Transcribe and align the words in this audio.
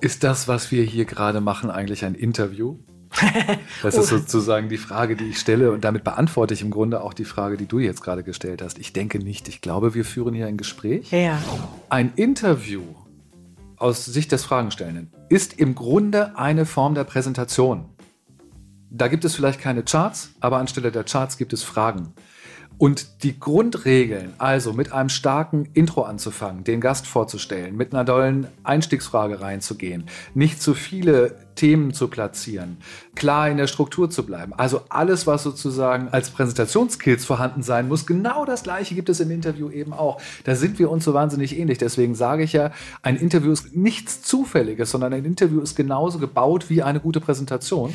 Ist 0.00 0.24
das, 0.24 0.46
was 0.46 0.70
wir 0.70 0.82
hier 0.82 1.04
gerade 1.04 1.40
machen, 1.40 1.70
eigentlich 1.70 2.04
ein 2.04 2.14
Interview? 2.14 2.76
Das 3.82 3.96
ist 3.96 4.08
sozusagen 4.08 4.68
die 4.68 4.78
Frage, 4.78 5.16
die 5.16 5.26
ich 5.26 5.38
stelle 5.38 5.70
und 5.70 5.84
damit 5.84 6.04
beantworte 6.04 6.54
ich 6.54 6.62
im 6.62 6.70
Grunde 6.70 7.02
auch 7.02 7.14
die 7.14 7.24
Frage, 7.24 7.56
die 7.56 7.66
du 7.66 7.78
jetzt 7.78 8.02
gerade 8.02 8.22
gestellt 8.22 8.62
hast. 8.62 8.78
Ich 8.78 8.92
denke 8.92 9.18
nicht. 9.18 9.48
Ich 9.48 9.60
glaube, 9.60 9.94
wir 9.94 10.04
führen 10.04 10.34
hier 10.34 10.46
ein 10.46 10.56
Gespräch. 10.56 11.12
Ja. 11.12 11.38
Ein 11.88 12.12
Interview 12.16 12.82
aus 13.76 14.04
Sicht 14.04 14.32
des 14.32 14.44
Fragenstellenden 14.44 15.12
ist 15.28 15.58
im 15.58 15.74
Grunde 15.74 16.36
eine 16.36 16.66
Form 16.66 16.94
der 16.94 17.04
Präsentation. 17.04 17.86
Da 18.90 19.08
gibt 19.08 19.24
es 19.24 19.34
vielleicht 19.34 19.60
keine 19.60 19.82
Charts, 19.82 20.30
aber 20.40 20.58
anstelle 20.58 20.90
der 20.90 21.04
Charts 21.04 21.36
gibt 21.36 21.52
es 21.52 21.62
Fragen. 21.62 22.12
Und 22.78 23.22
die 23.22 23.40
Grundregeln, 23.40 24.34
also 24.36 24.74
mit 24.74 24.92
einem 24.92 25.08
starken 25.08 25.68
Intro 25.72 26.02
anzufangen, 26.02 26.64
den 26.64 26.80
Gast 26.80 27.06
vorzustellen, 27.06 27.74
mit 27.76 27.94
einer 27.94 28.04
dollen 28.04 28.48
Einstiegsfrage 28.64 29.40
reinzugehen, 29.40 30.04
nicht 30.34 30.60
zu 30.60 30.74
viele 30.74 31.45
Themen 31.56 31.92
zu 31.92 32.08
platzieren, 32.08 32.76
klar 33.16 33.50
in 33.50 33.56
der 33.56 33.66
Struktur 33.66 34.08
zu 34.08 34.24
bleiben. 34.24 34.52
Also 34.54 34.82
alles, 34.88 35.26
was 35.26 35.42
sozusagen 35.42 36.08
als 36.08 36.30
Präsentationskills 36.30 37.24
vorhanden 37.24 37.62
sein 37.62 37.88
muss, 37.88 38.06
genau 38.06 38.44
das 38.44 38.62
gleiche 38.62 38.94
gibt 38.94 39.08
es 39.08 39.18
im 39.20 39.30
Interview 39.30 39.70
eben 39.70 39.92
auch. 39.92 40.20
Da 40.44 40.54
sind 40.54 40.78
wir 40.78 40.90
uns 40.90 41.04
so 41.04 41.12
wahnsinnig 41.14 41.58
ähnlich. 41.58 41.78
Deswegen 41.78 42.14
sage 42.14 42.44
ich 42.44 42.52
ja, 42.52 42.70
ein 43.02 43.16
Interview 43.16 43.50
ist 43.50 43.74
nichts 43.74 44.22
Zufälliges, 44.22 44.90
sondern 44.90 45.12
ein 45.12 45.24
Interview 45.24 45.60
ist 45.60 45.74
genauso 45.76 46.18
gebaut 46.18 46.70
wie 46.70 46.82
eine 46.82 47.00
gute 47.00 47.20
Präsentation. 47.20 47.92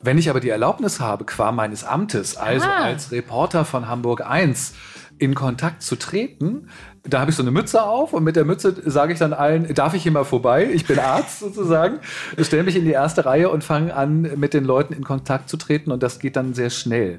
Wenn 0.00 0.18
ich 0.18 0.28
aber 0.28 0.40
die 0.40 0.50
Erlaubnis 0.50 1.00
habe, 1.00 1.24
qua 1.24 1.52
meines 1.52 1.84
Amtes, 1.84 2.36
also 2.36 2.66
Ah. 2.66 2.84
als 2.84 3.12
Reporter 3.12 3.64
von 3.64 3.88
Hamburg 3.88 4.22
1, 4.26 4.74
in 5.18 5.34
Kontakt 5.34 5.82
zu 5.82 5.96
treten, 5.96 6.68
da 7.06 7.20
habe 7.20 7.30
ich 7.30 7.36
so 7.36 7.42
eine 7.42 7.50
Mütze 7.50 7.82
auf 7.82 8.14
und 8.14 8.24
mit 8.24 8.34
der 8.34 8.46
Mütze 8.46 8.74
sage 8.86 9.12
ich 9.12 9.18
dann 9.18 9.34
allen, 9.34 9.72
darf 9.74 9.92
ich 9.92 10.02
hier 10.02 10.12
mal 10.12 10.24
vorbei? 10.24 10.70
Ich 10.72 10.86
bin 10.86 10.98
Arzt 10.98 11.38
sozusagen. 11.40 11.98
Ich 12.36 12.46
stelle 12.46 12.62
mich 12.62 12.76
in 12.76 12.84
die 12.84 12.92
erste 12.92 13.26
Reihe 13.26 13.50
und 13.50 13.62
fange 13.62 13.94
an, 13.94 14.22
mit 14.36 14.54
den 14.54 14.64
Leuten 14.64 14.94
in 14.94 15.04
Kontakt 15.04 15.50
zu 15.50 15.58
treten 15.58 15.92
und 15.92 16.02
das 16.02 16.18
geht 16.18 16.36
dann 16.36 16.54
sehr 16.54 16.70
schnell. 16.70 17.18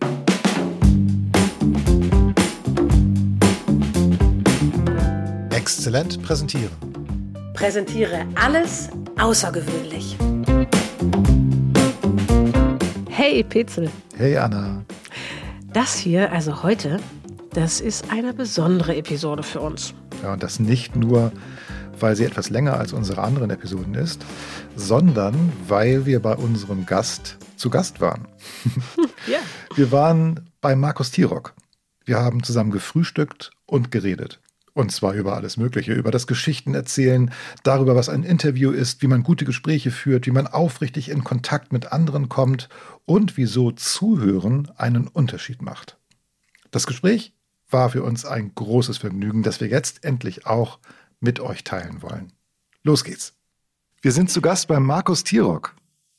Exzellent 5.51 6.21
präsentieren. 6.23 6.71
Präsentiere 7.53 8.25
alles 8.33 8.89
außergewöhnlich. 9.19 10.17
Hey, 13.09 13.43
Petzel. 13.43 13.89
Hey 14.17 14.35
Anna. 14.35 14.83
Das 15.73 15.95
hier, 15.95 16.31
also 16.31 16.63
heute, 16.63 16.99
das 17.55 17.79
ist 17.79 18.11
eine 18.11 18.33
besondere 18.33 18.97
Episode 18.97 19.41
für 19.41 19.61
uns. 19.61 19.93
Ja, 20.21 20.33
und 20.33 20.43
das 20.43 20.59
nicht 20.59 20.97
nur, 20.97 21.31
weil 21.97 22.17
sie 22.17 22.25
etwas 22.25 22.49
länger 22.49 22.77
als 22.77 22.91
unsere 22.91 23.21
anderen 23.21 23.49
Episoden 23.49 23.95
ist, 23.95 24.25
sondern 24.75 25.53
weil 25.65 26.05
wir 26.05 26.21
bei 26.21 26.35
unserem 26.35 26.85
Gast 26.85 27.37
zu 27.55 27.69
Gast 27.69 28.01
waren. 28.01 28.27
Ja. 29.27 29.39
Wir 29.73 29.91
waren 29.91 30.51
bei 30.61 30.75
Markus 30.75 31.09
Tirock. 31.09 31.55
Wir 32.05 32.19
haben 32.19 32.43
zusammen 32.43 32.69
gefrühstückt 32.69 33.49
und 33.65 33.89
geredet. 33.89 34.39
Und 34.73 34.91
zwar 34.91 35.13
über 35.13 35.35
alles 35.35 35.57
Mögliche, 35.57 35.93
über 35.93 36.11
das 36.11 36.27
Geschichtenerzählen, 36.27 37.31
darüber, 37.63 37.95
was 37.95 38.07
ein 38.07 38.21
Interview 38.21 38.69
ist, 38.69 39.01
wie 39.01 39.07
man 39.07 39.23
gute 39.23 39.45
Gespräche 39.45 39.89
führt, 39.89 40.27
wie 40.27 40.31
man 40.31 40.45
aufrichtig 40.45 41.09
in 41.09 41.23
Kontakt 41.23 41.73
mit 41.73 41.91
anderen 41.91 42.29
kommt 42.29 42.69
und 43.05 43.35
wieso 43.35 43.71
Zuhören 43.71 44.69
einen 44.77 45.07
Unterschied 45.07 45.63
macht. 45.63 45.97
Das 46.69 46.85
Gespräch 46.85 47.34
war 47.69 47.89
für 47.89 48.03
uns 48.03 48.25
ein 48.25 48.53
großes 48.53 48.97
Vergnügen, 48.97 49.43
das 49.43 49.59
wir 49.59 49.67
jetzt 49.67 50.03
endlich 50.03 50.45
auch 50.45 50.79
mit 51.19 51.39
euch 51.39 51.63
teilen 51.63 52.01
wollen. 52.01 52.31
Los 52.83 53.03
geht's. 53.03 53.33
Wir 54.01 54.11
sind 54.11 54.29
zu 54.29 54.41
Gast 54.41 54.67
bei 54.67 54.79
Markus 54.79 55.23
Tirock. 55.23 55.75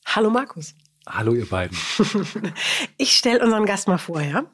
Hallo, 0.06 0.30
Markus. 0.30 0.74
Hallo 1.08 1.34
ihr 1.34 1.48
beiden. 1.48 1.77
Ich 2.97 3.17
stelle 3.17 3.44
unseren 3.44 3.67
Gast 3.67 3.86
mal 3.86 3.98
vor, 3.98 4.20
ja. 4.20 4.44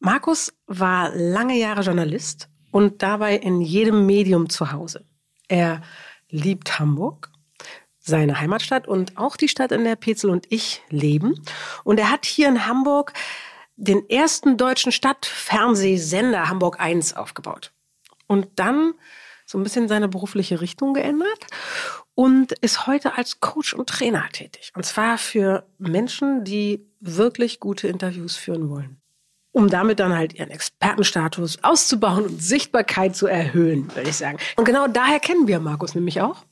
Markus 0.00 0.52
war 0.66 1.14
lange 1.14 1.56
Jahre 1.56 1.82
Journalist 1.82 2.48
und 2.70 3.02
dabei 3.02 3.36
in 3.36 3.60
jedem 3.60 4.04
Medium 4.04 4.50
zu 4.50 4.72
Hause. 4.72 5.04
Er 5.48 5.80
liebt 6.28 6.78
Hamburg, 6.78 7.30
seine 8.00 8.38
Heimatstadt 8.40 8.86
und 8.86 9.16
auch 9.16 9.36
die 9.36 9.48
Stadt, 9.48 9.72
in 9.72 9.84
der 9.84 9.96
Petzel 9.96 10.28
und 10.28 10.46
ich 10.50 10.82
leben. 10.90 11.40
Und 11.84 11.98
er 11.98 12.10
hat 12.10 12.26
hier 12.26 12.48
in 12.48 12.66
Hamburg 12.66 13.12
den 13.76 14.08
ersten 14.08 14.56
deutschen 14.56 14.92
Stadtfernsehsender 14.92 16.48
Hamburg 16.48 16.80
1 16.80 17.14
aufgebaut. 17.14 17.72
Und 18.26 18.48
dann 18.56 18.94
so 19.46 19.58
ein 19.58 19.62
bisschen 19.62 19.88
seine 19.88 20.08
berufliche 20.08 20.60
Richtung 20.60 20.94
geändert 20.94 21.46
und 22.14 22.52
ist 22.52 22.86
heute 22.86 23.18
als 23.18 23.40
Coach 23.40 23.74
und 23.74 23.88
Trainer 23.88 24.24
tätig. 24.32 24.72
Und 24.74 24.84
zwar 24.84 25.18
für 25.18 25.66
Menschen, 25.78 26.44
die 26.44 26.86
wirklich 27.00 27.60
gute 27.60 27.88
Interviews 27.88 28.36
führen 28.36 28.70
wollen. 28.70 29.00
Um 29.52 29.68
damit 29.68 30.00
dann 30.00 30.16
halt 30.16 30.32
ihren 30.32 30.50
Expertenstatus 30.50 31.62
auszubauen 31.62 32.24
und 32.24 32.42
Sichtbarkeit 32.42 33.14
zu 33.14 33.28
erhöhen, 33.28 33.94
würde 33.94 34.10
ich 34.10 34.16
sagen. 34.16 34.38
Und 34.56 34.64
genau 34.64 34.88
daher 34.88 35.20
kennen 35.20 35.46
wir 35.46 35.60
Markus 35.60 35.94
nämlich 35.94 36.20
auch. 36.20 36.44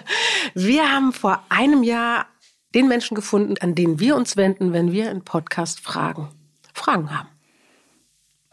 wir 0.54 0.90
haben 0.90 1.12
vor 1.12 1.42
einem 1.50 1.82
Jahr 1.82 2.26
den 2.74 2.88
Menschen 2.88 3.14
gefunden, 3.14 3.56
an 3.60 3.74
den 3.74 4.00
wir 4.00 4.16
uns 4.16 4.36
wenden, 4.36 4.72
wenn 4.72 4.92
wir 4.92 5.10
in 5.10 5.24
Podcast 5.24 5.80
Fragen, 5.80 6.28
Fragen 6.78 7.16
haben. 7.16 7.28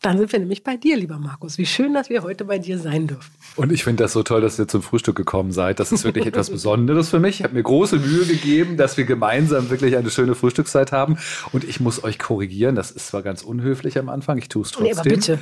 Dann 0.05 0.19
sind 0.19 0.31
wir 0.31 0.37
nämlich 0.37 0.63
bei 0.63 0.77
dir, 0.77 0.97
lieber 0.97 1.17
Markus. 1.17 1.57
Wie 1.57 1.65
schön, 1.65 1.95
dass 1.95 2.09
wir 2.11 2.21
heute 2.21 2.45
bei 2.45 2.59
dir 2.59 2.77
sein 2.77 3.07
dürfen. 3.07 3.31
Und 3.55 3.71
ich 3.71 3.83
finde 3.83 4.03
das 4.03 4.13
so 4.13 4.21
toll, 4.21 4.39
dass 4.39 4.59
ihr 4.59 4.67
zum 4.67 4.83
Frühstück 4.83 5.15
gekommen 5.15 5.51
seid. 5.51 5.79
Das 5.79 5.91
ist 5.91 6.03
wirklich 6.03 6.27
etwas 6.27 6.49
Besonderes 6.51 7.09
für 7.09 7.19
mich. 7.19 7.39
Ich 7.39 7.43
habe 7.43 7.55
mir 7.55 7.63
große 7.63 7.97
Mühe 7.97 8.25
gegeben, 8.25 8.77
dass 8.77 8.97
wir 8.97 9.05
gemeinsam 9.05 9.71
wirklich 9.71 9.97
eine 9.97 10.11
schöne 10.11 10.35
Frühstückszeit 10.35 10.91
haben. 10.91 11.17
Und 11.53 11.63
ich 11.63 11.79
muss 11.79 12.03
euch 12.03 12.19
korrigieren. 12.19 12.75
Das 12.75 12.91
ist 12.91 13.07
zwar 13.07 13.23
ganz 13.23 13.41
unhöflich 13.41 13.97
am 13.97 14.09
Anfang. 14.09 14.37
Ich 14.37 14.47
tue 14.47 14.61
es 14.61 14.71
trotzdem. 14.71 14.91
Nee, 14.93 14.99
aber 14.99 15.09
bitte. 15.09 15.39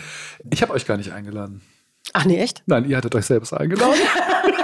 Ich 0.49 0.61
habe 0.61 0.71
euch 0.71 0.85
gar 0.85 0.95
nicht 0.95 1.11
eingeladen. 1.11 1.59
Ach 2.13 2.23
nee, 2.23 2.39
echt? 2.39 2.63
Nein, 2.65 2.89
ihr 2.89 2.95
hattet 2.95 3.15
euch 3.15 3.25
selbst 3.25 3.53
eingeladen. 3.53 3.95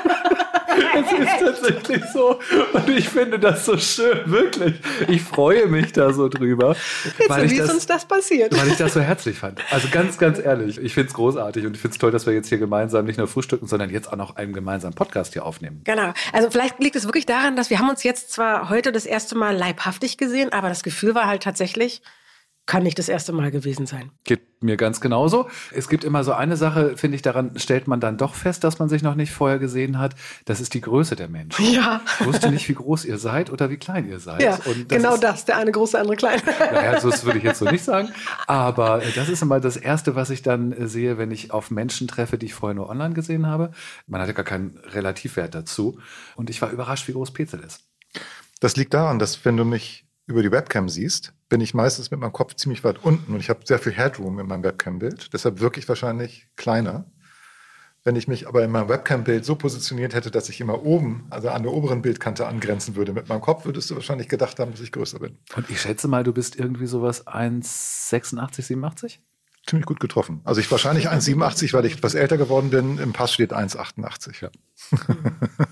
Es 1.06 1.12
ist 1.12 1.40
tatsächlich 1.40 2.04
so. 2.14 2.40
Und 2.74 2.90
ich 2.90 3.10
finde 3.10 3.40
das 3.40 3.66
so 3.66 3.78
schön, 3.78 4.20
wirklich. 4.26 4.76
Ich 5.08 5.22
freue 5.22 5.68
mich 5.68 5.92
da 5.94 6.14
so 6.14 6.30
drüber. 6.30 6.76
Weil 7.28 7.46
ich 7.46 7.52
wie 7.52 7.56
ist 7.56 7.68
das, 7.68 7.74
uns 7.74 7.86
das 7.86 8.06
passiert? 8.06 8.56
weil 8.58 8.68
ich 8.68 8.78
das 8.78 8.94
so 8.94 9.02
herzlich 9.02 9.38
fand. 9.38 9.60
Also 9.72 9.88
ganz, 9.92 10.18
ganz 10.18 10.40
ehrlich. 10.40 10.78
Ich 10.78 10.94
finde 10.94 11.10
es 11.10 11.14
großartig 11.14 11.66
und 11.66 11.76
ich 11.76 11.82
finde 11.82 11.94
es 11.94 12.00
toll, 12.00 12.12
dass 12.12 12.26
wir 12.26 12.34
jetzt 12.34 12.50
hier 12.50 12.58
gemeinsam 12.58 13.06
nicht 13.06 13.18
nur 13.18 13.28
frühstücken, 13.28 13.68
sondern 13.68 13.90
jetzt 13.90 14.12
auch 14.12 14.18
noch 14.18 14.36
einen 14.36 14.54
gemeinsamen 14.54 14.96
Podcast 14.96 15.34
hier 15.34 15.46
aufnehmen. 15.46 15.82
Genau. 15.84 16.14
Also 16.34 16.50
vielleicht 16.50 16.80
liegt 16.80 16.96
es 16.96 17.06
wirklich 17.06 17.26
daran, 17.26 17.56
dass 17.56 17.70
wir 17.70 17.80
haben 17.80 17.90
uns 17.90 18.04
jetzt 18.04 18.32
zwar 18.32 18.70
heute 18.70 18.92
das 18.92 19.06
erste 19.06 19.36
Mal 19.36 19.56
leibhaftig 19.56 20.18
gesehen, 20.18 20.52
aber 20.52 20.70
das 20.70 20.84
Gefühl 20.84 21.16
war 21.16 21.28
halt 21.28 21.44
tatsächlich, 21.44 22.02
kann 22.70 22.84
nicht 22.84 23.00
das 23.00 23.10
erste 23.10 23.34
Mal 23.34 23.50
gewesen 23.50 23.88
sein. 23.88 24.12
Geht 24.26 24.42
mir 24.62 24.78
ganz 24.78 25.02
genauso. 25.02 25.50
Es 25.72 25.90
gibt 25.90 26.04
immer 26.04 26.24
so 26.24 26.34
eine 26.34 26.56
Sache, 26.56 26.98
finde 26.98 27.16
ich, 27.16 27.24
daran 27.24 27.58
stellt 27.58 27.88
man 27.88 28.00
dann 28.00 28.20
doch 28.20 28.36
fest, 28.36 28.64
dass 28.64 28.78
man 28.78 28.90
sich 28.90 29.02
noch 29.02 29.16
nicht 29.16 29.32
vorher 29.32 29.58
gesehen 29.58 29.98
hat. 29.98 30.14
Das 30.46 30.62
ist 30.62 30.76
die 30.76 30.82
Größe 30.82 31.16
der 31.16 31.30
Menschen. 31.30 31.66
Ja. 31.66 32.02
Ich 32.20 32.28
wusste 32.28 32.52
nicht, 32.52 32.70
wie 32.70 32.76
groß 32.76 33.06
ihr 33.06 33.18
seid 33.18 33.52
oder 33.52 33.72
wie 33.72 33.78
klein 33.78 34.08
ihr 34.08 34.20
seid. 34.20 34.44
Ja, 34.44 34.60
Und 34.66 34.88
genau 34.88 35.16
ist, 35.16 35.24
das. 35.24 35.46
Der 35.46 35.58
eine 35.58 35.72
große, 35.72 35.94
der 35.94 36.02
andere 36.02 36.16
klein. 36.16 36.40
Naja, 36.60 37.02
so 37.02 37.10
das 37.10 37.26
würde 37.26 37.40
ich 37.40 37.44
jetzt 37.44 37.58
so 37.58 37.66
nicht 37.66 37.84
sagen. 37.84 38.10
Aber 38.46 39.02
äh, 39.02 39.12
das 39.16 39.30
ist 39.30 39.42
immer 39.42 39.60
das 39.60 39.76
Erste, 39.76 40.14
was 40.14 40.30
ich 40.30 40.44
dann 40.44 40.72
äh, 40.72 40.88
sehe, 40.88 41.18
wenn 41.18 41.32
ich 41.32 41.50
auf 41.50 41.72
Menschen 41.72 42.08
treffe, 42.08 42.38
die 42.38 42.46
ich 42.46 42.54
vorher 42.54 42.76
nur 42.76 42.88
online 42.88 43.16
gesehen 43.16 43.48
habe. 43.48 43.72
Man 44.06 44.22
hatte 44.22 44.36
gar 44.36 44.46
keinen 44.46 44.78
Relativwert 44.92 45.56
dazu. 45.56 45.98
Und 46.36 46.52
ich 46.52 46.62
war 46.62 46.70
überrascht, 46.70 47.08
wie 47.08 47.14
groß 47.14 47.32
Petzel 47.32 47.62
ist. 47.62 47.82
Das 48.60 48.76
liegt 48.76 48.94
daran, 48.94 49.18
dass 49.18 49.44
wenn 49.44 49.58
du 49.58 49.66
mich 49.66 50.06
über 50.28 50.44
die 50.44 50.52
Webcam 50.52 50.88
siehst, 50.88 51.34
bin 51.50 51.62
ich 51.62 51.74
meistens 51.74 52.12
mit 52.12 52.20
meinem 52.20 52.32
Kopf 52.32 52.56
ziemlich 52.56 52.84
weit 52.84 53.04
unten 53.04 53.34
und 53.34 53.40
ich 53.40 53.50
habe 53.50 53.62
sehr 53.66 53.80
viel 53.80 53.92
Headroom 53.92 54.40
in 54.40 54.48
meinem 54.48 54.64
Webcam-Bild. 54.64 55.34
Deshalb 55.34 55.60
wirklich 55.60 55.90
wahrscheinlich 55.90 56.48
kleiner. 56.56 57.06
Wenn 58.04 58.16
ich 58.16 58.30
mich 58.30 58.48
aber 58.48 58.64
in 58.64 58.72
meinem 58.72 58.88
Webcam-Bild 58.88 59.44
so 59.44 59.56
positioniert 59.56 60.14
hätte, 60.14 60.32
dass 60.32 60.48
ich 60.48 60.62
immer 60.62 60.84
oben, 60.86 61.28
also 61.32 61.50
an 61.50 61.64
der 61.64 61.74
oberen 61.74 62.02
Bildkante 62.02 62.48
angrenzen 62.48 62.96
würde 62.96 63.12
mit 63.12 63.28
meinem 63.28 63.42
Kopf, 63.42 63.66
würdest 63.66 63.90
du 63.90 63.96
wahrscheinlich 63.96 64.30
gedacht 64.30 64.60
haben, 64.60 64.72
dass 64.72 64.80
ich 64.80 64.92
größer 64.92 65.20
bin. 65.20 65.38
Und 65.56 65.70
ich 65.70 65.82
schätze 65.82 66.08
mal, 66.08 66.24
du 66.24 66.32
bist 66.32 66.56
irgendwie 66.56 66.86
sowas 66.86 67.28
1,86, 67.28 68.62
87? 68.62 69.22
Ziemlich 69.66 69.86
gut 69.86 70.00
getroffen. 70.00 70.40
Also 70.46 70.62
ich 70.62 70.72
wahrscheinlich 70.72 71.10
1,87, 71.10 71.74
weil 71.74 71.86
ich 71.86 71.94
etwas 71.94 72.14
älter 72.14 72.38
geworden 72.38 72.70
bin. 72.70 72.98
Im 73.00 73.12
Pass 73.12 73.34
steht 73.34 73.54
1,88. 73.54 74.42
Ja. 74.42 74.50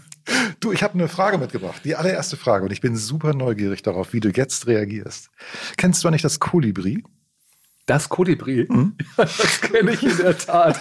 du, 0.59 0.71
ich 0.71 0.83
habe 0.83 0.93
eine 0.95 1.07
Frage 1.07 1.37
mitgebracht. 1.37 1.81
Die 1.83 1.95
allererste 1.95 2.37
Frage. 2.37 2.65
Und 2.65 2.71
ich 2.71 2.81
bin 2.81 2.95
super 2.95 3.33
neugierig 3.33 3.81
darauf, 3.81 4.13
wie 4.13 4.19
du 4.19 4.29
jetzt 4.29 4.67
reagierst. 4.67 5.29
Kennst 5.77 6.03
du 6.03 6.09
nicht 6.09 6.25
das 6.25 6.39
Kolibri? 6.39 7.03
Das 7.87 8.09
Kolibri, 8.09 8.67
das 9.17 9.61
kenne 9.61 9.91
ich 9.91 10.03
in 10.03 10.17
der 10.17 10.37
Tat. 10.37 10.77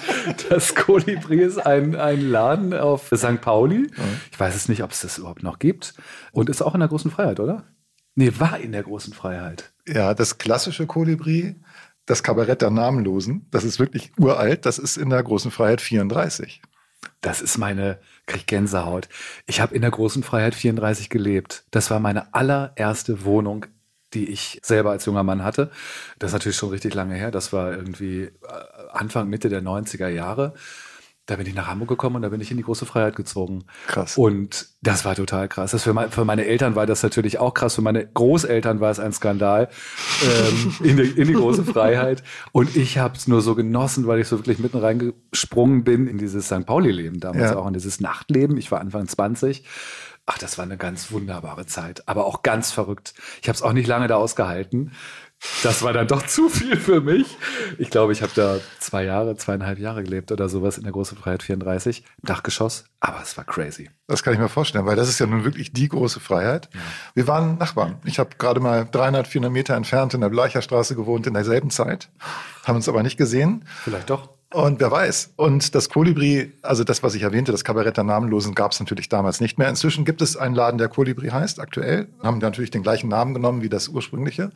Das 0.48 0.74
Kolibri 0.74 1.38
ist 1.38 1.58
ein, 1.58 1.94
ein 1.94 2.20
Laden 2.20 2.74
auf 2.74 3.12
St. 3.14 3.40
Pauli. 3.40 3.88
Ich 4.32 4.40
weiß 4.40 4.56
es 4.56 4.68
nicht, 4.68 4.82
ob 4.82 4.90
es 4.90 5.02
das 5.02 5.18
überhaupt 5.18 5.44
noch 5.44 5.60
gibt. 5.60 5.94
Und 6.32 6.50
ist 6.50 6.62
auch 6.62 6.74
in 6.74 6.80
der 6.80 6.88
großen 6.88 7.12
Freiheit, 7.12 7.38
oder? 7.38 7.64
Nee, 8.16 8.32
war 8.38 8.58
in 8.58 8.72
der 8.72 8.82
großen 8.82 9.12
Freiheit. 9.12 9.72
Ja, 9.86 10.14
das 10.14 10.38
klassische 10.38 10.86
Kolibri, 10.86 11.54
das 12.06 12.24
Kabarett 12.24 12.62
der 12.62 12.70
Namenlosen, 12.70 13.46
das 13.52 13.62
ist 13.62 13.78
wirklich 13.78 14.10
uralt. 14.18 14.66
Das 14.66 14.78
ist 14.78 14.96
in 14.96 15.10
der 15.10 15.22
großen 15.22 15.52
Freiheit 15.52 15.80
34. 15.80 16.60
Das 17.20 17.40
ist 17.40 17.56
meine, 17.56 18.00
krieg 18.26 18.46
Gänsehaut. 18.46 19.08
Ich 19.46 19.60
habe 19.60 19.74
in 19.74 19.82
der 19.82 19.90
großen 19.90 20.22
Freiheit 20.22 20.54
34 20.54 21.08
gelebt. 21.10 21.64
Das 21.70 21.90
war 21.90 22.00
meine 22.00 22.34
allererste 22.34 23.24
Wohnung, 23.24 23.66
die 24.14 24.30
ich 24.30 24.60
selber 24.62 24.90
als 24.90 25.04
junger 25.06 25.22
Mann 25.22 25.44
hatte. 25.44 25.70
Das 26.18 26.30
ist 26.30 26.34
natürlich 26.34 26.56
schon 26.56 26.70
richtig 26.70 26.94
lange 26.94 27.14
her. 27.14 27.30
Das 27.30 27.52
war 27.52 27.72
irgendwie 27.72 28.24
äh, 28.24 28.32
Anfang, 28.92 29.28
Mitte 29.28 29.48
der 29.48 29.62
90er 29.62 30.08
Jahre. 30.08 30.54
Da 31.26 31.34
bin 31.36 31.46
ich 31.46 31.54
nach 31.54 31.66
Hamburg 31.66 31.88
gekommen 31.88 32.16
und 32.16 32.22
da 32.22 32.28
bin 32.28 32.40
ich 32.40 32.52
in 32.52 32.56
die 32.56 32.62
große 32.62 32.86
Freiheit 32.86 33.16
gezogen. 33.16 33.64
Krass. 33.88 34.16
Und 34.16 34.68
das 34.80 35.04
war 35.04 35.16
total 35.16 35.48
krass. 35.48 35.72
Das 35.72 35.82
für, 35.82 35.92
mein, 35.92 36.10
für 36.12 36.24
meine 36.24 36.44
Eltern 36.46 36.76
war 36.76 36.86
das 36.86 37.02
natürlich 37.02 37.38
auch 37.38 37.52
krass. 37.52 37.74
Für 37.74 37.82
meine 37.82 38.06
Großeltern 38.06 38.78
war 38.78 38.92
es 38.92 39.00
ein 39.00 39.12
Skandal 39.12 39.68
ähm, 40.22 40.74
in, 40.84 40.96
die, 40.96 41.02
in 41.02 41.26
die 41.26 41.34
große 41.34 41.64
Freiheit. 41.64 42.22
Und 42.52 42.76
ich 42.76 42.98
habe 42.98 43.16
es 43.16 43.26
nur 43.26 43.42
so 43.42 43.56
genossen, 43.56 44.06
weil 44.06 44.20
ich 44.20 44.28
so 44.28 44.38
wirklich 44.38 44.60
mitten 44.60 44.78
reingesprungen 44.78 45.82
bin 45.82 46.06
in 46.06 46.18
dieses 46.18 46.46
St. 46.46 46.64
Pauli-Leben 46.64 47.18
damals 47.18 47.50
Ja. 47.50 47.56
auch, 47.56 47.66
in 47.66 47.74
dieses 47.74 48.00
Nachtleben. 48.00 48.56
Ich 48.56 48.70
war 48.70 48.80
Anfang 48.80 49.08
20. 49.08 49.64
Ach, 50.28 50.38
das 50.38 50.58
war 50.58 50.64
eine 50.64 50.76
ganz 50.76 51.12
wunderbare 51.12 51.66
Zeit, 51.66 52.08
aber 52.08 52.26
auch 52.26 52.42
ganz 52.42 52.72
verrückt. 52.72 53.14
Ich 53.42 53.48
habe 53.48 53.54
es 53.54 53.62
auch 53.62 53.72
nicht 53.72 53.86
lange 53.86 54.08
da 54.08 54.16
ausgehalten. 54.16 54.90
Das 55.62 55.82
war 55.82 55.92
dann 55.92 56.08
doch 56.08 56.26
zu 56.26 56.48
viel 56.48 56.76
für 56.76 57.00
mich. 57.00 57.36
Ich 57.78 57.90
glaube, 57.90 58.12
ich 58.12 58.22
habe 58.22 58.32
da 58.34 58.58
zwei 58.78 59.04
Jahre, 59.04 59.36
zweieinhalb 59.36 59.78
Jahre 59.78 60.02
gelebt 60.02 60.32
oder 60.32 60.48
sowas 60.48 60.78
in 60.78 60.84
der 60.84 60.92
Große 60.92 61.16
Freiheit 61.16 61.42
34, 61.42 62.04
im 62.22 62.26
Dachgeschoss. 62.26 62.84
Aber 63.00 63.20
es 63.22 63.36
war 63.36 63.44
crazy. 63.44 63.90
Das 64.06 64.22
kann 64.22 64.32
ich 64.32 64.38
mir 64.38 64.48
vorstellen, 64.48 64.86
weil 64.86 64.96
das 64.96 65.08
ist 65.08 65.18
ja 65.18 65.26
nun 65.26 65.44
wirklich 65.44 65.72
die 65.72 65.88
große 65.88 66.20
Freiheit. 66.20 66.68
Wir 67.14 67.26
waren 67.26 67.58
Nachbarn. 67.58 67.98
Ich 68.04 68.18
habe 68.18 68.30
gerade 68.38 68.60
mal 68.60 68.88
300, 68.90 69.28
400 69.28 69.52
Meter 69.52 69.74
entfernt 69.74 70.14
in 70.14 70.20
der 70.20 70.30
Bleicherstraße 70.30 70.94
gewohnt 70.94 71.26
in 71.26 71.34
derselben 71.34 71.70
Zeit, 71.70 72.08
haben 72.64 72.76
uns 72.76 72.88
aber 72.88 73.02
nicht 73.02 73.16
gesehen. 73.16 73.64
Vielleicht 73.84 74.10
doch. 74.10 74.35
Und 74.54 74.78
wer 74.80 74.90
weiß. 74.90 75.32
Und 75.36 75.74
das 75.74 75.88
Kolibri, 75.88 76.52
also 76.62 76.84
das, 76.84 77.02
was 77.02 77.14
ich 77.14 77.22
erwähnte, 77.22 77.50
das 77.50 77.64
Kabarett 77.64 77.96
der 77.96 78.04
Namenlosen, 78.04 78.54
gab 78.54 78.72
es 78.72 78.78
natürlich 78.80 79.08
damals 79.08 79.40
nicht 79.40 79.58
mehr. 79.58 79.68
Inzwischen 79.68 80.04
gibt 80.04 80.22
es 80.22 80.36
einen 80.36 80.54
Laden, 80.54 80.78
der 80.78 80.88
Kolibri 80.88 81.28
heißt, 81.28 81.58
aktuell. 81.60 82.06
Haben 82.22 82.38
natürlich 82.38 82.70
den 82.70 82.82
gleichen 82.84 83.08
Namen 83.08 83.34
genommen 83.34 83.62
wie 83.62 83.68
das 83.68 83.88
ursprüngliche. 83.88 84.52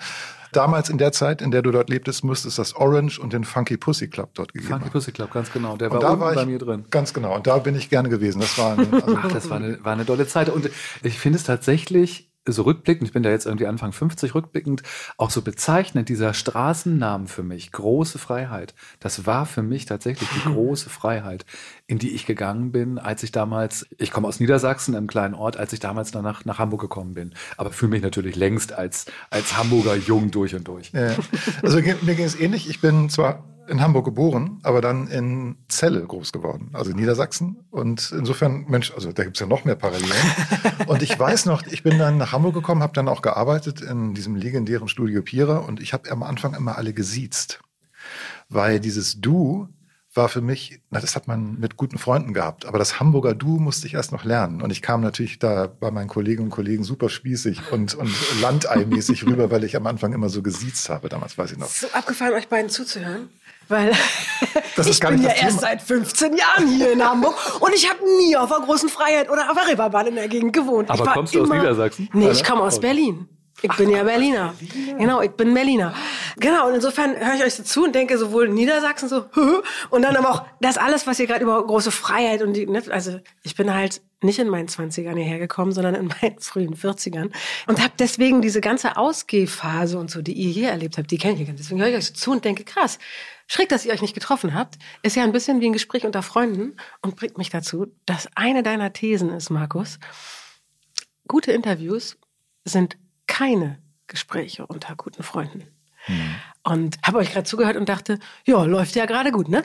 Damals 0.53 0.91
in 0.91 0.99
der 0.99 1.11
Zeit, 1.13 1.43
in 1.43 1.51
der 1.51 1.63
du 1.63 1.71
dort 1.73 1.91
lebtest, 1.91 2.25
müsste 2.25 2.49
es 2.49 2.57
das 2.57 2.75
Orange 2.75 3.19
und 3.21 3.33
den 3.33 3.45
Funky 3.45 3.77
Pussy 3.77 4.09
Club 4.09 4.31
dort 4.35 4.53
gegeben 4.53 4.71
Funky 4.71 4.85
haben. 4.85 4.93
Pussy 4.93 5.13
Club, 5.13 5.33
ganz 5.33 5.53
genau. 5.53 5.77
Der 5.77 5.91
Und 5.91 5.95
war 5.95 6.01
da 6.01 6.21
war 6.21 6.35
bei 6.35 6.41
ich 6.43 6.47
mir 6.49 6.59
drin. 6.59 6.85
ganz 6.91 7.13
genau. 7.13 7.35
Und 7.35 7.47
da 7.47 7.59
bin 7.59 7.75
ich 7.75 7.91
gerne 7.91 8.09
gewesen. 8.09 8.41
Das 8.41 8.57
war, 8.59 8.73
eine, 8.79 8.93
also, 9.03 9.19
Ach, 9.21 9.33
das 9.33 9.51
war 9.51 9.57
eine, 9.59 9.85
war 9.85 9.93
eine 9.93 10.07
tolle 10.07 10.27
Zeit. 10.27 10.49
Und 10.49 10.71
ich 11.03 11.19
finde 11.19 11.39
es 11.39 11.45
tatsächlich 11.45 12.30
so 12.47 12.63
rückblickend, 12.63 13.09
ich 13.09 13.13
bin 13.13 13.23
da 13.23 13.31
jetzt 13.31 13.47
irgendwie 13.47 13.67
Anfang 13.67 13.93
50 13.93 14.35
rückblickend, 14.35 14.83
auch 15.17 15.31
so 15.31 15.43
bezeichnend, 15.43 16.09
dieser 16.09 16.33
Straßennamen 16.33 17.29
für 17.29 17.43
mich, 17.43 17.71
große 17.73 18.19
Freiheit. 18.19 18.75
Das 18.99 19.27
war 19.27 19.47
für 19.47 19.63
mich 19.63 19.85
tatsächlich 19.85 20.29
die 20.31 20.49
große 20.53 20.89
Freiheit, 20.89 21.45
in 21.87 21.99
die 21.99 22.11
ich 22.11 22.27
gegangen 22.27 22.73
bin, 22.73 22.99
als 22.99 23.23
ich 23.23 23.33
damals, 23.33 23.87
ich 23.99 24.11
komme 24.11 24.27
aus 24.27 24.41
Niedersachsen, 24.41 24.95
einem 24.95 25.07
kleinen 25.07 25.35
Ort, 25.35 25.57
als 25.57 25.73
ich 25.73 25.81
damals 25.81 26.11
dann 26.11 26.25
nach, 26.25 26.45
nach 26.45 26.59
Hamburg 26.59 26.81
gekommen 26.81 27.15
bin. 27.15 27.35
Aber 27.57 27.71
fühle 27.71 27.91
mich 27.91 28.03
natürlich 28.03 28.37
längst 28.37 28.73
als, 28.73 29.07
als 29.29 29.57
Hamburger 29.57 29.97
Jung 29.97 30.31
durch 30.31 30.55
und 30.55 30.67
durch. 30.67 30.93
Ja. 30.93 31.15
Also 31.63 31.79
mir 31.79 32.15
ging 32.15 32.25
es 32.25 32.39
ähnlich. 32.39 32.69
Ich 32.69 32.81
bin 32.81 33.11
zwar 33.11 33.45
in 33.71 33.81
Hamburg 33.81 34.05
geboren, 34.05 34.59
aber 34.63 34.81
dann 34.81 35.07
in 35.09 35.57
Celle 35.69 36.05
groß 36.05 36.33
geworden, 36.33 36.71
also 36.73 36.91
in 36.91 36.97
Niedersachsen. 36.97 37.65
Und 37.71 38.13
insofern, 38.13 38.67
Mensch, 38.69 38.93
also 38.93 39.13
da 39.13 39.25
gibt 39.25 39.37
es 39.37 39.41
ja 39.41 39.47
noch 39.47 39.65
mehr 39.65 39.77
Parallelen. 39.77 40.13
Und 40.87 41.03
ich 41.03 41.19
weiß 41.19 41.47
noch, 41.47 41.65
ich 41.67 41.83
bin 41.83 41.99
dann 41.99 42.19
nach 42.19 42.33
Hamburg 42.33 42.55
gekommen, 42.55 42.83
habe 42.83 42.93
dann 42.93 43.09
auch 43.09 43.23
gearbeitet 43.23 43.81
in 43.81 44.15
diesem 44.15 44.35
legendären 44.35 44.89
Studio 44.89 45.23
Pira 45.23 45.59
und 45.59 45.81
ich 45.81 45.93
habe 45.93 46.11
am 46.11 46.23
Anfang 46.23 46.55
immer 46.55 46.77
alle 46.77 46.93
gesiezt. 46.93 47.61
Weil 48.49 48.81
dieses 48.81 49.21
Du 49.21 49.69
war 50.15 50.29
für 50.29 50.41
mich, 50.41 50.83
na, 50.91 51.01
das 51.01 51.15
hat 51.15 51.29
man 51.29 51.61
mit 51.61 51.77
guten 51.77 51.97
Freunden 51.97 52.35
gehabt, 52.35 52.67
aber 52.67 52.79
das 52.79 52.99
Hamburger 52.99 53.35
Du 53.35 53.59
musste 53.59 53.87
ich 53.87 53.95
erst 53.95 54.11
noch 54.11 54.25
lernen. 54.25 54.61
Und 54.61 54.71
ich 54.71 54.83
kam 54.83 55.03
natürlich 55.03 55.39
da 55.39 55.69
bei 55.69 55.93
meinen 55.93 56.09
Kolleginnen 56.09 56.47
und 56.47 56.51
Kollegen 56.51 56.83
super 56.83 57.09
spießig 57.09 57.71
und, 57.71 57.95
und 57.95 58.13
landeimäßig 58.41 59.25
rüber, 59.27 59.51
weil 59.53 59.63
ich 59.63 59.77
am 59.77 59.87
Anfang 59.87 60.13
immer 60.13 60.29
so 60.29 60.43
gesiezt 60.43 60.89
habe, 60.89 61.09
damals 61.09 61.39
weiß 61.39 61.53
ich 61.53 61.59
noch. 61.59 61.69
So 61.69 61.87
abgefallen, 61.93 62.35
euch 62.35 62.49
beiden 62.49 62.71
zuzuhören. 62.71 63.29
Weil 63.71 63.93
ich 64.85 65.01
bin 65.01 65.23
ja 65.23 65.31
erst 65.31 65.61
seit 65.61 65.81
15 65.81 66.37
Jahren 66.37 66.67
hier 66.67 66.93
in 66.93 67.05
Hamburg 67.05 67.35
und 67.61 67.73
ich 67.73 67.89
habe 67.89 68.01
nie 68.19 68.37
auf 68.37 68.49
der 68.51 68.59
großen 68.59 68.89
Freiheit 68.89 69.31
oder 69.31 69.49
auf 69.51 69.57
der 69.57 69.69
Reeperbahn 69.69 70.09
in 70.09 70.17
der 70.17 70.29
Gegend 70.29 70.53
gewohnt. 70.53 70.91
Aber 70.91 71.05
kommst 71.07 71.35
du 71.35 71.43
aus 71.43 71.49
Niedersachsen? 71.49 72.09
Nee, 72.13 72.31
ich 72.31 72.45
komme 72.45 72.63
aus 72.63 72.79
Oh. 72.79 72.81
Berlin. 72.81 73.29
Ich 73.63 73.77
bin 73.77 73.91
ja 73.91 74.03
Berliner. 74.03 74.55
Genau, 74.99 75.21
ich 75.21 75.33
bin 75.33 75.53
Berliner. 75.53 75.95
Genau, 76.39 76.69
und 76.69 76.75
insofern 76.75 77.15
höre 77.15 77.35
ich 77.35 77.45
euch 77.45 77.55
so 77.55 77.63
zu 77.63 77.85
und 77.85 77.95
denke 77.95 78.17
sowohl 78.17 78.49
Niedersachsen 78.49 79.09
so, 79.09 79.27
und 79.91 80.03
dann 80.03 80.17
aber 80.17 80.31
auch 80.31 80.43
das 80.61 80.79
alles, 80.79 81.07
was 81.07 81.21
ihr 81.21 81.27
gerade 81.27 81.43
über 81.43 81.65
große 81.65 81.91
Freiheit 81.91 82.43
und 82.43 82.55
die, 82.55 82.67
ne, 82.67 82.83
also 82.91 83.21
ich 83.43 83.55
bin 83.57 83.73
halt 83.75 84.01
nicht 84.23 84.39
in 84.39 84.49
meinen 84.49 84.69
20ern 84.69 85.17
hierher 85.17 85.39
gekommen, 85.39 85.73
sondern 85.73 85.95
in 85.95 86.07
meinen 86.07 86.39
frühen 86.41 86.75
40ern 86.75 87.31
und 87.67 87.83
habe 87.83 87.93
deswegen 87.99 88.43
diese 88.43 88.61
ganze 88.61 88.97
Ausgehphase 88.97 89.99
und 89.99 90.11
so, 90.11 90.23
die 90.23 90.33
ihr 90.33 90.51
hier 90.51 90.71
erlebt 90.71 90.99
habt, 90.99 91.11
die 91.11 91.19
kenne 91.19 91.35
ich. 91.35 91.49
nicht. 91.49 91.59
Deswegen 91.59 91.81
höre 91.81 91.89
ich 91.89 91.97
euch 91.97 92.07
so 92.07 92.15
zu 92.15 92.31
und 92.33 92.45
denke, 92.45 92.65
krass, 92.65 92.99
schräg, 93.47 93.69
dass 93.69 93.85
ihr 93.85 93.93
euch 93.93 94.03
nicht 94.03 94.15
getroffen 94.15 94.55
habt, 94.55 94.79
ist 95.03 95.17
ja 95.17 95.25
ein 95.25 95.33
bisschen 95.33 95.61
wie 95.61 95.67
ein 95.67 95.73
Gespräch 95.73 96.05
unter 96.05 96.23
Freunden 96.23 96.77
und 97.03 97.17
bringt 97.17 97.39
mich 97.39 97.51
dazu, 97.51 97.87
dass 98.07 98.29
eine 98.37 98.63
deiner 98.63 98.93
Thesen 98.93 99.31
ist, 99.31 99.51
Markus, 99.51 99.99
gute 101.27 101.53
Interviews 101.53 102.19
sind 102.65 102.97
keine 103.27 103.81
Gespräche 104.07 104.67
unter 104.67 104.97
guten 104.97 105.23
Freunden. 105.23 105.69
Und 106.63 106.99
habe 107.03 107.19
euch 107.19 107.33
gerade 107.33 107.47
zugehört 107.47 107.77
und 107.77 107.89
dachte, 107.89 108.19
ja, 108.45 108.63
läuft 108.65 108.95
ja 108.95 109.07
gerade 109.07 109.33
gut, 109.33 109.49
ne? 109.49 109.63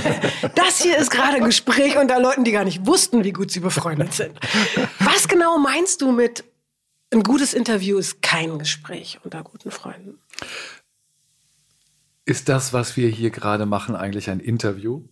Das 0.56 0.82
hier 0.82 0.98
ist 0.98 1.10
gerade 1.10 1.36
ein 1.36 1.44
Gespräch 1.44 1.96
unter 1.98 2.20
Leuten, 2.20 2.42
die 2.42 2.50
gar 2.50 2.64
nicht 2.64 2.84
wussten, 2.86 3.22
wie 3.22 3.32
gut 3.32 3.50
sie 3.52 3.60
befreundet 3.60 4.12
sind. 4.12 4.38
Was 4.98 5.28
genau 5.28 5.58
meinst 5.58 6.02
du 6.02 6.10
mit 6.10 6.44
ein 7.12 7.22
gutes 7.22 7.54
Interview 7.54 7.98
ist 7.98 8.22
kein 8.22 8.58
Gespräch 8.58 9.20
unter 9.22 9.42
guten 9.44 9.70
Freunden? 9.70 10.18
Ist 12.24 12.48
das, 12.48 12.72
was 12.72 12.96
wir 12.96 13.08
hier 13.08 13.30
gerade 13.30 13.66
machen, 13.66 13.94
eigentlich 13.94 14.30
ein 14.30 14.40
Interview? 14.40 15.02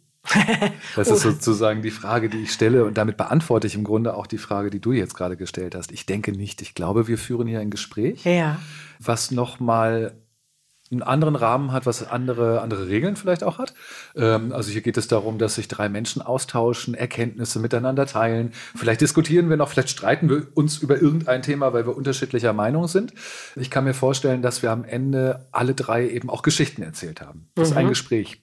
Das 0.96 1.08
ist 1.08 1.20
sozusagen 1.22 1.82
die 1.82 1.90
Frage, 1.90 2.28
die 2.28 2.38
ich 2.42 2.52
stelle 2.52 2.84
und 2.84 2.98
damit 2.98 3.16
beantworte 3.16 3.66
ich 3.66 3.74
im 3.74 3.84
Grunde 3.84 4.14
auch 4.14 4.26
die 4.26 4.38
Frage, 4.38 4.70
die 4.70 4.80
du 4.80 4.92
jetzt 4.92 5.14
gerade 5.14 5.36
gestellt 5.36 5.74
hast. 5.74 5.92
Ich 5.92 6.06
denke 6.06 6.32
nicht. 6.32 6.62
Ich 6.62 6.74
glaube, 6.74 7.06
wir 7.08 7.18
führen 7.18 7.46
hier 7.46 7.60
ein 7.60 7.70
Gespräch, 7.70 8.24
Ja. 8.24 8.60
was 8.98 9.30
nochmal 9.30 10.14
einen 10.90 11.02
anderen 11.02 11.36
Rahmen 11.36 11.72
hat, 11.72 11.86
was 11.86 12.08
andere, 12.08 12.60
andere 12.60 12.88
Regeln 12.88 13.14
vielleicht 13.14 13.44
auch 13.44 13.58
hat. 13.58 13.74
Ähm, 14.16 14.52
also 14.52 14.70
hier 14.70 14.80
geht 14.80 14.96
es 14.96 15.06
darum, 15.06 15.38
dass 15.38 15.54
sich 15.54 15.68
drei 15.68 15.88
Menschen 15.88 16.20
austauschen, 16.20 16.94
Erkenntnisse 16.94 17.60
miteinander 17.60 18.06
teilen. 18.06 18.52
Vielleicht 18.74 19.00
diskutieren 19.00 19.48
wir 19.50 19.56
noch, 19.56 19.68
vielleicht 19.68 19.90
streiten 19.90 20.28
wir 20.28 20.48
uns 20.54 20.78
über 20.78 21.00
irgendein 21.00 21.42
Thema, 21.42 21.72
weil 21.72 21.86
wir 21.86 21.96
unterschiedlicher 21.96 22.52
Meinung 22.52 22.88
sind. 22.88 23.14
Ich 23.54 23.70
kann 23.70 23.84
mir 23.84 23.94
vorstellen, 23.94 24.42
dass 24.42 24.62
wir 24.62 24.72
am 24.72 24.84
Ende 24.84 25.46
alle 25.52 25.74
drei 25.74 26.08
eben 26.08 26.28
auch 26.28 26.42
Geschichten 26.42 26.82
erzählt 26.82 27.20
haben. 27.20 27.48
Das 27.54 27.70
ist 27.70 27.76
ein 27.76 27.88
Gespräch. 27.88 28.42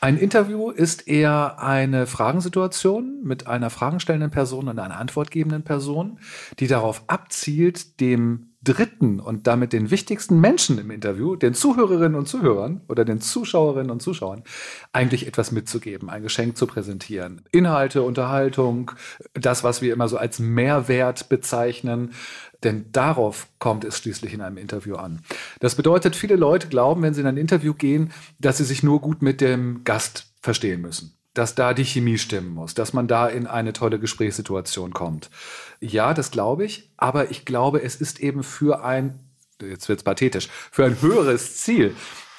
Ein 0.00 0.18
Interview 0.18 0.70
ist 0.70 1.06
eher 1.06 1.60
eine 1.60 2.08
Fragensituation 2.08 3.22
mit 3.22 3.46
einer 3.46 3.70
fragenstellenden 3.70 4.32
Person 4.32 4.68
und 4.68 4.78
einer 4.78 4.98
antwortgebenden 4.98 5.62
Person, 5.62 6.18
die 6.58 6.66
darauf 6.66 7.04
abzielt, 7.06 8.00
dem 8.00 8.51
dritten 8.62 9.18
und 9.18 9.46
damit 9.46 9.72
den 9.72 9.90
wichtigsten 9.90 10.40
Menschen 10.40 10.78
im 10.78 10.90
Interview, 10.90 11.34
den 11.34 11.54
Zuhörerinnen 11.54 12.14
und 12.14 12.26
Zuhörern 12.26 12.82
oder 12.88 13.04
den 13.04 13.20
Zuschauerinnen 13.20 13.90
und 13.90 14.02
Zuschauern, 14.02 14.44
eigentlich 14.92 15.26
etwas 15.26 15.50
mitzugeben, 15.50 16.08
ein 16.08 16.22
Geschenk 16.22 16.56
zu 16.56 16.66
präsentieren. 16.66 17.42
Inhalte, 17.50 18.02
Unterhaltung, 18.02 18.92
das, 19.34 19.64
was 19.64 19.82
wir 19.82 19.92
immer 19.92 20.08
so 20.08 20.16
als 20.16 20.38
Mehrwert 20.38 21.28
bezeichnen, 21.28 22.12
denn 22.62 22.86
darauf 22.92 23.48
kommt 23.58 23.84
es 23.84 23.98
schließlich 23.98 24.34
in 24.34 24.40
einem 24.40 24.56
Interview 24.56 24.94
an. 24.94 25.22
Das 25.58 25.74
bedeutet, 25.74 26.14
viele 26.14 26.36
Leute 26.36 26.68
glauben, 26.68 27.02
wenn 27.02 27.14
sie 27.14 27.22
in 27.22 27.26
ein 27.26 27.36
Interview 27.36 27.74
gehen, 27.74 28.12
dass 28.38 28.58
sie 28.58 28.64
sich 28.64 28.84
nur 28.84 29.00
gut 29.00 29.22
mit 29.22 29.40
dem 29.40 29.82
Gast 29.82 30.32
verstehen 30.40 30.80
müssen. 30.80 31.16
Dass 31.34 31.54
da 31.54 31.72
die 31.72 31.84
Chemie 31.84 32.18
stimmen 32.18 32.50
muss, 32.50 32.74
dass 32.74 32.92
man 32.92 33.08
da 33.08 33.26
in 33.26 33.46
eine 33.46 33.72
tolle 33.72 33.98
Gesprächssituation 33.98 34.92
kommt. 34.92 35.30
Ja, 35.80 36.12
das 36.12 36.30
glaube 36.30 36.64
ich, 36.64 36.92
aber 36.96 37.30
ich 37.30 37.44
glaube, 37.44 37.82
es 37.82 37.96
ist 37.96 38.20
eben 38.20 38.42
für 38.42 38.84
ein, 38.84 39.18
jetzt 39.60 39.88
wird 39.88 40.00
es 40.00 40.04
pathetisch, 40.04 40.48
für 40.70 40.84
ein 40.84 41.00
höheres 41.00 41.56
Ziel, 41.56 41.94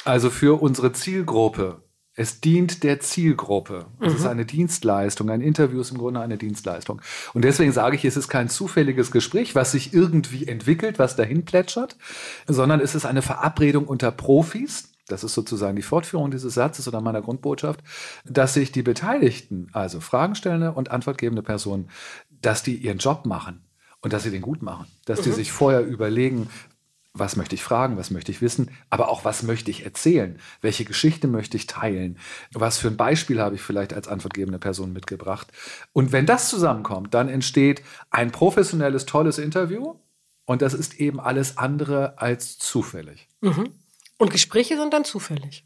also 0.05 0.29
für 0.29 0.61
unsere 0.61 0.91
Zielgruppe. 0.91 1.81
Es 2.15 2.41
dient 2.41 2.83
der 2.83 2.99
Zielgruppe. 2.99 3.87
Es 3.99 4.13
ist 4.13 4.27
eine 4.27 4.45
Dienstleistung. 4.45 5.31
Ein 5.31 5.41
Interview 5.41 5.81
ist 5.81 5.89
im 5.89 5.97
Grunde 5.97 6.19
eine 6.19 6.37
Dienstleistung. 6.37 7.01
Und 7.33 7.43
deswegen 7.43 7.71
sage 7.71 7.95
ich, 7.95 8.05
es 8.05 8.17
ist 8.17 8.27
kein 8.27 8.49
zufälliges 8.49 9.11
Gespräch, 9.11 9.55
was 9.55 9.71
sich 9.71 9.95
irgendwie 9.95 10.47
entwickelt, 10.47 10.99
was 10.99 11.15
dahin 11.15 11.43
plätschert, 11.43 11.97
sondern 12.47 12.81
es 12.81 12.93
ist 12.93 13.07
eine 13.07 13.23
Verabredung 13.23 13.87
unter 13.87 14.11
Profis. 14.11 14.92
Das 15.07 15.23
ist 15.23 15.33
sozusagen 15.33 15.75
die 15.75 15.81
Fortführung 15.81 16.31
dieses 16.31 16.53
Satzes 16.53 16.87
oder 16.87 17.01
meiner 17.01 17.21
Grundbotschaft, 17.21 17.81
dass 18.25 18.53
sich 18.53 18.71
die 18.71 18.83
Beteiligten, 18.83 19.69
also 19.73 19.99
fragenstellende 19.99 20.71
und 20.71 20.91
antwortgebende 20.91 21.43
Personen, 21.43 21.89
dass 22.29 22.63
die 22.63 22.75
ihren 22.75 22.99
Job 22.99 23.25
machen 23.25 23.63
und 24.01 24.13
dass 24.13 24.23
sie 24.23 24.31
den 24.31 24.41
gut 24.41 24.61
machen. 24.61 24.87
Dass 25.05 25.21
die 25.21 25.31
sich 25.31 25.51
vorher 25.51 25.81
überlegen, 25.81 26.49
was 27.13 27.35
möchte 27.35 27.53
ich 27.53 27.63
fragen, 27.63 27.95
was 27.95 28.09
möchte 28.09 28.31
ich 28.31 28.41
wissen, 28.41 28.71
aber 28.89 29.09
auch 29.09 29.23
was 29.23 29.43
möchte 29.43 29.69
ich 29.69 29.85
erzählen, 29.85 30.39
welche 30.61 30.83
Geschichte 30.83 31.27
möchte 31.27 31.57
ich 31.57 31.67
teilen, 31.67 32.17
was 32.51 32.79
für 32.79 32.87
ein 32.87 32.97
Beispiel 32.97 33.39
habe 33.39 33.55
ich 33.55 33.61
vielleicht 33.61 33.93
als 33.93 34.07
antwortgebende 34.07 34.57
Person 34.57 34.93
mitgebracht. 34.93 35.47
Und 35.93 36.11
wenn 36.11 36.25
das 36.25 36.49
zusammenkommt, 36.49 37.13
dann 37.13 37.29
entsteht 37.29 37.83
ein 38.09 38.31
professionelles, 38.31 39.05
tolles 39.05 39.37
Interview 39.37 39.95
und 40.45 40.61
das 40.63 40.73
ist 40.73 40.99
eben 40.99 41.19
alles 41.19 41.57
andere 41.57 42.17
als 42.17 42.57
zufällig. 42.57 43.29
Mhm. 43.41 43.69
Und 44.17 44.31
Gespräche 44.31 44.77
sind 44.77 44.93
dann 44.93 45.05
zufällig. 45.05 45.65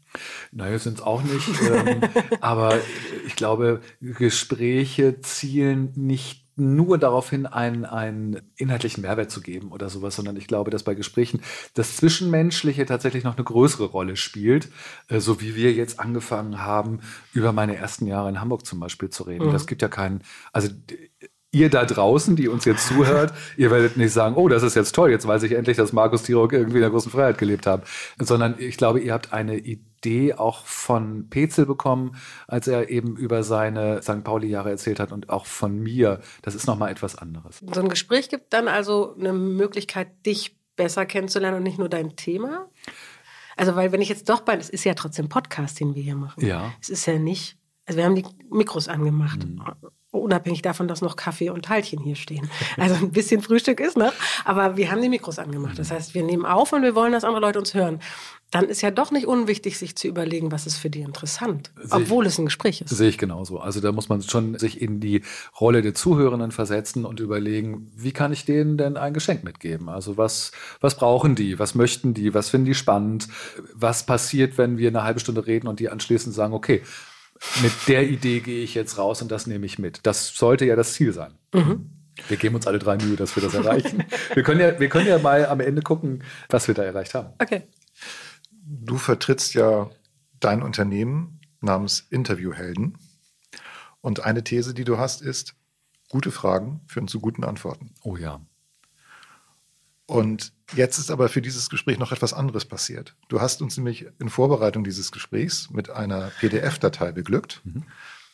Naja, 0.52 0.78
sind 0.78 0.98
es 0.98 1.04
auch 1.04 1.22
nicht. 1.22 1.48
ähm, 1.70 2.00
aber 2.40 2.78
ich 3.26 3.36
glaube, 3.36 3.80
Gespräche 4.00 5.20
zielen 5.20 5.92
nicht 5.94 6.48
nur 6.58 6.98
darauf 6.98 7.30
hin, 7.30 7.46
einen, 7.46 7.84
einen 7.84 8.40
inhaltlichen 8.56 9.02
Mehrwert 9.02 9.30
zu 9.30 9.40
geben 9.40 9.70
oder 9.70 9.88
sowas, 9.88 10.16
sondern 10.16 10.36
ich 10.36 10.48
glaube, 10.48 10.70
dass 10.70 10.82
bei 10.82 10.94
Gesprächen 10.94 11.40
das 11.74 11.96
Zwischenmenschliche 11.96 12.84
tatsächlich 12.84 13.22
noch 13.22 13.36
eine 13.36 13.44
größere 13.44 13.84
Rolle 13.84 14.16
spielt, 14.16 14.68
äh, 15.08 15.20
so 15.20 15.40
wie 15.40 15.54
wir 15.54 15.72
jetzt 15.72 16.00
angefangen 16.00 16.60
haben, 16.60 17.00
über 17.32 17.52
meine 17.52 17.76
ersten 17.76 18.06
Jahre 18.06 18.28
in 18.28 18.40
Hamburg 18.40 18.66
zum 18.66 18.80
Beispiel 18.80 19.10
zu 19.10 19.22
reden. 19.22 19.46
Mhm. 19.46 19.52
Das 19.52 19.66
gibt 19.66 19.82
ja 19.82 19.88
keinen, 19.88 20.22
also 20.52 20.68
ihr 21.50 21.70
da 21.70 21.84
draußen, 21.84 22.36
die 22.36 22.48
uns 22.48 22.64
jetzt 22.64 22.86
zuhört, 22.86 23.32
ihr 23.56 23.70
werdet 23.70 23.96
nicht 23.96 24.12
sagen, 24.12 24.36
oh, 24.36 24.48
das 24.48 24.62
ist 24.62 24.74
jetzt 24.74 24.94
toll, 24.94 25.10
jetzt 25.10 25.26
weiß 25.26 25.42
ich 25.44 25.52
endlich, 25.52 25.76
dass 25.76 25.92
Markus 25.92 26.22
Tirok 26.24 26.52
irgendwie 26.52 26.76
in 26.76 26.82
der 26.82 26.90
großen 26.90 27.10
Freiheit 27.10 27.38
gelebt 27.38 27.66
hat, 27.66 27.84
sondern 28.18 28.56
ich 28.58 28.76
glaube, 28.76 29.00
ihr 29.00 29.14
habt 29.14 29.32
eine 29.32 29.56
Idee 29.56 30.34
auch 30.34 30.66
von 30.66 31.28
Petzel 31.30 31.64
bekommen, 31.64 32.16
als 32.46 32.68
er 32.68 32.90
eben 32.90 33.16
über 33.16 33.42
seine 33.42 34.02
St. 34.02 34.24
Pauli-Jahre 34.24 34.70
erzählt 34.70 35.00
hat 35.00 35.10
und 35.10 35.30
auch 35.30 35.46
von 35.46 35.78
mir. 35.78 36.20
Das 36.42 36.54
ist 36.54 36.66
nochmal 36.66 36.90
etwas 36.90 37.16
anderes. 37.16 37.60
So 37.72 37.80
ein 37.80 37.88
Gespräch 37.88 38.28
gibt 38.28 38.52
dann 38.52 38.68
also 38.68 39.14
eine 39.18 39.32
Möglichkeit, 39.32 40.26
dich 40.26 40.56
besser 40.76 41.06
kennenzulernen 41.06 41.58
und 41.58 41.62
nicht 41.62 41.78
nur 41.78 41.88
dein 41.88 42.14
Thema? 42.14 42.68
Also, 43.56 43.74
weil 43.74 43.90
wenn 43.90 44.00
ich 44.00 44.08
jetzt 44.08 44.28
doch 44.28 44.42
bei, 44.42 44.54
es 44.56 44.70
ist 44.70 44.84
ja 44.84 44.94
trotzdem 44.94 45.28
Podcast, 45.28 45.80
den 45.80 45.96
wir 45.96 46.02
hier 46.02 46.14
machen. 46.14 46.46
Ja. 46.46 46.72
Es 46.80 46.90
ist 46.90 47.06
ja 47.06 47.18
nicht, 47.18 47.58
also 47.86 47.98
wir 47.98 48.04
haben 48.04 48.14
die 48.14 48.24
Mikros 48.50 48.86
angemacht. 48.86 49.44
Mhm 49.44 49.60
unabhängig 50.10 50.62
davon, 50.62 50.88
dass 50.88 51.02
noch 51.02 51.16
Kaffee 51.16 51.50
und 51.50 51.64
Teilchen 51.64 52.00
hier 52.00 52.16
stehen. 52.16 52.50
Also 52.76 52.94
ein 52.94 53.12
bisschen 53.12 53.42
Frühstück 53.42 53.80
ist 53.80 53.96
noch, 53.96 54.12
aber 54.44 54.76
wir 54.76 54.90
haben 54.90 55.02
die 55.02 55.08
Mikros 55.08 55.38
angemacht. 55.38 55.78
Das 55.78 55.90
heißt, 55.90 56.14
wir 56.14 56.22
nehmen 56.22 56.46
auf 56.46 56.72
und 56.72 56.82
wir 56.82 56.94
wollen, 56.94 57.12
dass 57.12 57.24
andere 57.24 57.40
Leute 57.40 57.58
uns 57.58 57.74
hören. 57.74 58.00
Dann 58.50 58.64
ist 58.70 58.80
ja 58.80 58.90
doch 58.90 59.10
nicht 59.10 59.26
unwichtig, 59.26 59.76
sich 59.76 59.94
zu 59.94 60.08
überlegen, 60.08 60.50
was 60.50 60.66
ist 60.66 60.78
für 60.78 60.88
die 60.88 61.02
interessant, 61.02 61.70
sehe 61.76 62.00
obwohl 62.00 62.24
ich, 62.24 62.32
es 62.32 62.38
ein 62.38 62.46
Gespräch 62.46 62.80
ist. 62.80 62.88
Sehe 62.88 63.10
ich 63.10 63.18
genauso. 63.18 63.58
Also 63.58 63.80
da 63.80 63.92
muss 63.92 64.08
man 64.08 64.22
schon 64.22 64.58
sich 64.58 64.80
in 64.80 65.00
die 65.00 65.22
Rolle 65.60 65.82
der 65.82 65.94
Zuhörenden 65.94 66.50
versetzen 66.50 67.04
und 67.04 67.20
überlegen, 67.20 67.92
wie 67.94 68.12
kann 68.12 68.32
ich 68.32 68.46
denen 68.46 68.78
denn 68.78 68.96
ein 68.96 69.12
Geschenk 69.12 69.44
mitgeben? 69.44 69.90
Also 69.90 70.16
was, 70.16 70.52
was 70.80 70.96
brauchen 70.96 71.34
die? 71.34 71.58
Was 71.58 71.74
möchten 71.74 72.14
die? 72.14 72.32
Was 72.32 72.48
finden 72.48 72.64
die 72.64 72.74
spannend? 72.74 73.28
Was 73.74 74.06
passiert, 74.06 74.56
wenn 74.56 74.78
wir 74.78 74.88
eine 74.88 75.04
halbe 75.04 75.20
Stunde 75.20 75.46
reden 75.46 75.68
und 75.68 75.78
die 75.78 75.90
anschließend 75.90 76.34
sagen, 76.34 76.54
okay, 76.54 76.82
mit 77.62 77.72
der 77.86 78.08
Idee 78.08 78.40
gehe 78.40 78.62
ich 78.62 78.74
jetzt 78.74 78.98
raus 78.98 79.22
und 79.22 79.30
das 79.30 79.46
nehme 79.46 79.66
ich 79.66 79.78
mit. 79.78 80.00
Das 80.04 80.28
sollte 80.28 80.64
ja 80.64 80.76
das 80.76 80.94
Ziel 80.94 81.12
sein. 81.12 81.34
Mhm. 81.52 81.90
Wir 82.26 82.36
geben 82.36 82.56
uns 82.56 82.66
alle 82.66 82.78
drei 82.78 82.96
Mühe, 82.96 83.16
dass 83.16 83.36
wir 83.36 83.42
das 83.42 83.54
erreichen. 83.54 84.04
wir, 84.34 84.42
können 84.42 84.60
ja, 84.60 84.78
wir 84.80 84.88
können 84.88 85.06
ja 85.06 85.18
mal 85.18 85.46
am 85.46 85.60
Ende 85.60 85.82
gucken, 85.82 86.24
was 86.48 86.66
wir 86.66 86.74
da 86.74 86.82
erreicht 86.82 87.14
haben. 87.14 87.32
Okay. 87.38 87.62
Du 88.64 88.98
vertrittst 88.98 89.54
ja 89.54 89.88
dein 90.40 90.62
Unternehmen 90.62 91.40
namens 91.60 92.06
Interviewhelden. 92.10 92.98
Und 94.00 94.24
eine 94.24 94.44
These, 94.44 94.74
die 94.74 94.84
du 94.84 94.98
hast, 94.98 95.22
ist, 95.22 95.54
gute 96.08 96.30
Fragen 96.30 96.80
führen 96.86 97.08
zu 97.08 97.20
guten 97.20 97.44
Antworten. 97.44 97.94
Oh 98.02 98.16
ja. 98.16 98.40
Und 100.08 100.54
jetzt 100.74 100.96
ist 100.96 101.10
aber 101.10 101.28
für 101.28 101.42
dieses 101.42 101.68
Gespräch 101.68 101.98
noch 101.98 102.12
etwas 102.12 102.32
anderes 102.32 102.64
passiert. 102.64 103.14
Du 103.28 103.42
hast 103.42 103.60
uns 103.60 103.76
nämlich 103.76 104.06
in 104.18 104.30
Vorbereitung 104.30 104.82
dieses 104.82 105.12
Gesprächs 105.12 105.68
mit 105.68 105.90
einer 105.90 106.32
PDF-Datei 106.40 107.12
beglückt, 107.12 107.60
mhm. 107.64 107.84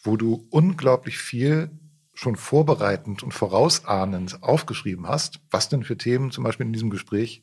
wo 0.04 0.16
du 0.16 0.46
unglaublich 0.50 1.18
viel 1.18 1.72
schon 2.14 2.36
vorbereitend 2.36 3.24
und 3.24 3.34
vorausahnend 3.34 4.40
aufgeschrieben 4.44 5.08
hast, 5.08 5.40
was 5.50 5.68
denn 5.68 5.82
für 5.82 5.98
Themen 5.98 6.30
zum 6.30 6.44
Beispiel 6.44 6.64
in 6.64 6.72
diesem 6.72 6.90
Gespräch 6.90 7.42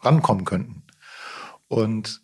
rankommen 0.00 0.44
könnten. 0.44 0.82
Und 1.66 2.20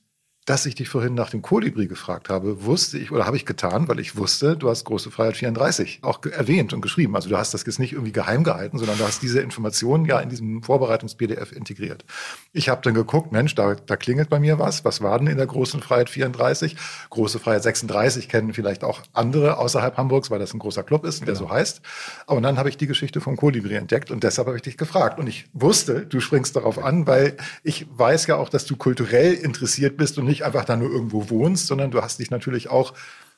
dass 0.47 0.65
ich 0.65 0.77
dich 0.77 0.89
vorhin 0.89 1.15
nach 1.15 1.31
dem 1.31 1.43
Kolibri 1.43 1.89
gefragt 1.89 2.29
habe, 2.29 2.65
wusste 2.65 2.99
ich 2.99 3.11
oder 3.11 3.27
habe 3.27 3.37
ich 3.37 3.45
getan, 3.47 3.89
weil 3.89 3.99
ich 3.99 4.17
wusste, 4.17 4.57
du 4.57 4.71
hast 4.71 4.85
Große 4.85 5.11
Freiheit 5.11 5.37
34 5.37 5.99
auch 6.03 6.25
erwähnt 6.25 6.73
und 6.73 6.81
geschrieben. 6.81 7.17
Also 7.17 7.29
du 7.29 7.37
hast 7.37 7.53
das 7.53 7.67
jetzt 7.67 7.81
nicht 7.81 7.93
irgendwie 7.93 8.13
geheim 8.13 8.45
gehalten, 8.45 8.79
sondern 8.79 8.97
du 8.97 9.05
hast 9.05 9.23
diese 9.23 9.41
Informationen 9.41 10.05
ja 10.05 10.21
in 10.21 10.29
diesem 10.29 10.63
Vorbereitungs-PDF 10.63 11.51
integriert. 11.51 12.05
Ich 12.53 12.69
habe 12.69 12.81
dann 12.83 12.95
geguckt, 12.95 13.33
Mensch, 13.33 13.57
da, 13.57 13.75
da 13.75 13.97
klingelt 13.97 14.31
bei 14.31 14.39
mir 14.39 14.61
was. 14.61 14.85
Was 14.85 15.03
war 15.03 15.19
denn 15.19 15.27
in 15.27 15.37
der 15.37 15.47
Großen 15.47 15.83
Freiheit 15.83 16.11
34? 16.11 16.77
Große 17.11 17.41
Freiheit 17.41 17.65
36 17.65 18.29
kennen 18.29 18.55
vielleicht 18.55 18.85
auch 18.85 19.03
andere 19.13 19.59
außerhalb 19.59 19.97
Hamburgs, 19.97 20.31
weil 20.31 20.39
das 20.39 20.55
ein 20.55 20.61
großer 20.61 20.85
Club 20.85 21.05
ist, 21.05 21.21
der 21.27 21.35
genau. 21.35 21.49
so 21.49 21.51
heißt. 21.51 21.81
Aber 22.29 22.41
dann 22.41 22.57
habe 22.57 22.69
ich 22.69 22.77
die 22.77 22.87
Geschichte 22.87 23.21
vom 23.21 23.37
Kolibri 23.37 23.75
entdeckt 23.75 24.13
und 24.13 24.23
deshalb 24.23 24.47
habe 24.47 24.57
ich 24.57 24.63
dich 24.63 24.77
gefragt. 24.77 25.19
Und 25.19 25.27
ich 25.27 25.47
wusste, 25.55 26.07
du 26.07 26.21
springst 26.21 26.55
darauf 26.55 26.79
an, 26.79 27.09
weil 27.09 27.37
ich 27.65 27.87
weiß 27.91 28.29
ja 28.29 28.37
auch, 28.37 28.49
dass 28.49 28.65
du 28.65 28.77
kulturell 28.77 29.35
interessiert 29.35 29.97
bist 29.97 30.19
und 30.19 30.27
nicht 30.27 30.36
nicht 30.37 30.45
einfach 30.45 30.67
da 30.67 30.77
nur 30.77 30.91
irgendwo 30.91 31.31
wohnst, 31.31 31.67
sondern 31.67 31.91
du 31.91 32.03
hast 32.03 32.19
dich 32.19 32.31
natürlich 32.31 32.69
auch 32.69 32.93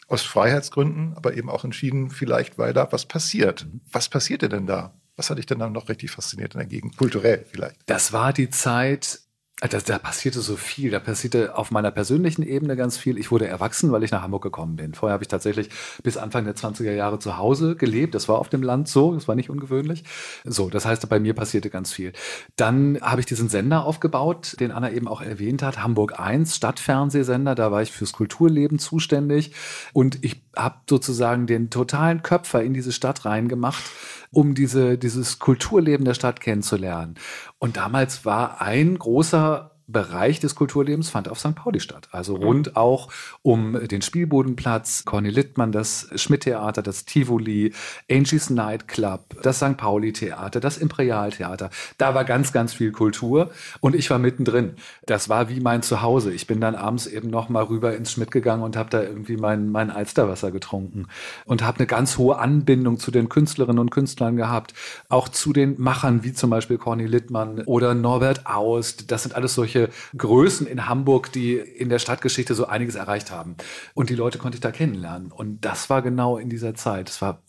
aus 0.08 0.22
Freiheitsgründen, 0.22 1.14
aber 1.14 1.36
eben 1.36 1.48
auch 1.48 1.64
entschieden, 1.64 2.10
vielleicht, 2.10 2.58
weil 2.58 2.72
da 2.72 2.90
was 2.90 3.06
passiert. 3.06 3.66
Was 3.92 4.08
passierte 4.08 4.48
denn 4.48 4.66
da? 4.66 4.94
Was 5.16 5.30
hat 5.30 5.38
dich 5.38 5.46
denn 5.46 5.58
dann 5.58 5.72
noch 5.72 5.88
richtig 5.88 6.10
fasziniert 6.10 6.54
in 6.54 6.58
der 6.58 6.68
Gegend? 6.68 6.96
Kulturell 6.96 7.44
vielleicht? 7.48 7.76
Das 7.86 8.12
war 8.12 8.32
die 8.32 8.50
Zeit, 8.50 9.20
da, 9.60 9.78
da, 9.78 9.98
passierte 9.98 10.40
so 10.40 10.54
viel. 10.56 10.90
Da 10.90 11.00
passierte 11.00 11.56
auf 11.56 11.72
meiner 11.72 11.90
persönlichen 11.90 12.42
Ebene 12.42 12.76
ganz 12.76 12.96
viel. 12.96 13.18
Ich 13.18 13.32
wurde 13.32 13.48
erwachsen, 13.48 13.90
weil 13.90 14.04
ich 14.04 14.12
nach 14.12 14.22
Hamburg 14.22 14.42
gekommen 14.42 14.76
bin. 14.76 14.94
Vorher 14.94 15.14
habe 15.14 15.24
ich 15.24 15.28
tatsächlich 15.28 15.68
bis 16.04 16.16
Anfang 16.16 16.44
der 16.44 16.54
20er 16.54 16.92
Jahre 16.92 17.18
zu 17.18 17.38
Hause 17.38 17.74
gelebt. 17.74 18.14
Das 18.14 18.28
war 18.28 18.38
auf 18.38 18.48
dem 18.48 18.62
Land 18.62 18.88
so. 18.88 19.14
Das 19.14 19.26
war 19.26 19.34
nicht 19.34 19.50
ungewöhnlich. 19.50 20.04
So, 20.44 20.70
das 20.70 20.86
heißt, 20.86 21.08
bei 21.08 21.18
mir 21.18 21.34
passierte 21.34 21.70
ganz 21.70 21.92
viel. 21.92 22.12
Dann 22.54 23.00
habe 23.00 23.20
ich 23.20 23.26
diesen 23.26 23.48
Sender 23.48 23.84
aufgebaut, 23.84 24.56
den 24.60 24.70
Anna 24.70 24.92
eben 24.92 25.08
auch 25.08 25.22
erwähnt 25.22 25.62
hat. 25.62 25.82
Hamburg 25.82 26.20
1, 26.20 26.54
Stadtfernsehsender. 26.54 27.56
Da 27.56 27.72
war 27.72 27.82
ich 27.82 27.90
fürs 27.90 28.12
Kulturleben 28.12 28.78
zuständig. 28.78 29.52
Und 29.92 30.24
ich 30.24 30.40
habe 30.54 30.76
sozusagen 30.88 31.48
den 31.48 31.68
totalen 31.70 32.22
Köpfer 32.22 32.62
in 32.62 32.74
diese 32.74 32.92
Stadt 32.92 33.24
reingemacht 33.24 33.82
um 34.30 34.54
diese, 34.54 34.98
dieses 34.98 35.38
Kulturleben 35.38 36.04
der 36.04 36.14
Stadt 36.14 36.40
kennenzulernen. 36.40 37.14
Und 37.58 37.76
damals 37.76 38.24
war 38.24 38.60
ein 38.60 38.98
großer 38.98 39.67
Bereich 39.90 40.38
des 40.38 40.54
Kulturlebens 40.54 41.08
fand 41.08 41.30
auf 41.30 41.40
St. 41.40 41.54
Pauli 41.54 41.80
statt. 41.80 42.08
Also 42.12 42.36
mhm. 42.36 42.42
rund 42.42 42.76
auch 42.76 43.08
um 43.40 43.88
den 43.88 44.02
Spielbodenplatz, 44.02 45.06
Corny 45.06 45.30
Littmann, 45.30 45.72
das 45.72 46.10
Schmidt-Theater, 46.14 46.82
das 46.82 47.06
Tivoli, 47.06 47.72
Angie's 48.10 48.50
Nightclub, 48.50 49.42
das 49.42 49.56
St. 49.56 49.78
Pauli-Theater, 49.78 50.60
das 50.60 50.76
Imperialtheater. 50.76 51.70
Da 51.96 52.14
war 52.14 52.24
ganz, 52.24 52.52
ganz 52.52 52.74
viel 52.74 52.92
Kultur 52.92 53.50
und 53.80 53.94
ich 53.94 54.10
war 54.10 54.18
mittendrin. 54.18 54.74
Das 55.06 55.30
war 55.30 55.48
wie 55.48 55.60
mein 55.60 55.80
Zuhause. 55.80 56.32
Ich 56.34 56.46
bin 56.46 56.60
dann 56.60 56.74
abends 56.74 57.06
eben 57.06 57.30
noch 57.30 57.48
mal 57.48 57.62
rüber 57.64 57.96
ins 57.96 58.12
Schmidt 58.12 58.30
gegangen 58.30 58.62
und 58.62 58.76
habe 58.76 58.90
da 58.90 59.02
irgendwie 59.02 59.38
mein, 59.38 59.70
mein 59.70 59.90
Alsterwasser 59.90 60.50
getrunken 60.50 61.06
und 61.46 61.62
habe 61.62 61.78
eine 61.78 61.86
ganz 61.86 62.18
hohe 62.18 62.38
Anbindung 62.38 62.98
zu 62.98 63.10
den 63.10 63.30
Künstlerinnen 63.30 63.78
und 63.78 63.90
Künstlern 63.90 64.36
gehabt. 64.36 64.74
Auch 65.08 65.28
zu 65.28 65.54
den 65.54 65.80
Machern, 65.80 66.24
wie 66.24 66.34
zum 66.34 66.50
Beispiel 66.50 66.76
Corny 66.76 67.06
Littmann 67.06 67.62
oder 67.62 67.94
Norbert 67.94 68.46
Aust. 68.46 69.10
Das 69.10 69.22
sind 69.22 69.34
alles 69.34 69.54
solche 69.54 69.77
solche 69.78 69.90
Größen 70.16 70.66
in 70.66 70.88
Hamburg, 70.88 71.32
die 71.32 71.56
in 71.56 71.88
der 71.88 71.98
Stadtgeschichte 71.98 72.54
so 72.54 72.66
einiges 72.66 72.94
erreicht 72.94 73.30
haben. 73.30 73.56
Und 73.94 74.10
die 74.10 74.14
Leute 74.14 74.38
konnte 74.38 74.56
ich 74.56 74.60
da 74.60 74.70
kennenlernen. 74.70 75.32
Und 75.32 75.64
das 75.64 75.90
war 75.90 76.02
genau 76.02 76.38
in 76.38 76.48
dieser 76.48 76.74
Zeit. 76.74 77.08
Es 77.08 77.22
war 77.22 77.42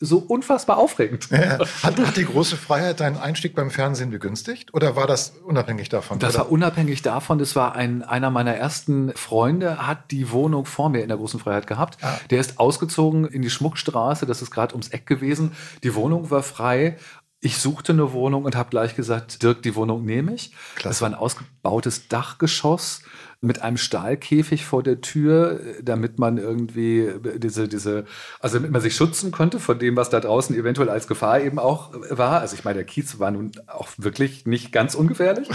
so 0.00 0.18
unfassbar 0.18 0.78
aufregend. 0.78 1.28
Ja, 1.30 1.58
hat, 1.82 1.98
hat, 1.98 2.16
die 2.16 2.24
große 2.24 2.56
Freiheit 2.56 2.98
deinen 2.98 3.16
Einstieg 3.16 3.54
beim 3.54 3.70
Fernsehen 3.70 4.10
begünstigt 4.10 4.74
oder 4.74 4.96
war 4.96 5.06
das 5.06 5.34
unabhängig 5.44 5.88
davon? 5.88 6.18
Das 6.18 6.34
oder? 6.34 6.44
war 6.44 6.50
unabhängig 6.50 7.02
davon. 7.02 7.38
Das 7.38 7.54
war 7.54 7.76
ein, 7.76 8.02
einer 8.02 8.30
meiner 8.30 8.54
ersten 8.54 9.12
Freunde, 9.14 9.86
hat 9.86 10.10
die 10.10 10.32
Wohnung 10.32 10.64
vor 10.64 10.88
mir 10.88 11.02
in 11.02 11.08
der 11.08 11.18
großen 11.18 11.38
Freiheit 11.38 11.66
gehabt. 11.66 11.98
Ah. 12.02 12.18
Der 12.30 12.40
ist 12.40 12.58
ausgezogen 12.58 13.26
in 13.26 13.42
die 13.42 13.50
Schmuckstraße, 13.50 14.26
das 14.26 14.42
ist 14.42 14.50
gerade 14.50 14.74
ums 14.74 14.88
Eck 14.88 15.06
gewesen. 15.06 15.52
Die 15.84 15.94
Wohnung 15.94 16.30
war 16.30 16.42
frei 16.42 16.96
ich 17.44 17.58
suchte 17.58 17.92
eine 17.92 18.12
Wohnung 18.12 18.44
und 18.44 18.54
habe 18.54 18.70
gleich 18.70 18.94
gesagt, 18.94 19.42
Dirk, 19.42 19.62
die 19.62 19.74
Wohnung 19.74 20.04
nehme 20.04 20.32
ich. 20.32 20.52
Klasse. 20.76 20.88
Das 20.88 21.02
war 21.02 21.08
ein 21.08 21.14
ausgebautes 21.16 22.06
Dachgeschoss 22.06 23.02
mit 23.40 23.62
einem 23.62 23.78
Stahlkäfig 23.78 24.64
vor 24.64 24.84
der 24.84 25.00
Tür, 25.00 25.60
damit 25.82 26.20
man 26.20 26.38
irgendwie 26.38 27.10
diese, 27.38 27.66
diese, 27.66 28.04
also 28.38 28.58
damit 28.58 28.70
man 28.70 28.80
sich 28.80 28.94
schützen 28.94 29.32
konnte 29.32 29.58
von 29.58 29.76
dem, 29.80 29.96
was 29.96 30.08
da 30.08 30.20
draußen 30.20 30.54
eventuell 30.54 30.88
als 30.88 31.08
Gefahr 31.08 31.40
eben 31.40 31.58
auch 31.58 31.90
war. 32.10 32.40
Also 32.40 32.54
ich 32.54 32.62
meine, 32.62 32.76
der 32.76 32.84
Kiez 32.84 33.18
war 33.18 33.32
nun 33.32 33.50
auch 33.66 33.88
wirklich 33.96 34.46
nicht 34.46 34.70
ganz 34.70 34.94
ungefährlich. 34.94 35.48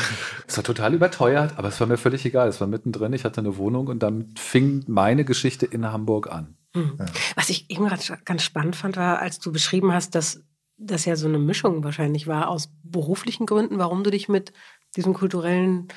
Es 0.45 0.57
war 0.57 0.65
total 0.65 0.93
überteuert, 0.93 1.53
aber 1.57 1.69
es 1.69 1.79
war 1.79 1.87
mir 1.87 1.97
völlig 1.97 2.25
egal. 2.25 2.49
Es 2.49 2.59
war 2.59 2.67
mittendrin, 2.67 3.13
ich 3.13 3.23
hatte 3.23 3.39
eine 3.39 3.55
Wohnung 3.55 3.87
und 3.87 4.03
damit 4.03 4.37
fing 4.37 4.83
meine 4.87 5.23
Geschichte 5.23 5.65
in 5.65 5.89
Hamburg 5.89 6.29
an. 6.29 6.57
Mhm. 6.75 6.97
Was 7.35 7.49
ich 7.49 7.69
eben 7.69 7.85
gerade 7.85 8.03
ganz 8.25 8.43
spannend 8.43 8.75
fand, 8.75 8.97
war, 8.97 9.19
als 9.19 9.39
du 9.39 9.53
beschrieben 9.53 9.93
hast, 9.93 10.13
dass 10.15 10.41
das 10.77 11.05
ja 11.05 11.15
so 11.15 11.27
eine 11.27 11.39
Mischung 11.39 11.83
wahrscheinlich 11.83 12.27
war 12.27 12.49
aus 12.49 12.69
beruflichen 12.83 13.45
Gründen, 13.45 13.79
warum 13.79 14.03
du 14.03 14.11
dich 14.11 14.29
mit 14.29 14.53
diesem 14.95 15.13
kulturellen 15.13 15.87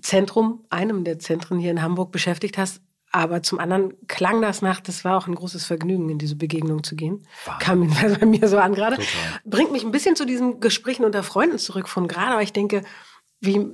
Zentrum, 0.00 0.64
einem 0.70 1.04
der 1.04 1.18
Zentren 1.18 1.58
hier 1.58 1.70
in 1.70 1.82
Hamburg 1.82 2.10
beschäftigt 2.10 2.58
hast. 2.58 2.82
Aber 3.10 3.42
zum 3.42 3.58
anderen 3.58 3.94
klang 4.06 4.42
das 4.42 4.60
nach, 4.60 4.80
das 4.80 5.04
war 5.04 5.16
auch 5.16 5.26
ein 5.26 5.34
großes 5.34 5.64
Vergnügen, 5.64 6.10
in 6.10 6.18
diese 6.18 6.36
Begegnung 6.36 6.84
zu 6.84 6.94
gehen. 6.94 7.26
Wow. 7.46 7.58
Kam 7.58 7.88
bei 8.20 8.26
mir 8.26 8.46
so 8.48 8.58
an 8.58 8.74
gerade. 8.74 8.98
Bringt 9.44 9.72
mich 9.72 9.82
ein 9.82 9.92
bisschen 9.92 10.14
zu 10.14 10.26
diesen 10.26 10.60
Gesprächen 10.60 11.04
unter 11.04 11.22
Freunden 11.22 11.58
zurück 11.58 11.88
von 11.88 12.06
gerade, 12.06 12.32
aber 12.32 12.42
ich 12.42 12.52
denke, 12.52 12.82
wie, 13.40 13.66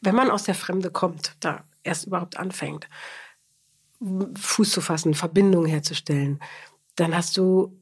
wenn 0.00 0.14
man 0.14 0.30
aus 0.30 0.44
der 0.44 0.54
Fremde 0.54 0.90
kommt, 0.90 1.36
da 1.40 1.64
erst 1.82 2.06
überhaupt 2.06 2.38
anfängt, 2.38 2.88
Fuß 4.34 4.70
zu 4.70 4.80
fassen, 4.80 5.14
Verbindungen 5.14 5.68
herzustellen, 5.68 6.40
dann 6.96 7.14
hast 7.14 7.36
du 7.36 7.81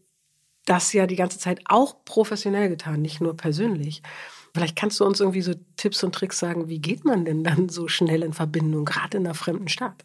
das 0.67 0.93
ja 0.93 1.07
die 1.07 1.17
ganze 1.17 1.39
Zeit 1.39 1.61
auch 1.67 2.05
professionell 2.05 2.69
getan, 2.69 3.03
nicht 3.03 3.21
nur 3.21 3.37
persönlich. 3.37 4.03
Vielleicht 4.55 4.77
kannst 4.77 4.99
du 5.01 5.05
uns 5.05 5.21
irgendwie 5.21 5.43
so 5.43 5.55
Tipps 5.77 6.03
und 6.03 6.15
Tricks 6.15 6.39
sagen, 6.39 6.69
wie 6.69 6.81
geht 6.81 7.05
man 7.05 7.25
denn 7.25 7.45
dann 7.45 7.69
so 7.69 7.89
schnell 7.89 8.23
in 8.23 8.33
Verbindung, 8.33 8.85
gerade 8.85 9.19
in 9.19 9.27
einer 9.27 9.35
fremden 9.35 9.69
Stadt? 9.69 10.05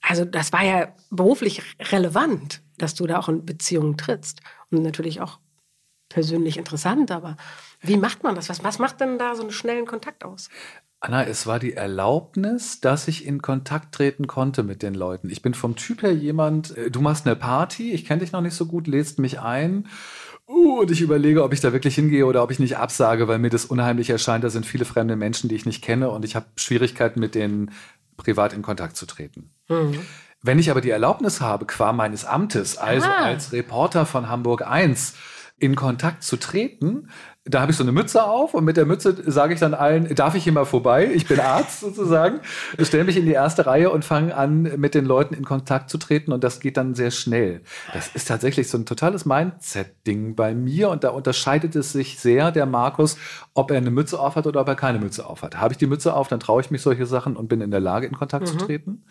Also 0.00 0.24
das 0.24 0.52
war 0.52 0.64
ja 0.64 0.94
beruflich 1.10 1.62
relevant, 1.92 2.62
dass 2.78 2.94
du 2.94 3.06
da 3.06 3.18
auch 3.18 3.28
in 3.28 3.46
Beziehungen 3.46 3.96
trittst 3.96 4.40
und 4.70 4.82
natürlich 4.82 5.20
auch 5.20 5.38
persönlich 6.08 6.58
interessant, 6.58 7.10
aber 7.10 7.36
wie 7.80 7.96
macht 7.96 8.22
man 8.22 8.34
das? 8.34 8.48
Was, 8.48 8.62
was 8.64 8.78
macht 8.78 9.00
denn 9.00 9.18
da 9.18 9.34
so 9.34 9.42
einen 9.42 9.52
schnellen 9.52 9.86
Kontakt 9.86 10.24
aus? 10.24 10.50
Anna, 11.04 11.24
es 11.24 11.48
war 11.48 11.58
die 11.58 11.72
Erlaubnis, 11.72 12.80
dass 12.80 13.08
ich 13.08 13.26
in 13.26 13.42
Kontakt 13.42 13.92
treten 13.92 14.28
konnte 14.28 14.62
mit 14.62 14.82
den 14.82 14.94
Leuten. 14.94 15.30
Ich 15.30 15.42
bin 15.42 15.52
vom 15.52 15.74
Typ 15.74 16.02
her 16.02 16.14
jemand, 16.14 16.76
äh, 16.76 16.92
du 16.92 17.00
machst 17.00 17.26
eine 17.26 17.34
Party, 17.34 17.92
ich 17.92 18.04
kenne 18.04 18.20
dich 18.20 18.30
noch 18.30 18.40
nicht 18.40 18.54
so 18.54 18.66
gut, 18.66 18.86
lädst 18.86 19.18
mich 19.18 19.40
ein 19.40 19.88
Uh, 20.48 20.80
und 20.80 20.90
ich 20.90 21.00
überlege, 21.00 21.44
ob 21.44 21.52
ich 21.52 21.60
da 21.60 21.72
wirklich 21.72 21.94
hingehe 21.94 22.26
oder 22.26 22.42
ob 22.42 22.50
ich 22.50 22.58
nicht 22.58 22.76
absage, 22.76 23.28
weil 23.28 23.38
mir 23.38 23.48
das 23.48 23.64
unheimlich 23.64 24.10
erscheint. 24.10 24.42
Da 24.44 24.50
sind 24.50 24.66
viele 24.66 24.84
fremde 24.84 25.16
Menschen, 25.16 25.48
die 25.48 25.54
ich 25.54 25.66
nicht 25.66 25.82
kenne 25.82 26.10
und 26.10 26.24
ich 26.24 26.34
habe 26.34 26.46
Schwierigkeiten, 26.56 27.20
mit 27.20 27.34
denen 27.34 27.70
privat 28.16 28.52
in 28.52 28.60
Kontakt 28.60 28.96
zu 28.96 29.06
treten. 29.06 29.50
Mhm. 29.68 30.00
Wenn 30.42 30.58
ich 30.58 30.70
aber 30.70 30.80
die 30.80 30.90
Erlaubnis 30.90 31.40
habe, 31.40 31.64
qua 31.64 31.92
meines 31.92 32.24
Amtes, 32.24 32.76
also 32.76 33.06
ah. 33.06 33.24
als 33.24 33.52
Reporter 33.52 34.04
von 34.04 34.28
Hamburg 34.28 34.66
1, 34.66 35.14
in 35.58 35.76
Kontakt 35.76 36.24
zu 36.24 36.36
treten, 36.36 37.08
da 37.44 37.60
habe 37.60 37.72
ich 37.72 37.76
so 37.76 37.82
eine 37.82 37.90
Mütze 37.90 38.22
auf 38.22 38.54
und 38.54 38.64
mit 38.64 38.76
der 38.76 38.86
Mütze 38.86 39.16
sage 39.26 39.54
ich 39.54 39.58
dann 39.58 39.74
allen, 39.74 40.14
darf 40.14 40.36
ich 40.36 40.44
hier 40.44 40.52
mal 40.52 40.64
vorbei? 40.64 41.10
Ich 41.12 41.26
bin 41.26 41.40
Arzt 41.40 41.80
sozusagen. 41.80 42.40
Ich 42.78 42.86
stelle 42.86 43.02
mich 43.02 43.16
in 43.16 43.26
die 43.26 43.32
erste 43.32 43.66
Reihe 43.66 43.90
und 43.90 44.04
fange 44.04 44.36
an, 44.36 44.62
mit 44.76 44.94
den 44.94 45.04
Leuten 45.04 45.34
in 45.34 45.44
Kontakt 45.44 45.90
zu 45.90 45.98
treten 45.98 46.32
und 46.32 46.44
das 46.44 46.60
geht 46.60 46.76
dann 46.76 46.94
sehr 46.94 47.10
schnell. 47.10 47.62
Das 47.92 48.08
ist 48.14 48.28
tatsächlich 48.28 48.68
so 48.68 48.78
ein 48.78 48.86
totales 48.86 49.24
Mindset-Ding 49.24 50.36
bei 50.36 50.54
mir 50.54 50.90
und 50.90 51.02
da 51.02 51.10
unterscheidet 51.10 51.74
es 51.74 51.90
sich 51.90 52.20
sehr, 52.20 52.52
der 52.52 52.66
Markus, 52.66 53.16
ob 53.54 53.72
er 53.72 53.78
eine 53.78 53.90
Mütze 53.90 54.20
auf 54.20 54.36
hat 54.36 54.46
oder 54.46 54.60
ob 54.60 54.68
er 54.68 54.76
keine 54.76 55.00
Mütze 55.00 55.26
auf 55.26 55.42
hat. 55.42 55.56
Habe 55.56 55.74
ich 55.74 55.78
die 55.78 55.88
Mütze 55.88 56.14
auf, 56.14 56.28
dann 56.28 56.38
traue 56.38 56.60
ich 56.60 56.70
mich 56.70 56.82
solche 56.82 57.06
Sachen 57.06 57.34
und 57.34 57.48
bin 57.48 57.60
in 57.60 57.72
der 57.72 57.80
Lage, 57.80 58.06
in 58.06 58.14
Kontakt 58.14 58.46
mhm. 58.46 58.58
zu 58.58 58.66
treten. 58.66 59.04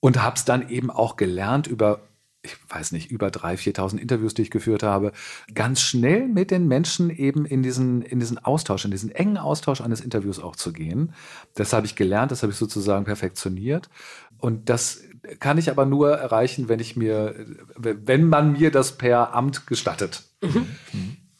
Und 0.00 0.22
habe 0.22 0.36
es 0.36 0.44
dann 0.44 0.68
eben 0.70 0.90
auch 0.90 1.16
gelernt 1.16 1.66
über 1.66 2.07
ich 2.48 2.56
weiß 2.68 2.92
nicht, 2.92 3.10
über 3.10 3.28
3.000, 3.28 3.76
4.000 3.76 3.98
Interviews, 3.98 4.34
die 4.34 4.42
ich 4.42 4.50
geführt 4.50 4.82
habe, 4.82 5.12
ganz 5.54 5.80
schnell 5.80 6.28
mit 6.28 6.50
den 6.50 6.66
Menschen 6.68 7.10
eben 7.10 7.44
in 7.44 7.62
diesen, 7.62 8.02
in 8.02 8.20
diesen 8.20 8.38
Austausch, 8.38 8.84
in 8.84 8.90
diesen 8.90 9.10
engen 9.10 9.38
Austausch 9.38 9.80
eines 9.80 10.00
Interviews 10.00 10.38
auch 10.38 10.56
zu 10.56 10.72
gehen. 10.72 11.12
Das 11.54 11.72
habe 11.72 11.86
ich 11.86 11.96
gelernt, 11.96 12.30
das 12.30 12.42
habe 12.42 12.52
ich 12.52 12.58
sozusagen 12.58 13.04
perfektioniert. 13.04 13.88
Und 14.38 14.68
das 14.68 15.02
kann 15.40 15.58
ich 15.58 15.70
aber 15.70 15.84
nur 15.84 16.12
erreichen, 16.12 16.68
wenn 16.68 16.80
ich 16.80 16.96
mir, 16.96 17.34
wenn 17.76 18.28
man 18.28 18.52
mir 18.52 18.70
das 18.70 18.96
per 18.96 19.34
Amt 19.34 19.66
gestattet. 19.66 20.22
Mhm. 20.40 20.66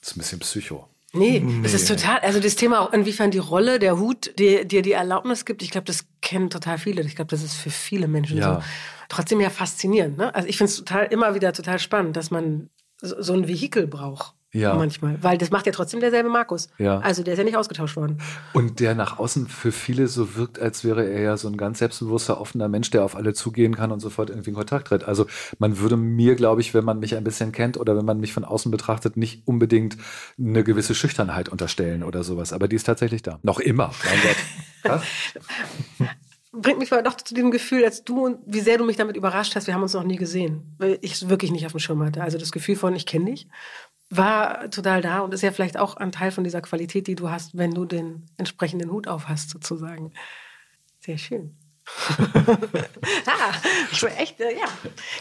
Das 0.01 0.11
ist 0.11 0.17
ein 0.17 0.19
bisschen 0.19 0.41
Psycho. 0.41 0.89
Nee, 1.15 1.41
nee, 1.41 1.63
das 1.63 1.73
ist 1.73 1.89
total, 1.89 2.19
also 2.19 2.39
das 2.39 2.55
Thema 2.55 2.81
auch, 2.81 2.93
inwiefern 2.93 3.31
die 3.31 3.39
Rolle, 3.39 3.79
der 3.79 3.99
Hut 3.99 4.39
dir 4.39 4.67
die, 4.67 4.83
die 4.83 4.93
Erlaubnis 4.93 5.47
gibt, 5.47 5.63
ich 5.63 5.71
glaube, 5.71 5.87
das 5.87 6.05
kennen 6.29 6.51
total 6.51 6.77
viele. 6.77 7.01
Ich 7.03 7.17
glaube, 7.17 7.31
das 7.31 7.43
ist 7.43 7.55
für 7.55 7.71
viele 7.71 8.07
Menschen 8.07 8.37
ja. 8.37 8.57
so 8.57 8.63
trotzdem 9.09 9.41
ja 9.41 9.49
faszinierend. 9.49 10.19
Ne? 10.19 10.35
Also 10.35 10.47
ich 10.47 10.59
finde 10.59 10.71
es 10.71 10.77
total 10.77 11.07
immer 11.07 11.35
wieder 11.35 11.55
total 11.55 11.79
spannend, 11.79 12.17
dass 12.17 12.31
man 12.31 12.69
so, 13.01 13.23
so 13.23 13.33
ein 13.33 13.49
Vehikel 13.49 13.87
braucht. 13.87 14.35
Ja. 14.53 14.75
Manchmal. 14.75 15.23
Weil 15.23 15.37
das 15.37 15.51
macht 15.51 15.67
ja 15.67 15.73
trotzdem 15.73 16.01
derselbe 16.01 16.31
Markus. 16.31 16.69
Ja. 16.79 17.01
Also 17.01 17.23
der 17.23 17.35
ist 17.35 17.39
ja 17.39 17.45
nicht 17.45 17.57
ausgetauscht 17.57 17.97
worden. 17.97 18.19
Und 18.55 18.81
der 18.81 18.95
nach 18.95 19.19
außen 19.19 19.47
für 19.47 19.73
viele 19.73 20.09
so 20.09 20.37
wirkt, 20.37 20.59
als 20.59 20.85
wäre 20.85 21.07
er 21.07 21.21
ja 21.21 21.37
so 21.37 21.49
ein 21.49 21.59
ganz 21.59 21.81
selbstbewusster, 21.81 22.41
offener 22.41 22.69
Mensch, 22.69 22.91
der 22.91 23.05
auf 23.05 23.15
alle 23.15 23.35
zugehen 23.35 23.77
kann 23.77 23.93
und 23.93 24.01
sofort 24.01 24.31
irgendwie 24.31 24.51
in 24.51 24.57
Kontakt 24.57 24.89
tritt. 24.89 25.05
Also 25.05 25.27
man 25.59 25.79
würde 25.79 25.99
mir, 25.99 26.35
glaube 26.35 26.63
ich, 26.63 26.73
wenn 26.73 26.85
man 26.85 26.99
mich 26.99 27.15
ein 27.15 27.25
bisschen 27.25 27.53
kennt 27.53 27.77
oder 27.77 27.97
wenn 27.97 28.07
man 28.07 28.21
mich 28.21 28.33
von 28.33 28.45
außen 28.45 28.71
betrachtet, 28.71 29.19
nicht 29.19 29.47
unbedingt 29.47 29.99
eine 30.39 30.65
gewisse 30.65 30.95
Schüchternheit 30.95 31.51
unterstellen 31.51 32.03
oder 32.03 32.25
sowas. 32.25 32.55
Aber 32.55 32.69
die 32.69 32.77
ist 32.77 32.85
tatsächlich 32.85 33.23
da. 33.23 33.39
Noch 33.43 33.61
immer. 33.61 33.93
Mein 34.05 34.21
Gott. 34.23 34.37
Krass. 34.83 35.03
bringt 36.53 36.79
mich 36.79 36.89
doch 36.89 37.17
zu 37.17 37.35
diesem 37.35 37.51
Gefühl, 37.51 37.85
als 37.85 38.05
du 38.05 38.25
und 38.25 38.39
wie 38.47 38.61
sehr 38.61 38.79
du 38.79 38.85
mich 38.85 38.97
damit 38.97 39.17
überrascht 39.17 39.55
hast, 39.55 39.67
wir 39.67 39.75
haben 39.75 39.83
uns 39.83 39.95
noch 39.95 40.05
nie 40.05 40.17
gesehen, 40.17 40.75
weil 40.79 40.99
ich 41.03 41.13
es 41.13 41.29
wirklich 41.29 41.51
nicht 41.51 41.67
auf 41.67 41.73
dem 41.73 41.81
Schirm 41.81 42.03
hatte. 42.03 42.23
Also 42.23 42.39
das 42.39 42.53
Gefühl 42.53 42.77
von, 42.77 42.95
ich 42.95 43.07
kenne 43.07 43.27
dich, 43.27 43.49
war 44.11 44.71
total 44.71 45.03
da 45.03 45.21
und 45.21 45.35
ist 45.35 45.43
ja 45.43 45.53
vielleicht 45.53 45.77
auch 45.77 45.97
ein 45.97 46.13
Teil 46.13 46.31
von 46.31 46.45
dieser 46.45 46.63
Qualität, 46.63 47.07
die 47.07 47.15
du 47.15 47.31
hast, 47.31 47.57
wenn 47.57 47.73
du 47.73 47.85
den 47.85 48.27
entsprechenden 48.37 48.91
Hut 48.91 49.07
auf 49.07 49.29
hast, 49.29 49.51
sozusagen. 49.51 50.13
Sehr 51.01 51.19
schön. 51.19 51.57
ah, 53.27 54.07
echt, 54.19 54.41
äh, 54.41 54.55
ja. 54.55 54.67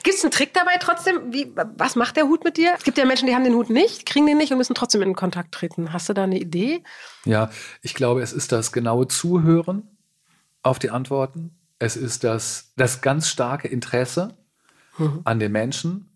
Gibt 0.04 0.18
es 0.18 0.24
einen 0.24 0.32
Trick 0.32 0.54
dabei 0.54 0.78
trotzdem? 0.80 1.34
Wie, 1.34 1.54
was 1.56 1.96
macht 1.96 2.18
der 2.18 2.26
Hut 2.26 2.44
mit 2.44 2.58
dir? 2.58 2.74
Es 2.78 2.84
gibt 2.84 2.98
ja 2.98 3.06
Menschen, 3.06 3.28
die 3.28 3.36
haben 3.36 3.44
den 3.44 3.54
Hut 3.54 3.70
nicht, 3.70 4.06
kriegen 4.06 4.26
den 4.26 4.38
nicht 4.38 4.52
und 4.52 4.58
müssen 4.58 4.76
trotzdem 4.76 5.02
in 5.02 5.16
Kontakt 5.16 5.54
treten. 5.54 5.94
Hast 5.94 6.10
du 6.10 6.14
da 6.14 6.24
eine 6.24 6.40
Idee? 6.40 6.84
Ja, 7.26 7.50
ich 7.82 7.94
glaube, 7.94 8.22
es 8.22 8.34
ist 8.34 8.52
das 8.52 8.72
genaue 8.72 9.08
Zuhören 9.08 9.84
auf 10.62 10.80
die 10.80 10.90
Antworten. 10.90 11.56
Es 11.80 11.96
ist 11.96 12.24
das, 12.24 12.74
das 12.76 13.02
ganz 13.02 13.30
starke 13.30 13.68
Interesse 13.68 14.38
mhm. 14.98 15.22
an 15.24 15.40
den 15.40 15.52
Menschen 15.52 16.10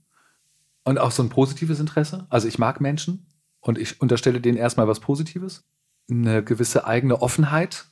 und 0.84 0.98
auch 0.98 1.12
so 1.12 1.24
ein 1.24 1.30
positives 1.30 1.80
Interesse. 1.80 2.26
Also 2.30 2.48
ich 2.48 2.60
mag 2.60 2.82
Menschen 2.82 3.28
und 3.60 3.78
ich 3.78 4.02
unterstelle 4.02 4.42
denen 4.42 4.58
erstmal 4.58 4.88
was 4.88 5.00
Positives. 5.00 5.64
Eine 6.10 6.44
gewisse 6.44 6.86
eigene 6.86 7.22
Offenheit, 7.22 7.86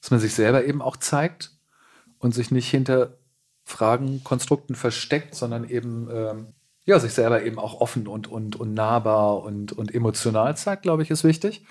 dass 0.00 0.10
man 0.10 0.20
sich 0.20 0.34
selber 0.34 0.64
eben 0.64 0.82
auch 0.82 0.96
zeigt 0.96 1.52
und 2.18 2.34
sich 2.34 2.50
nicht 2.50 2.68
hinter 2.68 3.18
Fragen, 3.64 4.22
Konstrukten 4.24 4.74
versteckt, 4.74 5.34
sondern 5.34 5.68
eben 5.68 6.08
ähm, 6.12 6.46
ja, 6.84 6.98
sich 6.98 7.12
selber 7.12 7.42
eben 7.42 7.58
auch 7.58 7.80
offen 7.80 8.06
und, 8.06 8.26
und, 8.26 8.56
und 8.56 8.74
nahbar 8.74 9.42
und, 9.42 9.72
und 9.72 9.94
emotional 9.94 10.56
zeigt, 10.56 10.82
glaube 10.82 11.02
ich, 11.02 11.10
ist 11.10 11.24
wichtig. 11.24 11.64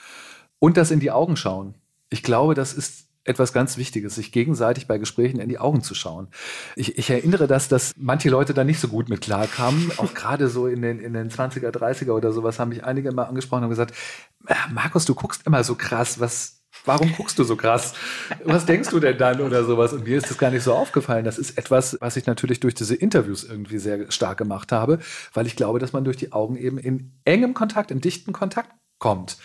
Und 0.59 0.77
das 0.77 0.91
in 0.91 0.99
die 0.99 1.11
Augen 1.11 1.35
schauen. 1.35 1.75
Ich 2.09 2.23
glaube, 2.23 2.53
das 2.53 2.73
ist 2.73 3.08
etwas 3.29 3.53
ganz 3.53 3.77
Wichtiges, 3.77 4.15
sich 4.15 4.31
gegenseitig 4.31 4.87
bei 4.87 4.97
Gesprächen 4.97 5.39
in 5.39 5.47
die 5.47 5.59
Augen 5.59 5.81
zu 5.81 5.93
schauen. 5.93 6.27
Ich, 6.75 6.97
ich 6.97 7.09
erinnere 7.09 7.47
das, 7.47 7.67
dass 7.69 7.93
manche 7.95 8.29
Leute 8.29 8.53
da 8.53 8.63
nicht 8.63 8.79
so 8.79 8.87
gut 8.87 9.07
mit 9.07 9.21
klarkamen, 9.21 9.91
auch 9.97 10.13
gerade 10.13 10.49
so 10.49 10.67
in 10.67 10.81
den, 10.81 10.99
in 10.99 11.13
den 11.13 11.29
20er, 11.29 11.69
30er 11.69 12.11
oder 12.11 12.31
sowas 12.31 12.59
haben 12.59 12.69
mich 12.69 12.83
einige 12.83 13.09
immer 13.09 13.29
angesprochen 13.29 13.63
und 13.63 13.69
gesagt, 13.69 13.93
äh, 14.47 14.55
Markus, 14.71 15.05
du 15.05 15.15
guckst 15.15 15.45
immer 15.45 15.63
so 15.63 15.75
krass, 15.75 16.19
was, 16.19 16.59
Warum 16.85 17.11
guckst 17.13 17.37
du 17.39 17.43
so 17.43 17.55
krass? 17.55 17.93
Was 18.45 18.65
denkst 18.65 18.89
du 18.89 18.99
denn 18.99 19.17
dann 19.17 19.41
oder 19.41 19.63
sowas? 19.65 19.91
Und 19.91 20.05
mir 20.05 20.17
ist 20.17 20.29
das 20.29 20.37
gar 20.37 20.51
nicht 20.51 20.63
so 20.63 20.73
aufgefallen. 20.73 21.25
Das 21.25 21.37
ist 21.37 21.57
etwas, 21.57 21.97
was 21.99 22.15
ich 22.15 22.25
natürlich 22.25 22.59
durch 22.59 22.73
diese 22.75 22.95
Interviews 22.95 23.43
irgendwie 23.43 23.79
sehr 23.79 24.11
stark 24.11 24.37
gemacht 24.37 24.71
habe, 24.71 24.99
weil 25.33 25.47
ich 25.47 25.55
glaube, 25.55 25.79
dass 25.79 25.93
man 25.93 26.03
durch 26.03 26.17
die 26.17 26.31
Augen 26.31 26.55
eben 26.55 26.77
in 26.77 27.19
engem 27.25 27.53
Kontakt, 27.53 27.91
in 27.91 28.01
dichten 28.01 28.33
Kontakt 28.33 28.71
kommt. 28.99 29.37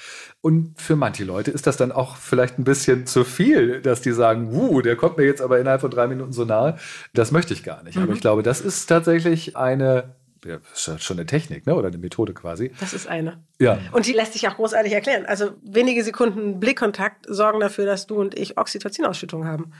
Und 0.44 0.74
für 0.78 0.94
manche 0.94 1.24
Leute 1.24 1.50
ist 1.50 1.66
das 1.66 1.78
dann 1.78 1.90
auch 1.90 2.16
vielleicht 2.16 2.59
ein 2.59 2.64
bisschen 2.64 3.07
zu 3.07 3.24
viel, 3.24 3.80
dass 3.80 4.02
die 4.02 4.12
sagen, 4.12 4.52
wuh, 4.52 4.83
der 4.83 4.94
kommt 4.94 5.16
mir 5.16 5.24
jetzt 5.24 5.40
aber 5.40 5.59
innerhalb 5.59 5.80
von 5.80 5.90
drei 5.90 6.07
Minuten 6.07 6.35
so 6.35 6.44
nahe. 6.44 6.76
Das 7.14 7.33
möchte 7.33 7.54
ich 7.54 7.64
gar 7.64 7.83
nicht. 7.83 7.96
Mhm. 7.96 8.02
Aber 8.02 8.12
ich 8.12 8.20
glaube, 8.20 8.42
das 8.42 8.61
ist 8.61 8.85
tatsächlich 8.85 9.57
eine 9.57 10.14
ja, 10.44 10.59
schon 10.74 11.16
eine 11.16 11.24
Technik, 11.24 11.66
ne? 11.66 11.74
Oder 11.74 11.88
eine 11.88 11.96
Methode 11.96 12.35
quasi. 12.35 12.72
Das 12.78 12.92
ist 12.92 13.07
eine. 13.07 13.42
Ja. 13.59 13.78
Und 13.92 14.04
die 14.04 14.12
lässt 14.12 14.35
sich 14.35 14.46
auch 14.46 14.57
großartig 14.57 14.92
erklären. 14.92 15.24
Also 15.24 15.52
wenige 15.62 16.04
Sekunden 16.04 16.61
Blickkontakt 16.61 17.24
sorgen 17.26 17.61
dafür, 17.61 17.87
dass 17.87 18.07
du 18.07 18.16
und 18.16 18.38
ich 18.38 18.59
Oxytocin-Ausschüttung 18.59 19.46
haben. 19.46 19.72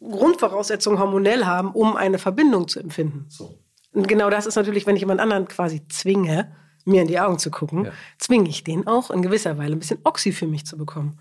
Grundvoraussetzungen 0.00 0.98
hormonell 0.98 1.44
haben, 1.44 1.70
um 1.70 1.94
eine 1.94 2.18
Verbindung 2.18 2.66
zu 2.66 2.80
empfinden. 2.80 3.26
So. 3.28 3.56
Und 3.92 4.08
genau 4.08 4.30
das 4.30 4.46
ist 4.46 4.56
natürlich, 4.56 4.84
wenn 4.84 4.96
ich 4.96 5.02
jemand 5.02 5.20
anderen 5.20 5.46
quasi 5.46 5.86
zwinge, 5.86 6.50
mir 6.86 7.02
in 7.02 7.08
die 7.08 7.20
Augen 7.20 7.38
zu 7.38 7.50
gucken, 7.50 7.86
ja. 7.86 7.92
zwinge 8.18 8.48
ich 8.48 8.64
den 8.64 8.86
auch 8.86 9.10
in 9.10 9.22
gewisser 9.22 9.58
Weise 9.58 9.72
ein 9.72 9.78
bisschen 9.78 9.98
Oxy 10.04 10.32
für 10.32 10.46
mich 10.46 10.64
zu 10.66 10.78
bekommen. 10.78 11.18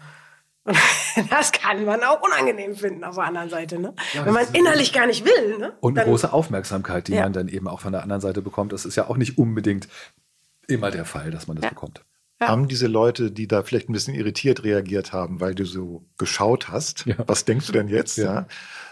Und 0.63 0.77
das 1.31 1.51
kann 1.51 1.85
man 1.85 2.03
auch 2.03 2.21
unangenehm 2.21 2.75
finden 2.75 3.03
auf 3.03 3.15
der 3.15 3.25
anderen 3.25 3.49
Seite, 3.49 3.79
ne? 3.79 3.93
Ja, 4.13 4.25
Wenn 4.25 4.33
man 4.33 4.47
innerlich 4.53 4.93
gar 4.93 5.07
nicht 5.07 5.25
will. 5.25 5.59
Ne? 5.59 5.73
Und 5.79 5.97
eine 5.97 6.07
große 6.07 6.33
Aufmerksamkeit, 6.33 7.07
die 7.07 7.13
ja. 7.13 7.23
man 7.23 7.33
dann 7.33 7.47
eben 7.47 7.67
auch 7.67 7.79
von 7.79 7.91
der 7.91 8.03
anderen 8.03 8.21
Seite 8.21 8.41
bekommt. 8.41 8.73
Das 8.73 8.85
ist 8.85 8.95
ja 8.95 9.07
auch 9.07 9.17
nicht 9.17 9.37
unbedingt 9.37 9.87
immer 10.67 10.89
der 10.91 11.05
Fall, 11.05 11.31
dass 11.31 11.47
man 11.47 11.57
das 11.57 11.69
bekommt. 11.69 12.03
Haben 12.39 12.67
diese 12.67 12.87
Leute, 12.87 13.31
die 13.31 13.47
da 13.47 13.63
vielleicht 13.63 13.89
ein 13.89 13.93
bisschen 13.93 14.13
irritiert 14.13 14.63
reagiert 14.63 15.13
haben, 15.13 15.39
weil 15.39 15.55
du 15.55 15.65
so 15.65 16.05
geschaut 16.17 16.69
hast, 16.69 17.05
was 17.27 17.45
denkst 17.45 17.67
du 17.67 17.71
denn 17.71 17.87
jetzt? 17.87 18.17
Ja. 18.17 18.47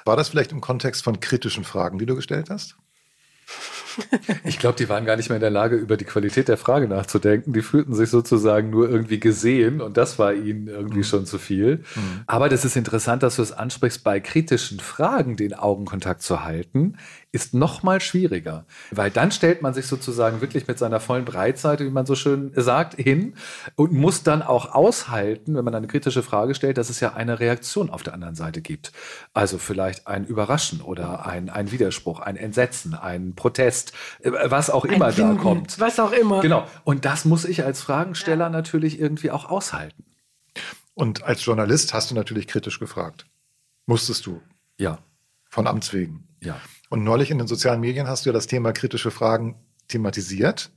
War 0.05 0.15
das 0.15 0.29
vielleicht 0.29 0.51
im 0.51 0.61
Kontext 0.61 1.03
von 1.03 1.19
kritischen 1.19 1.63
Fragen, 1.63 1.99
die 1.99 2.05
du 2.05 2.15
gestellt 2.15 2.49
hast? 2.49 2.77
Ich 4.45 4.59
glaube, 4.59 4.77
die 4.77 4.89
waren 4.89 5.05
gar 5.05 5.15
nicht 5.15 5.29
mehr 5.29 5.37
in 5.37 5.41
der 5.41 5.49
Lage, 5.49 5.75
über 5.75 5.97
die 5.97 6.05
Qualität 6.05 6.47
der 6.47 6.57
Frage 6.57 6.87
nachzudenken. 6.87 7.53
Die 7.53 7.61
fühlten 7.61 7.93
sich 7.93 8.09
sozusagen 8.09 8.69
nur 8.69 8.89
irgendwie 8.89 9.19
gesehen 9.19 9.81
und 9.81 9.97
das 9.97 10.19
war 10.19 10.33
ihnen 10.33 10.67
irgendwie 10.67 10.99
mhm. 10.99 11.03
schon 11.03 11.25
zu 11.25 11.37
viel. 11.37 11.83
Mhm. 11.95 12.21
Aber 12.27 12.49
das 12.49 12.65
ist 12.65 12.75
interessant, 12.75 13.23
dass 13.23 13.37
du 13.37 13.41
es 13.41 13.51
ansprichst, 13.51 14.03
bei 14.03 14.19
kritischen 14.19 14.79
Fragen 14.79 15.35
den 15.35 15.53
Augenkontakt 15.53 16.21
zu 16.21 16.43
halten, 16.43 16.97
ist 17.33 17.55
noch 17.55 17.81
mal 17.81 17.99
schwieriger, 17.99 18.65
weil 18.91 19.09
dann 19.09 19.31
stellt 19.31 19.63
man 19.63 19.73
sich 19.73 19.87
sozusagen 19.87 20.39
wirklich 20.39 20.67
mit 20.67 20.77
seiner 20.77 20.99
vollen 20.99 21.25
Breitseite, 21.25 21.83
wie 21.83 21.89
man 21.89 22.05
so 22.05 22.13
schön 22.13 22.51
sagt, 22.55 22.93
hin 22.93 23.33
und 23.75 23.91
muss 23.91 24.21
dann 24.21 24.43
auch 24.43 24.75
aushalten, 24.75 25.55
wenn 25.55 25.65
man 25.65 25.73
eine 25.73 25.87
kritische 25.87 26.21
Frage 26.21 26.53
stellt, 26.53 26.77
dass 26.77 26.91
es 26.91 26.99
ja 26.99 27.13
eine 27.13 27.39
Reaktion 27.39 27.89
auf 27.89 28.03
der 28.03 28.13
anderen 28.13 28.35
Seite 28.35 28.61
gibt. 28.61 28.91
Also 29.33 29.57
vielleicht 29.57 30.05
ein 30.05 30.25
Überraschen 30.25 30.81
oder 30.81 31.25
ein, 31.25 31.49
ein 31.49 31.71
Widerspruch, 31.71 32.19
ein 32.19 32.35
Entsetzen, 32.35 32.93
ein 32.93 33.33
Protest, 33.33 33.93
äh, 34.21 34.31
was 34.45 34.69
auch 34.69 34.85
immer 34.85 35.17
Winden, 35.17 35.37
da 35.37 35.41
kommt. 35.41 35.79
Was 35.79 35.99
auch 35.99 36.11
immer. 36.11 36.41
Genau. 36.41 36.67
Und 36.83 37.03
das 37.03 37.25
muss 37.25 37.45
ich 37.45 37.65
als 37.65 37.81
Fragensteller 37.81 38.45
ja. 38.45 38.49
natürlich 38.51 38.99
irgendwie 38.99 39.31
auch 39.31 39.49
aushalten. 39.49 40.05
Und 40.93 41.23
als 41.23 41.43
Journalist 41.43 41.95
hast 41.95 42.11
du 42.11 42.15
natürlich 42.15 42.45
kritisch 42.45 42.79
gefragt. 42.79 43.25
Musstest 43.87 44.27
du? 44.27 44.39
Ja. 44.77 44.99
Von 45.49 45.65
Amts 45.65 45.93
wegen. 45.93 46.27
Ja. 46.43 46.61
Und 46.93 47.03
neulich 47.03 47.31
in 47.31 47.39
den 47.39 47.47
sozialen 47.47 47.79
Medien 47.79 48.07
hast 48.07 48.23
du 48.23 48.29
ja 48.29 48.33
das 48.33 48.45
Thema 48.45 48.71
kritische 48.71 49.09
Fragen 49.09 49.55
thematisiert. 49.87 50.69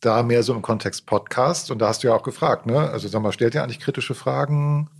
Da 0.00 0.24
mehr 0.24 0.42
so 0.42 0.52
im 0.52 0.60
Kontext 0.60 1.06
Podcast. 1.06 1.70
Und 1.70 1.78
da 1.78 1.86
hast 1.86 2.02
du 2.02 2.08
ja 2.08 2.16
auch 2.16 2.24
gefragt, 2.24 2.66
ne? 2.66 2.90
Also 2.90 3.06
sag 3.06 3.22
mal, 3.22 3.30
stellt 3.30 3.54
ihr 3.54 3.62
eigentlich 3.62 3.78
kritische 3.78 4.16
Fragen? 4.16 4.90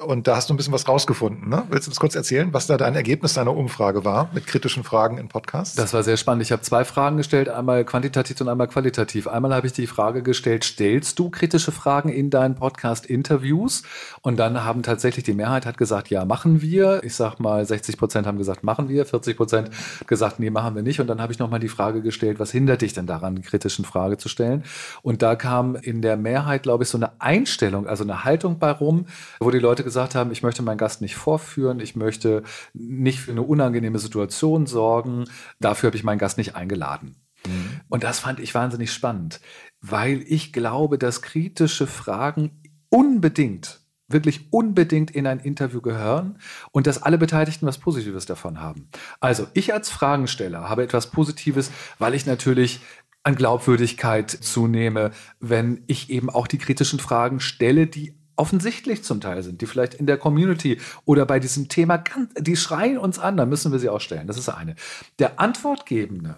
Und 0.00 0.26
da 0.26 0.36
hast 0.36 0.48
du 0.48 0.54
ein 0.54 0.56
bisschen 0.56 0.72
was 0.72 0.88
rausgefunden. 0.88 1.50
Ne? 1.50 1.64
Willst 1.68 1.86
du 1.86 1.90
uns 1.90 2.00
kurz 2.00 2.14
erzählen, 2.14 2.54
was 2.54 2.66
da 2.66 2.78
dein 2.78 2.94
Ergebnis 2.94 3.34
deiner 3.34 3.54
Umfrage 3.54 4.02
war 4.02 4.30
mit 4.32 4.46
kritischen 4.46 4.82
Fragen 4.82 5.18
in 5.18 5.28
Podcasts? 5.28 5.76
Das 5.76 5.92
war 5.92 6.02
sehr 6.02 6.16
spannend. 6.16 6.42
Ich 6.42 6.52
habe 6.52 6.62
zwei 6.62 6.86
Fragen 6.86 7.18
gestellt, 7.18 7.50
einmal 7.50 7.84
quantitativ 7.84 8.40
und 8.40 8.48
einmal 8.48 8.68
qualitativ. 8.68 9.28
Einmal 9.28 9.54
habe 9.54 9.66
ich 9.66 9.74
die 9.74 9.86
Frage 9.86 10.22
gestellt, 10.22 10.64
stellst 10.64 11.18
du 11.18 11.28
kritische 11.28 11.70
Fragen 11.70 12.08
in 12.08 12.30
deinen 12.30 12.54
Podcast-Interviews? 12.54 13.82
Und 14.22 14.38
dann 14.38 14.64
haben 14.64 14.82
tatsächlich 14.82 15.24
die 15.24 15.34
Mehrheit 15.34 15.66
hat 15.66 15.76
gesagt, 15.76 16.08
ja, 16.08 16.24
machen 16.24 16.62
wir. 16.62 17.02
Ich 17.04 17.14
sag 17.14 17.38
mal, 17.38 17.66
60 17.66 17.98
Prozent 17.98 18.26
haben 18.26 18.38
gesagt, 18.38 18.64
machen 18.64 18.88
wir. 18.88 19.04
40 19.04 19.36
Prozent 19.36 19.70
gesagt, 20.06 20.40
nee, 20.40 20.48
machen 20.48 20.74
wir 20.74 20.82
nicht. 20.82 21.00
Und 21.00 21.08
dann 21.08 21.20
habe 21.20 21.34
ich 21.34 21.38
nochmal 21.38 21.60
die 21.60 21.68
Frage 21.68 22.00
gestellt, 22.00 22.40
was 22.40 22.50
hindert 22.50 22.80
dich 22.80 22.94
denn 22.94 23.06
daran, 23.06 23.34
eine 23.34 23.44
kritischen 23.44 23.84
Frage 23.84 24.16
zu 24.16 24.30
stellen? 24.30 24.64
Und 25.02 25.20
da 25.20 25.36
kam 25.36 25.76
in 25.76 26.00
der 26.00 26.16
Mehrheit, 26.16 26.62
glaube 26.62 26.84
ich, 26.84 26.88
so 26.88 26.96
eine 26.96 27.20
Einstellung, 27.20 27.86
also 27.86 28.02
eine 28.02 28.24
Haltung 28.24 28.58
bei 28.58 28.70
rum, 28.70 29.04
wo 29.40 29.50
die 29.50 29.58
Leute 29.58 29.84
gesagt 29.84 29.89
haben, 29.96 30.30
ich 30.30 30.42
möchte 30.42 30.62
meinen 30.62 30.78
Gast 30.78 31.00
nicht 31.00 31.16
vorführen, 31.16 31.80
ich 31.80 31.96
möchte 31.96 32.42
nicht 32.72 33.20
für 33.20 33.32
eine 33.32 33.42
unangenehme 33.42 33.98
Situation 33.98 34.66
sorgen, 34.66 35.24
dafür 35.60 35.88
habe 35.88 35.96
ich 35.96 36.04
meinen 36.04 36.18
Gast 36.18 36.38
nicht 36.38 36.56
eingeladen. 36.56 37.16
Mhm. 37.46 37.80
Und 37.88 38.04
das 38.04 38.18
fand 38.18 38.40
ich 38.40 38.54
wahnsinnig 38.54 38.92
spannend, 38.92 39.40
weil 39.80 40.24
ich 40.26 40.52
glaube, 40.52 40.98
dass 40.98 41.22
kritische 41.22 41.86
Fragen 41.86 42.62
unbedingt 42.88 43.80
wirklich 44.12 44.52
unbedingt 44.52 45.10
in 45.12 45.26
ein 45.26 45.38
Interview 45.38 45.80
gehören 45.80 46.38
und 46.72 46.86
dass 46.86 47.02
alle 47.02 47.18
Beteiligten 47.18 47.66
was 47.66 47.78
Positives 47.78 48.26
davon 48.26 48.60
haben. 48.60 48.88
Also 49.20 49.46
ich 49.54 49.72
als 49.72 49.88
Fragensteller 49.88 50.68
habe 50.68 50.82
etwas 50.82 51.10
Positives, 51.10 51.70
weil 51.98 52.14
ich 52.14 52.26
natürlich 52.26 52.80
an 53.22 53.36
Glaubwürdigkeit 53.36 54.30
zunehme, 54.30 55.12
wenn 55.40 55.84
ich 55.86 56.10
eben 56.10 56.30
auch 56.30 56.46
die 56.46 56.58
kritischen 56.58 56.98
Fragen 56.98 57.40
stelle, 57.40 57.86
die 57.86 58.19
offensichtlich 58.40 59.04
zum 59.04 59.20
Teil 59.20 59.42
sind, 59.42 59.60
die 59.60 59.66
vielleicht 59.66 59.92
in 59.92 60.06
der 60.06 60.16
Community 60.16 60.80
oder 61.04 61.26
bei 61.26 61.38
diesem 61.38 61.68
Thema 61.68 61.98
ganz, 61.98 62.32
die 62.38 62.56
schreien 62.56 62.96
uns 62.96 63.18
an, 63.18 63.36
dann 63.36 63.50
müssen 63.50 63.70
wir 63.70 63.78
sie 63.78 63.90
auch 63.90 64.00
stellen. 64.00 64.26
Das 64.26 64.38
ist 64.38 64.48
eine. 64.48 64.76
Der 65.18 65.38
Antwortgebende 65.38 66.36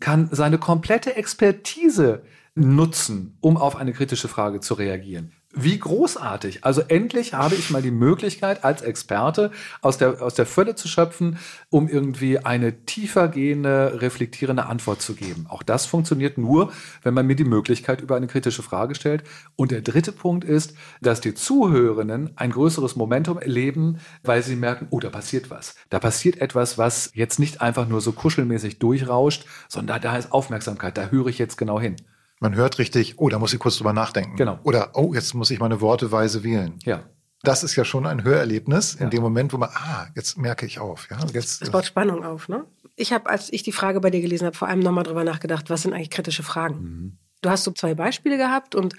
kann 0.00 0.28
seine 0.32 0.58
komplette 0.58 1.14
Expertise 1.14 2.22
nutzen, 2.56 3.38
um 3.40 3.56
auf 3.56 3.76
eine 3.76 3.92
kritische 3.92 4.26
Frage 4.26 4.58
zu 4.60 4.74
reagieren. 4.74 5.32
Wie 5.56 5.78
großartig. 5.78 6.64
Also 6.64 6.80
endlich 6.80 7.32
habe 7.32 7.54
ich 7.54 7.70
mal 7.70 7.80
die 7.80 7.92
Möglichkeit, 7.92 8.64
als 8.64 8.82
Experte 8.82 9.52
aus 9.82 9.98
der, 9.98 10.20
aus 10.20 10.34
der 10.34 10.46
Fülle 10.46 10.74
zu 10.74 10.88
schöpfen, 10.88 11.38
um 11.70 11.88
irgendwie 11.88 12.38
eine 12.38 12.84
tiefer 12.86 13.28
gehende, 13.28 14.00
reflektierende 14.00 14.66
Antwort 14.66 15.00
zu 15.00 15.14
geben. 15.14 15.46
Auch 15.48 15.62
das 15.62 15.86
funktioniert 15.86 16.38
nur, 16.38 16.72
wenn 17.04 17.14
man 17.14 17.28
mir 17.28 17.36
die 17.36 17.44
Möglichkeit 17.44 18.00
über 18.00 18.16
eine 18.16 18.26
kritische 18.26 18.64
Frage 18.64 18.96
stellt. 18.96 19.22
Und 19.54 19.70
der 19.70 19.82
dritte 19.82 20.10
Punkt 20.10 20.42
ist, 20.44 20.74
dass 21.00 21.20
die 21.20 21.34
Zuhörenden 21.34 22.32
ein 22.34 22.50
größeres 22.50 22.96
Momentum 22.96 23.38
erleben, 23.38 24.00
weil 24.24 24.42
sie 24.42 24.56
merken, 24.56 24.88
oh, 24.90 24.98
da 24.98 25.08
passiert 25.08 25.50
was. 25.50 25.76
Da 25.88 26.00
passiert 26.00 26.40
etwas, 26.40 26.78
was 26.78 27.12
jetzt 27.14 27.38
nicht 27.38 27.60
einfach 27.60 27.86
nur 27.86 28.00
so 28.00 28.10
kuschelmäßig 28.10 28.80
durchrauscht, 28.80 29.44
sondern 29.68 30.00
da 30.00 30.16
ist 30.16 30.32
Aufmerksamkeit. 30.32 30.98
Da 30.98 31.10
höre 31.10 31.28
ich 31.28 31.38
jetzt 31.38 31.56
genau 31.56 31.80
hin. 31.80 31.94
Man 32.44 32.56
hört 32.56 32.78
richtig, 32.78 33.14
oh, 33.16 33.30
da 33.30 33.38
muss 33.38 33.54
ich 33.54 33.58
kurz 33.58 33.78
drüber 33.78 33.94
nachdenken. 33.94 34.36
Genau. 34.36 34.58
Oder, 34.64 34.90
oh, 34.92 35.14
jetzt 35.14 35.32
muss 35.32 35.50
ich 35.50 35.60
meine 35.60 35.80
Worte 35.80 36.12
weise 36.12 36.44
wählen. 36.44 36.74
Ja. 36.84 37.04
Das 37.42 37.64
ist 37.64 37.74
ja 37.74 37.86
schon 37.86 38.04
ein 38.04 38.22
Hörerlebnis 38.22 38.96
in 38.96 39.08
dem 39.08 39.22
Moment, 39.22 39.54
wo 39.54 39.56
man, 39.56 39.70
ah, 39.72 40.08
jetzt 40.14 40.36
merke 40.36 40.66
ich 40.66 40.78
auf. 40.78 41.08
Ja, 41.10 41.16
jetzt, 41.32 41.62
das 41.62 41.70
baut 41.70 41.86
Spannung 41.86 42.22
auf, 42.22 42.50
ne? 42.50 42.66
Ich 42.96 43.14
habe, 43.14 43.30
als 43.30 43.50
ich 43.50 43.62
die 43.62 43.72
Frage 43.72 43.98
bei 43.98 44.10
dir 44.10 44.20
gelesen 44.20 44.44
habe, 44.44 44.54
vor 44.54 44.68
allem 44.68 44.80
nochmal 44.80 45.04
drüber 45.04 45.24
nachgedacht, 45.24 45.70
was 45.70 45.80
sind 45.80 45.94
eigentlich 45.94 46.10
kritische 46.10 46.42
Fragen? 46.42 46.74
Mhm. 46.82 47.18
Du 47.40 47.48
hast 47.48 47.64
so 47.64 47.70
zwei 47.70 47.94
Beispiele 47.94 48.36
gehabt 48.36 48.74
und 48.74 48.94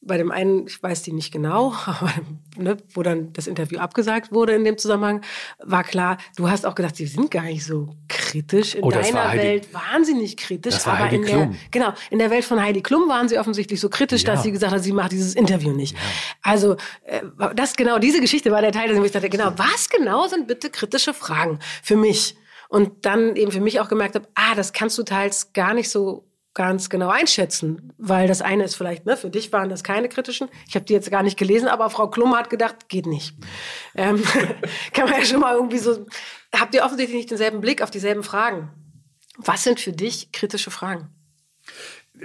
bei 0.00 0.16
dem 0.16 0.32
einen, 0.32 0.66
ich 0.66 0.82
weiß 0.82 1.02
die 1.02 1.12
nicht 1.12 1.32
genau, 1.32 1.74
aber, 1.86 2.12
ne, 2.56 2.78
wo 2.94 3.04
dann 3.04 3.32
das 3.32 3.46
Interview 3.46 3.78
abgesagt 3.78 4.32
wurde 4.32 4.54
in 4.54 4.64
dem 4.64 4.76
Zusammenhang, 4.76 5.22
war 5.62 5.84
klar, 5.84 6.18
du 6.36 6.50
hast 6.50 6.66
auch 6.66 6.74
gedacht, 6.74 6.96
sie 6.96 7.06
sind 7.06 7.30
gar 7.30 7.44
nicht 7.44 7.64
so 7.64 7.94
kritisch. 8.30 8.74
In 8.74 8.84
oh, 8.84 8.90
deiner 8.90 9.32
Welt 9.32 9.72
wahnsinnig 9.72 10.36
kritisch. 10.36 10.74
Das 10.74 10.86
war 10.86 10.94
aber 10.94 11.04
Heidi 11.04 11.16
in 11.16 11.24
Klum. 11.24 11.50
der, 11.50 11.58
genau, 11.70 11.92
in 12.10 12.18
der 12.18 12.30
Welt 12.30 12.44
von 12.44 12.62
Heidi 12.62 12.82
Klum 12.82 13.08
waren 13.08 13.28
sie 13.28 13.38
offensichtlich 13.38 13.80
so 13.80 13.88
kritisch, 13.88 14.22
ja. 14.22 14.34
dass 14.34 14.42
sie 14.42 14.52
gesagt 14.52 14.72
hat, 14.72 14.82
sie 14.82 14.92
macht 14.92 15.12
dieses 15.12 15.34
Interview 15.34 15.72
nicht. 15.72 15.94
Ja. 15.94 16.02
Also, 16.42 16.76
äh, 17.04 17.22
das 17.54 17.76
genau, 17.76 17.98
diese 17.98 18.20
Geschichte 18.20 18.50
war 18.50 18.60
der 18.60 18.72
Teil, 18.72 18.96
wo 18.96 19.04
ich 19.04 19.12
dachte, 19.12 19.28
genau, 19.28 19.52
was 19.56 19.88
genau 19.88 20.26
sind 20.26 20.46
bitte 20.46 20.70
kritische 20.70 21.14
Fragen 21.14 21.58
für 21.82 21.96
mich? 21.96 22.36
Und 22.68 23.06
dann 23.06 23.34
eben 23.36 23.50
für 23.50 23.60
mich 23.60 23.80
auch 23.80 23.88
gemerkt 23.88 24.14
habe, 24.14 24.28
ah, 24.34 24.54
das 24.54 24.72
kannst 24.72 24.98
du 24.98 25.02
teils 25.02 25.52
gar 25.54 25.72
nicht 25.72 25.88
so 25.88 26.28
ganz 26.58 26.90
genau 26.90 27.08
einschätzen, 27.08 27.92
weil 27.98 28.26
das 28.26 28.42
eine 28.42 28.64
ist 28.64 28.74
vielleicht, 28.74 29.06
ne, 29.06 29.16
für 29.16 29.30
dich 29.30 29.52
waren 29.52 29.68
das 29.68 29.84
keine 29.84 30.08
kritischen. 30.08 30.48
Ich 30.66 30.74
habe 30.74 30.84
die 30.84 30.92
jetzt 30.92 31.08
gar 31.08 31.22
nicht 31.22 31.38
gelesen, 31.38 31.68
aber 31.68 31.88
Frau 31.88 32.08
Klum 32.08 32.36
hat 32.36 32.50
gedacht, 32.50 32.88
geht 32.88 33.06
nicht. 33.06 33.36
Ähm, 33.94 34.20
kann 34.92 35.08
man 35.08 35.20
ja 35.20 35.24
schon 35.24 35.38
mal 35.38 35.54
irgendwie 35.54 35.78
so. 35.78 36.04
Habt 36.54 36.74
ihr 36.74 36.84
offensichtlich 36.84 37.16
nicht 37.16 37.30
denselben 37.30 37.60
Blick 37.60 37.82
auf 37.82 37.90
dieselben 37.90 38.22
Fragen? 38.22 38.70
Was 39.36 39.64
sind 39.64 39.80
für 39.80 39.92
dich 39.92 40.32
kritische 40.32 40.70
Fragen? 40.70 41.10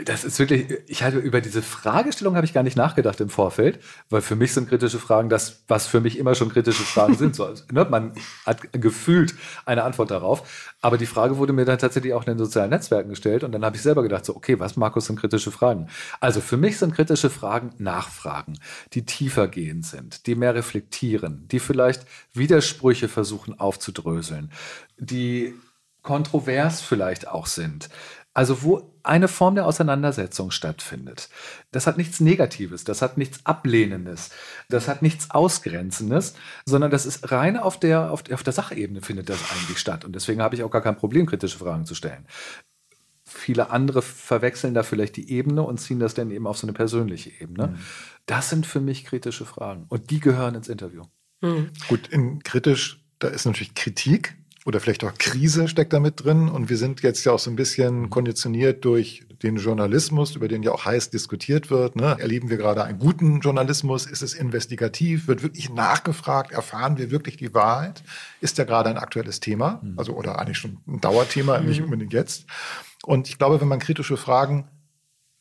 Das 0.06 0.24
ist 0.24 0.40
wirklich, 0.40 0.68
ich 0.88 1.04
hatte 1.04 1.18
über 1.20 1.40
diese 1.40 1.62
Fragestellung 1.62 2.36
habe 2.36 2.46
ich 2.46 2.54
gar 2.54 2.64
nicht 2.64 2.76
nachgedacht 2.78 3.22
im 3.22 3.30
Vorfeld, 3.30 3.80
weil 4.10 4.22
für 4.22 4.36
mich 4.36 4.54
sind 4.54 4.68
kritische 4.70 4.98
Fragen 4.98 5.30
das, 5.30 5.64
was 5.68 5.86
für 5.86 6.02
mich 6.02 6.18
immer 6.18 6.34
schon 6.34 6.50
kritische 6.50 6.84
Fragen 6.84 7.16
sind. 7.16 7.36
So, 7.36 7.54
ne, 7.72 7.86
man 7.86 8.14
hat 8.46 8.74
gefühlt 8.74 9.36
eine 9.66 9.84
Antwort 9.84 10.10
darauf. 10.10 10.74
Aber 10.82 10.98
die 10.98 11.06
Frage 11.06 11.38
wurde 11.38 11.54
mir 11.54 11.66
dann 11.66 11.78
tatsächlich 11.78 12.14
auch 12.14 12.24
in 12.24 12.34
den 12.34 12.38
sozialen 12.40 12.72
Netzwerken 12.72 13.10
gestellt 13.10 13.44
und 13.44 13.52
dann 13.52 13.64
habe 13.64 13.76
ich 13.76 13.82
selber 13.84 14.02
gedacht, 14.02 14.26
so, 14.26 14.36
okay, 14.36 14.60
was, 14.60 14.78
Markus, 14.78 15.06
sind 15.06 15.20
kritische 15.20 15.52
Fragen? 15.52 15.90
Also 16.20 16.42
für 16.42 16.58
mich 16.58 16.80
sind 16.80 16.96
kritische 16.96 17.30
Fragen 17.30 17.72
Nachfragen, 17.78 18.58
die 18.94 19.06
tiefer 19.06 19.48
gehend 19.48 19.86
sind, 19.86 20.26
die 20.26 20.36
mehr 20.36 20.56
reflektieren, 20.56 21.48
die 21.50 21.60
vielleicht 21.60 22.06
Widersprüche 22.34 23.10
versuchen 23.10 23.60
aufzudröseln, 23.60 24.52
die 24.98 25.54
kontrovers 26.02 26.82
vielleicht 26.82 27.28
auch 27.28 27.48
sind. 27.48 27.90
Also 28.34 28.64
wo 28.64 28.94
eine 29.04 29.28
Form 29.28 29.56
der 29.56 29.68
Auseinandersetzung 29.68 30.50
stattfindet. 30.50 31.30
Das 31.72 31.86
hat 31.86 31.98
nichts 31.98 32.20
Negatives, 32.20 32.84
das 32.84 33.02
hat 33.02 33.18
nichts 33.18 33.46
Ablehnendes, 33.46 34.32
das 34.70 34.88
hat 34.88 35.02
nichts 35.02 35.30
Ausgrenzendes, 35.30 36.34
sondern 36.66 36.90
das 36.90 37.06
ist 37.06 37.32
rein 37.32 37.58
auf 37.58 37.80
der, 37.80 38.12
auf, 38.12 38.24
auf 38.32 38.44
der 38.44 38.54
Sachebene 38.54 39.02
findet 39.02 39.30
das 39.30 39.40
eigentlich 39.52 39.78
statt. 39.78 40.06
Und 40.06 40.14
deswegen 40.14 40.42
habe 40.42 40.56
ich 40.56 40.64
auch 40.64 40.72
gar 40.72 40.82
kein 40.82 40.96
Problem, 40.96 41.26
kritische 41.26 41.58
Fragen 41.58 41.86
zu 41.86 41.96
stellen. 41.96 42.26
Viele 43.26 43.72
andere 43.72 44.02
verwechseln 44.02 44.74
da 44.74 44.84
vielleicht 44.84 45.18
die 45.18 45.30
Ebene 45.30 45.64
und 45.64 45.80
ziehen 45.80 46.00
das 46.00 46.14
dann 46.14 46.32
eben 46.32 46.48
auf 46.48 46.58
so 46.58 46.66
eine 46.66 46.74
persönliche 46.74 47.32
Ebene. 47.42 47.68
Mhm. 47.68 47.78
Das 48.26 48.50
sind 48.50 48.66
für 48.66 48.80
mich 48.80 49.06
kritische 49.06 49.46
Fragen 49.46 49.86
und 49.90 50.12
die 50.12 50.20
gehören 50.20 50.56
ins 50.56 50.70
Interview. 50.70 51.04
Mhm. 51.42 51.72
Gut, 51.88 52.08
in 52.08 52.42
kritisch, 52.42 53.04
da 53.20 53.28
ist 53.28 53.46
natürlich 53.46 53.76
Kritik 53.76 54.38
oder 54.66 54.80
vielleicht 54.80 55.04
auch 55.04 55.14
Krise 55.18 55.68
steckt 55.68 55.92
da 55.94 56.00
mit 56.00 56.24
drin. 56.24 56.48
Und 56.48 56.70
wir 56.70 56.78
sind 56.78 57.02
jetzt 57.02 57.24
ja 57.26 57.34
auch 57.34 57.40
so 57.40 57.50
ein 57.50 57.56
bisschen 57.56 58.10
konditioniert 58.10 58.86
durch 58.86 59.26
den 59.44 59.58
Journalismus, 59.58 60.36
über 60.36 60.48
den 60.48 60.64
ja 60.64 60.72
auch 60.72 60.86
heiß 60.86 61.10
diskutiert 61.10 61.70
wird. 61.70 61.98
Ne? 61.98 62.16
Erleben 62.18 62.50
wir 62.50 62.58
gerade 62.58 62.84
einen 62.84 62.98
guten 62.98 63.42
Journalismus? 63.42 64.06
Ist 64.06 64.22
es 64.22 64.34
investigativ? 64.34 65.28
Wird 65.28 65.44
wirklich 65.44 65.70
nachgefragt? 65.70 66.52
Erfahren 66.52 66.98
wir 66.98 67.12
wirklich 67.12 67.36
die 67.36 67.54
Wahrheit? 67.54 68.04
Ist 68.40 68.58
ja 68.58 68.64
gerade 68.64 68.90
ein 68.90 68.98
aktuelles 68.98 69.42
Thema, 69.42 69.82
mhm. 69.84 70.00
also 70.00 70.14
oder 70.14 70.40
eigentlich 70.40 70.60
schon 70.60 70.78
ein 70.88 71.02
Dauerthema, 71.02 71.60
nicht 71.60 71.82
unbedingt 71.82 72.14
jetzt. 72.14 72.46
Und 73.06 73.28
ich 73.28 73.38
glaube, 73.38 73.60
wenn 73.60 73.68
man 73.68 73.80
kritische 73.80 74.16
Fragen 74.16 74.70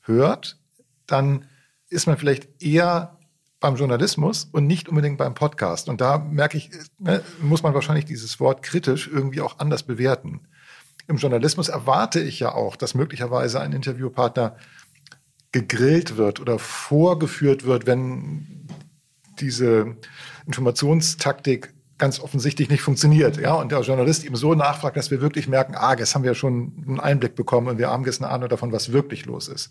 hört, 0.00 0.58
dann 1.06 1.44
ist 1.88 2.06
man 2.06 2.18
vielleicht 2.18 2.60
eher 2.60 3.18
beim 3.62 3.76
Journalismus 3.76 4.48
und 4.52 4.66
nicht 4.66 4.88
unbedingt 4.88 5.16
beim 5.16 5.34
Podcast. 5.34 5.88
Und 5.88 6.00
da 6.00 6.18
merke 6.18 6.58
ich, 6.58 6.70
ne, 6.98 7.22
muss 7.40 7.62
man 7.62 7.72
wahrscheinlich 7.74 8.04
dieses 8.04 8.38
Wort 8.40 8.62
kritisch 8.62 9.08
irgendwie 9.10 9.40
auch 9.40 9.58
anders 9.58 9.82
bewerten. 9.82 10.40
im 11.08 11.16
Journalismus 11.16 11.68
erwarte 11.68 12.20
ich 12.20 12.38
ja 12.40 12.54
auch, 12.54 12.76
dass 12.76 12.94
möglicherweise 12.94 13.60
ein 13.60 13.72
Interviewpartner 13.72 14.56
gegrillt 15.52 16.16
wird 16.16 16.40
oder 16.40 16.58
vorgeführt 16.58 17.64
wird, 17.64 17.86
wenn 17.86 18.66
diese 19.40 19.96
Informationstaktik 20.46 21.74
ganz 21.98 22.18
offensichtlich 22.18 22.68
nicht 22.68 22.82
funktioniert. 22.82 23.36
Ja, 23.36 23.54
und 23.54 23.70
der 23.70 23.80
Journalist 23.82 24.24
ihm 24.24 24.34
so 24.34 24.54
nachfragt, 24.54 24.96
dass 24.96 25.10
wir 25.10 25.20
wirklich 25.20 25.46
merken, 25.46 25.74
ah, 25.76 25.94
jetzt 25.96 26.14
haben 26.14 26.24
wir 26.24 26.34
schon 26.34 26.72
einen 26.86 27.00
Einblick 27.00 27.36
bekommen 27.36 27.68
und 27.68 27.78
wir 27.78 27.90
haben 27.90 28.04
jetzt 28.04 28.20
eine 28.22 28.32
Ahnung 28.32 28.48
davon, 28.48 28.72
was 28.72 28.92
wirklich 28.92 29.26
los 29.26 29.46
ist. 29.48 29.70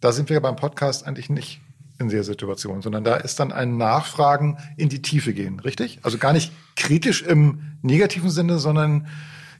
Da 0.00 0.10
sind 0.12 0.28
wir 0.28 0.40
beim 0.40 0.56
Podcast 0.56 1.06
eigentlich 1.06 1.30
nicht 1.30 1.60
in 1.98 2.08
der 2.08 2.24
Situation, 2.24 2.80
sondern 2.82 3.04
da 3.04 3.16
ist 3.16 3.40
dann 3.40 3.52
ein 3.52 3.76
Nachfragen 3.76 4.58
in 4.76 4.88
die 4.88 5.02
Tiefe 5.02 5.32
gehen, 5.32 5.60
richtig? 5.60 5.98
Also 6.02 6.18
gar 6.18 6.32
nicht 6.32 6.52
kritisch 6.76 7.22
im 7.22 7.76
negativen 7.82 8.30
Sinne, 8.30 8.58
sondern 8.58 9.08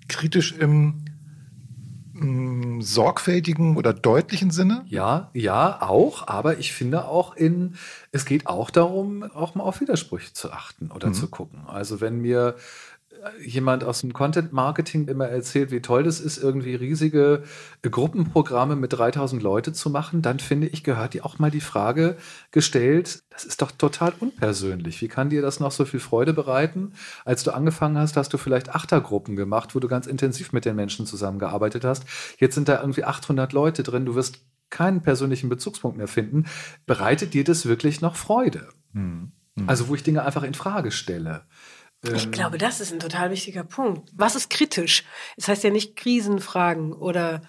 kritisch 0.09 0.53
im 0.53 1.05
mh, 2.13 2.83
sorgfältigen 2.83 3.77
oder 3.77 3.93
deutlichen 3.93 4.51
Sinne? 4.51 4.85
Ja, 4.87 5.31
ja, 5.35 5.83
auch. 5.83 6.29
Aber 6.29 6.59
ich 6.59 6.73
finde 6.73 7.07
auch 7.07 7.35
in, 7.35 7.75
es 8.13 8.25
geht 8.25 8.47
auch 8.47 8.71
darum, 8.71 9.23
auch 9.23 9.55
mal 9.55 9.65
auf 9.65 9.81
Widersprüche 9.81 10.33
zu 10.33 10.53
achten 10.53 10.91
oder 10.91 11.09
mhm. 11.09 11.15
zu 11.15 11.29
gucken. 11.29 11.67
Also 11.67 12.01
wenn 12.01 12.21
mir 12.21 12.57
jemand 13.45 13.85
aus 13.85 14.01
dem 14.01 14.13
Content 14.13 14.53
Marketing 14.53 15.09
immer 15.09 15.29
erzählt, 15.29 15.71
wie 15.71 15.81
toll 15.81 16.03
das 16.03 16.21
ist, 16.21 16.39
irgendwie 16.39 16.75
riesige 16.75 17.43
Gruppenprogramme 17.83 18.77
mit 18.77 18.93
3000 18.93 19.43
Leute 19.43 19.73
zu 19.73 19.91
machen, 19.91 20.23
dann 20.23 20.39
finde 20.39 20.69
ich, 20.69 20.85
gehört 20.85 21.15
dir 21.15 21.25
auch 21.25 21.39
mal 21.39 21.51
die 21.51 21.61
Frage 21.61 22.17
gestellt, 22.51 23.23
das 23.31 23.45
ist 23.45 23.63
doch 23.63 23.71
total 23.71 24.13
unpersönlich. 24.19 25.01
Wie 25.01 25.09
kann 25.09 25.31
dir 25.31 25.43
das 25.43 25.61
noch 25.61 25.73
so 25.73 25.85
viel 25.85 26.01
Freude 26.01 26.33
bereiten? 26.33 26.93
Als 27.25 27.45
du 27.45 27.53
angefangen 27.53 27.99
hast, 27.99 28.17
hast 28.17 28.33
du 28.33 28.39
vielleicht 28.39 28.75
Achtergruppen 28.75 29.37
gemacht, 29.37 29.75
wo 29.75 29.81
du 29.81 29.89
ganz 29.89 30.07
intensiv 30.07 30.53
mit 30.53 30.65
den 30.65 30.77
Menschen 30.77 31.07
zusammengearbeitet 31.07 31.85
hast. 31.85 32.05
Jetzt 32.39 32.55
sind 32.55 32.69
da 32.69 32.81
irgendwie 32.81 33.05
800 33.05 33.53
Leute 33.53 33.83
drin. 33.83 34.07
Du 34.07 34.15
wirst 34.15 34.41
keinen 34.71 35.03
persönlichen 35.03 35.49
Bezugspunkt 35.49 35.97
mehr 35.97 36.09
finden. 36.09 36.47
Bereitet 36.87 37.35
dir 37.35 37.45
das 37.45 37.67
wirklich 37.67 38.01
noch 38.01 38.17
Freude? 38.17 38.69
Hm. 38.93 39.33
Hm. 39.59 39.69
Also, 39.69 39.89
wo 39.89 39.95
ich 39.95 40.03
Dinge 40.03 40.25
einfach 40.25 40.43
in 40.43 40.55
Frage 40.55 40.91
stelle. 40.91 41.43
Ich 42.03 42.25
ähm, 42.25 42.31
glaube, 42.31 42.59
das 42.59 42.81
ist 42.81 42.93
ein 42.93 43.01
total 43.01 43.31
wichtiger 43.31 43.65
Punkt. 43.65 44.11
Was 44.15 44.37
ist 44.37 44.51
kritisch? 44.51 45.05
Es 45.37 45.45
das 45.45 45.49
heißt 45.49 45.65
ja 45.65 45.71
nicht 45.71 45.97
Krisenfragen 45.97 46.93
oder 46.93 47.43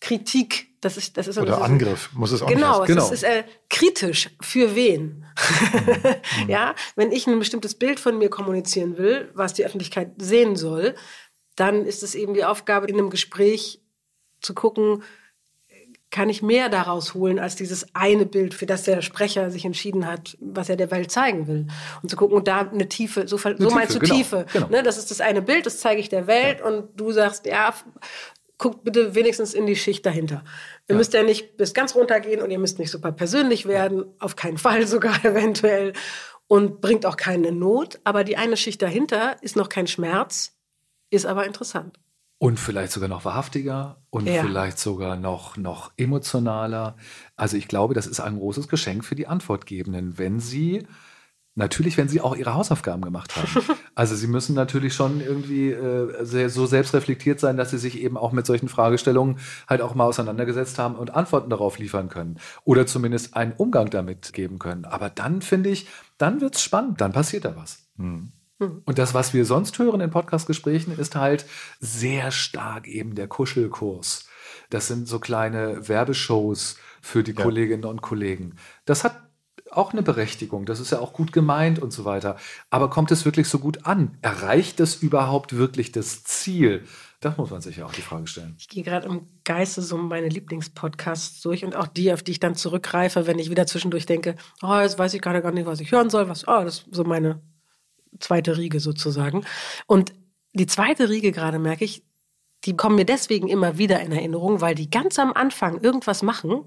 Kritik. 0.00 0.68
Das 0.80 0.96
ist, 0.96 1.16
das 1.16 1.28
ist 1.28 1.38
oder 1.38 1.52
das 1.52 1.58
ist, 1.58 1.64
Angriff 1.64 2.12
muss 2.12 2.32
es 2.32 2.42
auch 2.42 2.48
genau, 2.48 2.80
nicht 2.80 2.88
Genau, 2.88 3.04
es 3.04 3.12
ist 3.12 3.22
äh, 3.22 3.44
kritisch. 3.70 4.30
Für 4.40 4.74
wen? 4.74 5.26
Mhm. 6.42 6.48
ja, 6.48 6.74
wenn 6.96 7.12
ich 7.12 7.26
ein 7.26 7.38
bestimmtes 7.38 7.74
Bild 7.74 8.00
von 8.00 8.18
mir 8.18 8.28
kommunizieren 8.28 8.96
will, 8.96 9.30
was 9.34 9.54
die 9.54 9.64
Öffentlichkeit 9.64 10.12
sehen 10.18 10.56
soll, 10.56 10.94
dann 11.56 11.84
ist 11.84 12.02
es 12.02 12.14
eben 12.14 12.34
die 12.34 12.44
Aufgabe, 12.44 12.86
in 12.86 12.98
einem 12.98 13.10
Gespräch 13.10 13.82
zu 14.40 14.54
gucken, 14.54 15.02
kann 16.12 16.28
ich 16.28 16.42
mehr 16.42 16.68
daraus 16.68 17.14
holen 17.14 17.38
als 17.38 17.56
dieses 17.56 17.86
eine 17.94 18.26
Bild, 18.26 18.52
für 18.52 18.66
das 18.66 18.82
der 18.84 19.00
Sprecher 19.00 19.50
sich 19.50 19.64
entschieden 19.64 20.06
hat, 20.06 20.36
was 20.40 20.68
er 20.68 20.76
der 20.76 20.90
Welt 20.90 21.10
zeigen 21.10 21.48
will. 21.48 21.66
Und 22.02 22.10
zu 22.10 22.16
gucken, 22.16 22.36
und 22.36 22.46
da 22.46 22.60
eine 22.60 22.88
Tiefe, 22.88 23.26
so, 23.26 23.36
eine 23.42 23.56
so 23.56 23.64
Tiefe, 23.64 23.74
meinst 23.74 23.94
du 23.94 23.98
genau, 23.98 24.14
Tiefe. 24.14 24.46
Genau. 24.52 24.68
Ne, 24.68 24.82
das 24.82 24.98
ist 24.98 25.10
das 25.10 25.22
eine 25.22 25.40
Bild, 25.40 25.64
das 25.64 25.78
zeige 25.78 26.00
ich 26.00 26.10
der 26.10 26.26
Welt 26.26 26.60
ja. 26.60 26.66
und 26.66 27.00
du 27.00 27.12
sagst, 27.12 27.46
ja, 27.46 27.74
guckt 28.58 28.84
bitte 28.84 29.14
wenigstens 29.14 29.54
in 29.54 29.66
die 29.66 29.74
Schicht 29.74 30.04
dahinter. 30.04 30.44
Ihr 30.86 30.94
ja. 30.94 30.96
müsst 30.96 31.14
ja 31.14 31.22
nicht 31.22 31.56
bis 31.56 31.72
ganz 31.72 31.94
runter 31.94 32.20
gehen 32.20 32.42
und 32.42 32.50
ihr 32.50 32.58
müsst 32.58 32.78
nicht 32.78 32.90
super 32.90 33.10
persönlich 33.10 33.66
werden, 33.66 34.04
auf 34.18 34.36
keinen 34.36 34.58
Fall 34.58 34.86
sogar 34.86 35.24
eventuell 35.24 35.94
und 36.46 36.82
bringt 36.82 37.06
auch 37.06 37.16
keine 37.16 37.52
Not, 37.52 38.00
aber 38.04 38.22
die 38.22 38.36
eine 38.36 38.58
Schicht 38.58 38.82
dahinter 38.82 39.36
ist 39.40 39.56
noch 39.56 39.70
kein 39.70 39.86
Schmerz, 39.86 40.52
ist 41.08 41.24
aber 41.24 41.46
interessant. 41.46 41.98
Und 42.42 42.58
vielleicht 42.58 42.90
sogar 42.90 43.08
noch 43.08 43.24
wahrhaftiger 43.24 44.02
und 44.10 44.26
ja. 44.26 44.42
vielleicht 44.42 44.76
sogar 44.76 45.14
noch, 45.14 45.56
noch 45.56 45.92
emotionaler. 45.96 46.96
Also 47.36 47.56
ich 47.56 47.68
glaube, 47.68 47.94
das 47.94 48.08
ist 48.08 48.18
ein 48.18 48.36
großes 48.36 48.66
Geschenk 48.66 49.04
für 49.04 49.14
die 49.14 49.28
Antwortgebenden, 49.28 50.18
wenn 50.18 50.40
sie 50.40 50.84
Natürlich, 51.54 51.98
wenn 51.98 52.08
sie 52.08 52.22
auch 52.22 52.34
ihre 52.34 52.54
Hausaufgaben 52.54 53.02
gemacht 53.02 53.36
haben. 53.36 53.48
Also 53.94 54.16
sie 54.16 54.26
müssen 54.26 54.54
natürlich 54.54 54.94
schon 54.94 55.20
irgendwie 55.20 55.70
äh, 55.70 56.24
sehr, 56.24 56.48
so 56.48 56.64
selbstreflektiert 56.64 57.38
sein, 57.38 57.58
dass 57.58 57.72
sie 57.72 57.76
sich 57.76 58.00
eben 58.00 58.16
auch 58.16 58.32
mit 58.32 58.46
solchen 58.46 58.70
Fragestellungen 58.70 59.36
halt 59.68 59.82
auch 59.82 59.94
mal 59.94 60.06
auseinandergesetzt 60.06 60.78
haben 60.78 60.94
und 60.94 61.14
Antworten 61.14 61.50
darauf 61.50 61.78
liefern 61.78 62.08
können. 62.08 62.38
Oder 62.64 62.86
zumindest 62.86 63.36
einen 63.36 63.52
Umgang 63.52 63.90
damit 63.90 64.32
geben 64.32 64.58
können. 64.58 64.86
Aber 64.86 65.10
dann 65.10 65.42
finde 65.42 65.68
ich, 65.68 65.88
dann 66.16 66.40
wird 66.40 66.56
es 66.56 66.62
spannend, 66.62 67.02
dann 67.02 67.12
passiert 67.12 67.44
da 67.44 67.54
was. 67.54 67.86
Hm. 67.98 68.32
Mhm. 68.62 68.82
Und 68.84 68.98
das, 68.98 69.14
was 69.14 69.34
wir 69.34 69.44
sonst 69.44 69.78
hören 69.78 70.00
in 70.00 70.10
Podcastgesprächen, 70.10 70.98
ist 70.98 71.16
halt 71.16 71.46
sehr 71.80 72.30
stark 72.30 72.86
eben 72.86 73.14
der 73.14 73.28
Kuschelkurs. 73.28 74.26
Das 74.70 74.86
sind 74.86 75.06
so 75.08 75.18
kleine 75.18 75.88
Werbeshows 75.88 76.76
für 77.00 77.22
die 77.22 77.34
ja. 77.34 77.42
Kolleginnen 77.42 77.84
und 77.84 78.02
Kollegen. 78.02 78.56
Das 78.84 79.04
hat 79.04 79.20
auch 79.70 79.92
eine 79.92 80.02
Berechtigung. 80.02 80.66
Das 80.66 80.80
ist 80.80 80.92
ja 80.92 80.98
auch 80.98 81.12
gut 81.12 81.32
gemeint 81.32 81.78
und 81.78 81.92
so 81.92 82.04
weiter. 82.04 82.36
Aber 82.70 82.90
kommt 82.90 83.10
es 83.10 83.24
wirklich 83.24 83.48
so 83.48 83.58
gut 83.58 83.86
an? 83.86 84.18
Erreicht 84.20 84.80
es 84.80 84.96
überhaupt 84.96 85.56
wirklich 85.56 85.92
das 85.92 86.24
Ziel? 86.24 86.84
Das 87.20 87.36
muss 87.36 87.50
man 87.50 87.60
sich 87.60 87.76
ja 87.76 87.86
auch 87.86 87.92
die 87.92 88.02
Frage 88.02 88.26
stellen. 88.26 88.56
Ich 88.58 88.68
gehe 88.68 88.82
gerade 88.82 89.06
im 89.06 89.28
Geiste 89.44 89.80
so 89.80 89.96
meine 89.96 90.28
Lieblingspodcasts 90.28 91.40
durch 91.40 91.64
und 91.64 91.76
auch 91.76 91.86
die, 91.86 92.12
auf 92.12 92.22
die 92.22 92.32
ich 92.32 92.40
dann 92.40 92.56
zurückgreife, 92.56 93.26
wenn 93.26 93.38
ich 93.38 93.48
wieder 93.48 93.66
zwischendurch 93.66 94.06
denke, 94.06 94.34
oh, 94.60 94.78
jetzt 94.80 94.98
weiß 94.98 95.14
ich 95.14 95.22
gerade 95.22 95.40
gar 95.40 95.52
nicht, 95.52 95.66
was 95.66 95.80
ich 95.80 95.92
hören 95.92 96.10
soll. 96.10 96.28
Was, 96.28 96.46
oh, 96.48 96.64
das 96.64 96.78
ist 96.78 96.86
so 96.90 97.04
meine 97.04 97.40
zweite 98.18 98.56
Riege 98.56 98.80
sozusagen. 98.80 99.44
Und 99.86 100.12
die 100.52 100.66
zweite 100.66 101.08
Riege 101.08 101.32
gerade 101.32 101.58
merke 101.58 101.84
ich, 101.84 102.04
die 102.64 102.76
kommen 102.76 102.96
mir 102.96 103.04
deswegen 103.04 103.48
immer 103.48 103.78
wieder 103.78 104.00
in 104.00 104.12
Erinnerung, 104.12 104.60
weil 104.60 104.74
die 104.74 104.90
ganz 104.90 105.18
am 105.18 105.32
Anfang 105.32 105.80
irgendwas 105.80 106.22
machen, 106.22 106.64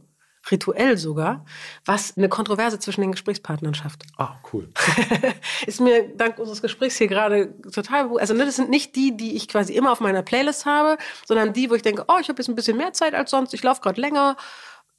rituell 0.52 0.98
sogar, 0.98 1.46
was 1.86 2.18
eine 2.18 2.30
Kontroverse 2.30 2.80
zwischen 2.80 3.02
den 3.02 3.12
Gesprächspartnern 3.14 3.74
schafft. 3.74 4.04
Ah, 4.18 4.36
cool. 4.54 4.70
ist 5.66 5.82
mir 5.82 6.08
dank 6.16 6.38
unseres 6.38 6.62
Gesprächs 6.62 6.98
hier 6.98 7.08
gerade 7.08 7.60
total, 7.72 8.18
also 8.20 8.34
ne, 8.34 8.46
das 8.46 8.58
sind 8.58 8.70
nicht 8.70 8.96
die, 8.96 9.18
die 9.18 9.36
ich 9.36 9.48
quasi 9.48 9.74
immer 9.74 9.92
auf 9.92 10.02
meiner 10.02 10.22
Playlist 10.22 10.66
habe, 10.66 10.98
sondern 11.26 11.54
die, 11.54 11.70
wo 11.70 11.76
ich 11.76 11.82
denke, 11.82 12.06
oh, 12.08 12.18
ich 12.20 12.30
habe 12.30 12.40
jetzt 12.40 12.50
ein 12.50 12.56
bisschen 12.56 12.78
mehr 12.78 12.94
Zeit 12.94 13.16
als 13.16 13.32
sonst, 13.32 13.54
ich 13.54 13.64
laufe 13.64 13.82
gerade 13.82 14.00
länger, 14.00 14.38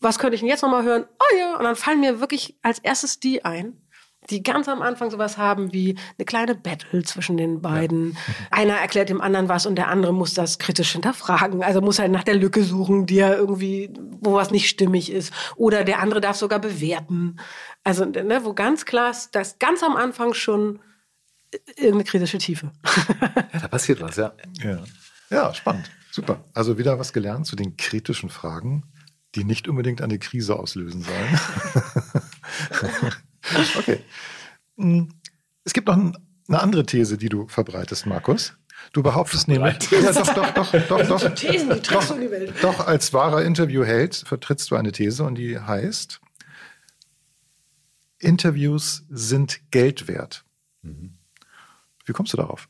was 0.00 0.18
könnte 0.18 0.34
ich 0.34 0.40
denn 0.40 0.48
jetzt 0.48 0.62
nochmal 0.62 0.82
hören? 0.82 1.06
Oh 1.18 1.36
ja, 1.38 1.56
und 1.56 1.64
dann 1.64 1.76
fallen 1.76 2.00
mir 2.00 2.20
wirklich 2.20 2.58
als 2.62 2.78
erstes 2.80 3.20
die 3.20 3.44
ein 3.44 3.85
die 4.30 4.42
ganz 4.42 4.68
am 4.68 4.82
Anfang 4.82 5.10
sowas 5.10 5.38
haben 5.38 5.72
wie 5.72 5.96
eine 6.18 6.24
kleine 6.24 6.54
Battle 6.54 7.02
zwischen 7.02 7.36
den 7.36 7.60
beiden. 7.60 8.12
Ja. 8.12 8.18
Einer 8.50 8.74
erklärt 8.74 9.08
dem 9.08 9.20
anderen 9.20 9.48
was 9.48 9.66
und 9.66 9.76
der 9.76 9.88
andere 9.88 10.12
muss 10.12 10.34
das 10.34 10.58
kritisch 10.58 10.92
hinterfragen. 10.92 11.62
Also 11.62 11.80
muss 11.80 11.98
halt 11.98 12.12
nach 12.12 12.24
der 12.24 12.34
Lücke 12.34 12.62
suchen, 12.62 13.06
die 13.06 13.18
er 13.18 13.36
irgendwie, 13.36 13.90
wo 14.20 14.34
was 14.34 14.50
nicht 14.50 14.68
stimmig 14.68 15.12
ist. 15.12 15.32
Oder 15.56 15.84
der 15.84 16.00
andere 16.00 16.20
darf 16.20 16.36
sogar 16.36 16.58
bewerten. 16.58 17.36
Also, 17.84 18.04
ne, 18.04 18.44
wo 18.44 18.52
ganz 18.52 18.84
klar 18.84 19.10
ist, 19.10 19.34
dass 19.34 19.58
ganz 19.58 19.82
am 19.82 19.96
Anfang 19.96 20.34
schon 20.34 20.80
irgendeine 21.76 22.04
kritische 22.04 22.38
Tiefe. 22.38 22.72
ja, 23.52 23.60
da 23.60 23.68
passiert 23.68 24.00
was, 24.00 24.16
ja. 24.16 24.32
Ja, 24.62 24.82
ja 25.30 25.54
spannend. 25.54 25.90
Super. 26.10 26.44
Also 26.54 26.78
wieder 26.78 26.98
was 26.98 27.12
gelernt 27.12 27.46
zu 27.46 27.56
den 27.56 27.76
kritischen 27.76 28.30
Fragen, 28.30 28.84
die 29.34 29.44
nicht 29.44 29.68
unbedingt 29.68 30.00
eine 30.02 30.18
Krise 30.18 30.56
auslösen 30.58 31.02
sollen. 31.02 31.40
Okay. 33.78 34.00
Hm. 34.76 35.08
Es 35.64 35.72
gibt 35.72 35.88
noch 35.88 35.96
eine 35.96 36.60
andere 36.60 36.84
These, 36.84 37.18
die 37.18 37.28
du 37.28 37.48
verbreitest, 37.48 38.06
Markus. 38.06 38.54
Du 38.92 39.02
behauptest 39.02 39.48
nämlich, 39.48 39.76
ja, 39.90 40.12
doch, 40.12 40.34
doch, 40.34 40.52
doch, 40.52 40.86
doch, 40.86 41.06
doch, 41.06 41.34
Thesen, 41.34 41.70
die 41.70 41.88
doch, 41.88 42.18
die 42.18 42.30
Welt. 42.30 42.54
doch, 42.62 42.86
als 42.86 43.12
wahrer 43.12 43.42
Interviewheld 43.42 44.14
vertrittst 44.14 44.70
du 44.70 44.76
eine 44.76 44.92
These 44.92 45.24
und 45.24 45.36
die 45.36 45.58
heißt, 45.58 46.20
Interviews 48.18 49.04
sind 49.08 49.60
Geld 49.70 50.08
wert. 50.08 50.44
Mhm. 50.82 51.14
Wie 52.04 52.12
kommst 52.12 52.32
du 52.32 52.36
darauf? 52.36 52.68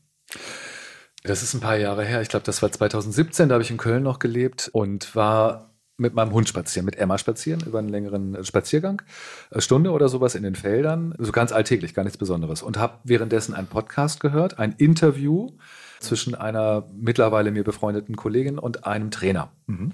Das 1.23 1.43
ist 1.43 1.55
ein 1.55 1.61
paar 1.61 1.77
Jahre 1.77 2.05
her. 2.05 2.23
Ich 2.23 2.29
glaube, 2.29 2.47
das 2.47 2.63
war 2.63 2.71
2017. 2.71 3.49
Da 3.49 3.55
habe 3.55 3.65
ich 3.65 3.71
in 3.71 3.77
Köln 3.77 4.03
noch 4.03 4.19
gelebt 4.19 4.71
und 4.73 5.15
war 5.15 5.66
mit 5.99 6.15
meinem 6.15 6.33
Hund 6.33 6.49
spazieren, 6.49 6.85
mit 6.85 6.97
Emma 6.97 7.17
spazieren, 7.19 7.63
über 7.67 7.79
einen 7.79 7.89
längeren 7.89 8.45
Spaziergang, 8.45 9.03
eine 9.51 9.63
Stunde 9.63 9.91
oder 9.91 10.09
sowas 10.09 10.35
in 10.35 10.43
den 10.43 10.55
Feldern, 10.55 11.15
so 11.19 11.33
ganz 11.33 11.53
alltäglich, 11.53 11.95
gar 11.95 12.03
nichts 12.05 12.19
Besonderes. 12.19 12.63
Und 12.63 12.79
habe 12.79 12.99
währenddessen 13.05 13.55
einen 13.55 13.67
Podcast 13.67 14.21
gehört, 14.21 14.59
ein 14.59 14.73
Interview 14.73 15.53
zwischen 16.01 16.35
einer 16.35 16.87
mittlerweile 16.95 17.51
mir 17.51 17.65
befreundeten 17.65 18.17
Kollegin 18.17 18.59
und 18.59 18.87
einem 18.87 19.11
Trainer. 19.11 19.51
Mhm. 19.67 19.93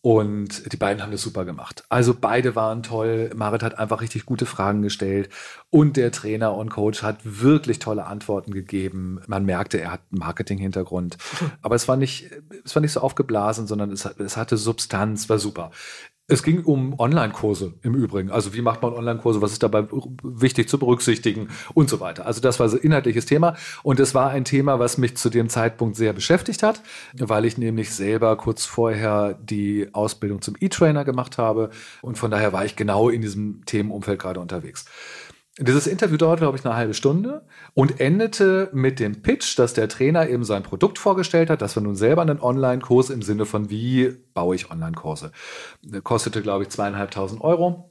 Und 0.00 0.72
die 0.72 0.76
beiden 0.76 1.02
haben 1.02 1.10
das 1.10 1.22
super 1.22 1.44
gemacht. 1.44 1.84
Also 1.88 2.14
beide 2.14 2.54
waren 2.54 2.84
toll. 2.84 3.30
Marit 3.34 3.64
hat 3.64 3.78
einfach 3.78 4.00
richtig 4.00 4.26
gute 4.26 4.46
Fragen 4.46 4.80
gestellt. 4.80 5.28
Und 5.70 5.96
der 5.96 6.12
Trainer 6.12 6.54
und 6.54 6.70
Coach 6.70 7.02
hat 7.02 7.18
wirklich 7.24 7.80
tolle 7.80 8.06
Antworten 8.06 8.52
gegeben. 8.52 9.20
Man 9.26 9.44
merkte, 9.44 9.80
er 9.80 9.90
hat 9.90 10.02
einen 10.12 10.20
Marketing-Hintergrund. 10.20 11.18
Aber 11.62 11.74
es 11.74 11.88
war 11.88 11.96
nicht, 11.96 12.30
es 12.64 12.76
war 12.76 12.80
nicht 12.80 12.92
so 12.92 13.00
aufgeblasen, 13.00 13.66
sondern 13.66 13.90
es, 13.90 14.04
es 14.04 14.36
hatte 14.36 14.56
Substanz, 14.56 15.28
war 15.28 15.40
super. 15.40 15.72
Es 16.30 16.42
ging 16.42 16.62
um 16.62 17.00
Online-Kurse 17.00 17.72
im 17.82 17.94
Übrigen. 17.94 18.30
Also 18.30 18.52
wie 18.52 18.60
macht 18.60 18.82
man 18.82 18.92
Online-Kurse, 18.92 19.40
was 19.40 19.52
ist 19.52 19.62
dabei 19.62 19.86
wichtig 20.22 20.68
zu 20.68 20.78
berücksichtigen 20.78 21.48
und 21.72 21.88
so 21.88 22.00
weiter. 22.00 22.26
Also 22.26 22.42
das 22.42 22.60
war 22.60 22.68
so 22.68 22.76
ein 22.76 22.82
inhaltliches 22.82 23.24
Thema 23.24 23.56
und 23.82 23.98
es 23.98 24.14
war 24.14 24.28
ein 24.28 24.44
Thema, 24.44 24.78
was 24.78 24.98
mich 24.98 25.16
zu 25.16 25.30
dem 25.30 25.48
Zeitpunkt 25.48 25.96
sehr 25.96 26.12
beschäftigt 26.12 26.62
hat, 26.62 26.82
weil 27.14 27.46
ich 27.46 27.56
nämlich 27.56 27.94
selber 27.94 28.36
kurz 28.36 28.66
vorher 28.66 29.38
die 29.42 29.88
Ausbildung 29.94 30.42
zum 30.42 30.54
E-Trainer 30.60 31.06
gemacht 31.06 31.38
habe 31.38 31.70
und 32.02 32.18
von 32.18 32.30
daher 32.30 32.52
war 32.52 32.66
ich 32.66 32.76
genau 32.76 33.08
in 33.08 33.22
diesem 33.22 33.64
Themenumfeld 33.64 34.20
gerade 34.20 34.40
unterwegs. 34.40 34.84
Dieses 35.60 35.88
Interview 35.88 36.16
dauerte, 36.16 36.42
glaube 36.42 36.56
ich, 36.56 36.64
eine 36.64 36.76
halbe 36.76 36.94
Stunde 36.94 37.44
und 37.74 38.00
endete 38.00 38.70
mit 38.72 39.00
dem 39.00 39.22
Pitch, 39.22 39.58
dass 39.58 39.74
der 39.74 39.88
Trainer 39.88 40.28
eben 40.28 40.44
sein 40.44 40.62
Produkt 40.62 40.98
vorgestellt 40.98 41.50
hat. 41.50 41.62
Das 41.62 41.74
war 41.74 41.82
nun 41.82 41.96
selber 41.96 42.22
einen 42.22 42.40
Online-Kurs 42.40 43.10
im 43.10 43.22
Sinne 43.22 43.44
von, 43.44 43.68
wie 43.68 44.16
baue 44.34 44.54
ich 44.54 44.70
Online-Kurse. 44.70 45.32
Kostete, 46.04 46.42
glaube 46.42 46.62
ich, 46.62 46.68
zweieinhalbtausend 46.68 47.40
Euro. 47.40 47.90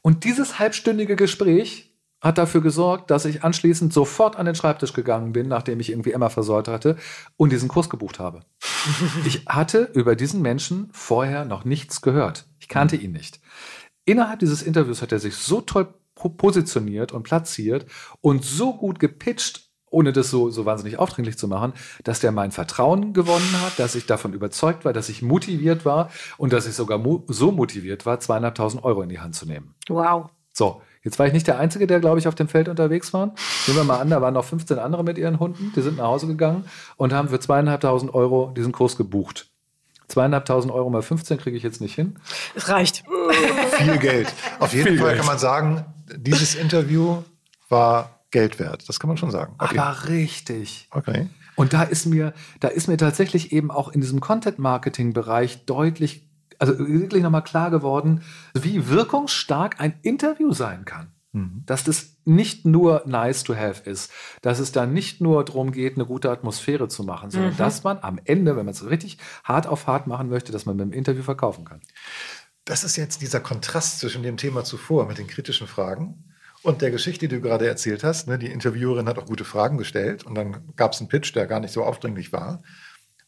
Und 0.00 0.24
dieses 0.24 0.58
halbstündige 0.58 1.16
Gespräch 1.16 1.94
hat 2.22 2.38
dafür 2.38 2.62
gesorgt, 2.62 3.10
dass 3.10 3.26
ich 3.26 3.44
anschließend 3.44 3.92
sofort 3.92 4.36
an 4.36 4.46
den 4.46 4.54
Schreibtisch 4.54 4.94
gegangen 4.94 5.32
bin, 5.34 5.46
nachdem 5.46 5.80
ich 5.80 5.90
irgendwie 5.90 6.12
Emma 6.12 6.30
versäut 6.30 6.68
hatte 6.68 6.96
und 7.36 7.52
diesen 7.52 7.68
Kurs 7.68 7.90
gebucht 7.90 8.18
habe. 8.18 8.40
ich 9.26 9.44
hatte 9.46 9.90
über 9.92 10.16
diesen 10.16 10.40
Menschen 10.40 10.88
vorher 10.92 11.44
noch 11.44 11.66
nichts 11.66 12.00
gehört. 12.00 12.46
Ich 12.58 12.68
kannte 12.68 12.96
ihn 12.96 13.12
nicht. 13.12 13.40
Innerhalb 14.06 14.38
dieses 14.38 14.62
Interviews 14.62 15.02
hat 15.02 15.12
er 15.12 15.18
sich 15.18 15.36
so 15.36 15.60
toll 15.60 15.92
positioniert 16.30 17.12
und 17.12 17.22
platziert 17.22 17.86
und 18.20 18.44
so 18.44 18.74
gut 18.74 18.98
gepitcht, 18.98 19.68
ohne 19.90 20.12
das 20.12 20.30
so, 20.30 20.50
so 20.50 20.66
wahnsinnig 20.66 20.98
aufdringlich 20.98 21.38
zu 21.38 21.46
machen, 21.46 21.72
dass 22.02 22.20
der 22.20 22.32
mein 22.32 22.50
Vertrauen 22.50 23.12
gewonnen 23.12 23.62
hat, 23.62 23.78
dass 23.78 23.94
ich 23.94 24.06
davon 24.06 24.32
überzeugt 24.32 24.84
war, 24.84 24.92
dass 24.92 25.08
ich 25.08 25.22
motiviert 25.22 25.84
war 25.84 26.10
und 26.36 26.52
dass 26.52 26.66
ich 26.66 26.74
sogar 26.74 26.98
mo 26.98 27.24
so 27.28 27.52
motiviert 27.52 28.04
war, 28.04 28.18
zweieinhalbtausend 28.18 28.82
Euro 28.84 29.02
in 29.02 29.08
die 29.08 29.20
Hand 29.20 29.36
zu 29.36 29.46
nehmen. 29.46 29.74
Wow. 29.88 30.30
So, 30.52 30.82
jetzt 31.02 31.18
war 31.18 31.26
ich 31.26 31.32
nicht 31.32 31.46
der 31.46 31.58
Einzige, 31.58 31.86
der, 31.86 32.00
glaube 32.00 32.18
ich, 32.18 32.28
auf 32.28 32.34
dem 32.34 32.48
Feld 32.48 32.68
unterwegs 32.68 33.12
war. 33.12 33.34
Nehmen 33.66 33.78
wir 33.78 33.84
mal 33.84 34.00
an, 34.00 34.10
da 34.10 34.20
waren 34.20 34.34
noch 34.34 34.44
15 34.44 34.78
andere 34.78 35.04
mit 35.04 35.18
ihren 35.18 35.38
Hunden, 35.38 35.72
die 35.74 35.80
sind 35.82 35.98
nach 35.98 36.06
Hause 36.06 36.26
gegangen 36.26 36.64
und 36.96 37.12
haben 37.12 37.28
für 37.28 37.40
zweieinhalbtausend 37.40 38.14
Euro 38.14 38.52
diesen 38.56 38.72
Kurs 38.72 38.96
gebucht. 38.96 39.48
Zweieinhalbtausend 40.08 40.72
Euro 40.72 40.90
mal 40.90 41.02
15 41.02 41.38
kriege 41.38 41.56
ich 41.56 41.62
jetzt 41.62 41.80
nicht 41.80 41.94
hin. 41.94 42.18
Es 42.54 42.68
reicht. 42.68 43.04
Viel 43.78 43.98
Geld. 43.98 44.32
Auf 44.60 44.72
jeden 44.74 44.88
Viel 44.88 44.98
Fall 44.98 45.08
Geld. 45.08 45.18
kann 45.18 45.26
man 45.26 45.38
sagen, 45.38 45.86
dieses 46.16 46.54
Interview 46.54 47.22
war 47.68 48.20
Geld 48.30 48.58
wert. 48.58 48.88
Das 48.88 48.98
kann 48.98 49.08
man 49.08 49.16
schon 49.16 49.30
sagen. 49.30 49.54
Okay. 49.58 49.78
Aber 49.78 50.08
richtig. 50.08 50.88
Okay. 50.90 51.28
Und 51.56 51.72
da 51.72 51.82
ist 51.84 52.06
mir, 52.06 52.32
da 52.60 52.68
ist 52.68 52.88
mir 52.88 52.96
tatsächlich 52.96 53.52
eben 53.52 53.70
auch 53.70 53.88
in 53.88 54.00
diesem 54.00 54.20
Content-Marketing-Bereich 54.20 55.66
deutlich, 55.66 56.28
also 56.58 56.78
wirklich 56.78 57.22
nochmal 57.22 57.44
klar 57.44 57.70
geworden, 57.70 58.22
wie 58.54 58.88
wirkungsstark 58.88 59.80
ein 59.80 59.94
Interview 60.02 60.52
sein 60.52 60.84
kann. 60.84 61.12
Mhm. 61.34 61.62
Dass 61.66 61.82
das 61.82 62.16
nicht 62.24 62.64
nur 62.64 63.02
nice 63.06 63.42
to 63.42 63.56
have 63.56 63.88
ist, 63.88 64.12
dass 64.40 64.60
es 64.60 64.70
da 64.70 64.86
nicht 64.86 65.20
nur 65.20 65.44
darum 65.44 65.72
geht, 65.72 65.96
eine 65.96 66.06
gute 66.06 66.30
Atmosphäre 66.30 66.88
zu 66.88 67.02
machen, 67.02 67.30
sondern 67.30 67.52
mhm. 67.52 67.56
dass 67.56 67.82
man 67.82 67.98
am 68.00 68.20
Ende, 68.24 68.56
wenn 68.56 68.64
man 68.64 68.72
es 68.74 68.88
richtig 68.88 69.18
hart 69.42 69.66
auf 69.66 69.88
hart 69.88 70.06
machen 70.06 70.28
möchte, 70.28 70.52
dass 70.52 70.64
man 70.64 70.76
mit 70.76 70.86
dem 70.86 70.92
Interview 70.92 71.22
verkaufen 71.22 71.64
kann. 71.64 71.80
Das 72.64 72.82
ist 72.82 72.96
jetzt 72.96 73.20
dieser 73.20 73.40
Kontrast 73.40 74.00
zwischen 74.00 74.22
dem 74.22 74.38
Thema 74.38 74.64
zuvor 74.64 75.06
mit 75.06 75.18
den 75.18 75.26
kritischen 75.26 75.66
Fragen 75.66 76.24
und 76.62 76.80
der 76.80 76.90
Geschichte, 76.90 77.28
die 77.28 77.36
du 77.36 77.42
gerade 77.42 77.66
erzählt 77.68 78.02
hast. 78.02 78.26
Ne? 78.26 78.38
Die 78.38 78.50
Interviewerin 78.50 79.06
hat 79.06 79.18
auch 79.18 79.26
gute 79.26 79.44
Fragen 79.44 79.76
gestellt 79.76 80.24
und 80.24 80.34
dann 80.34 80.72
gab 80.74 80.92
es 80.92 81.00
einen 81.00 81.08
Pitch, 81.08 81.34
der 81.34 81.46
gar 81.46 81.60
nicht 81.60 81.72
so 81.72 81.84
aufdringlich 81.84 82.32
war. 82.32 82.62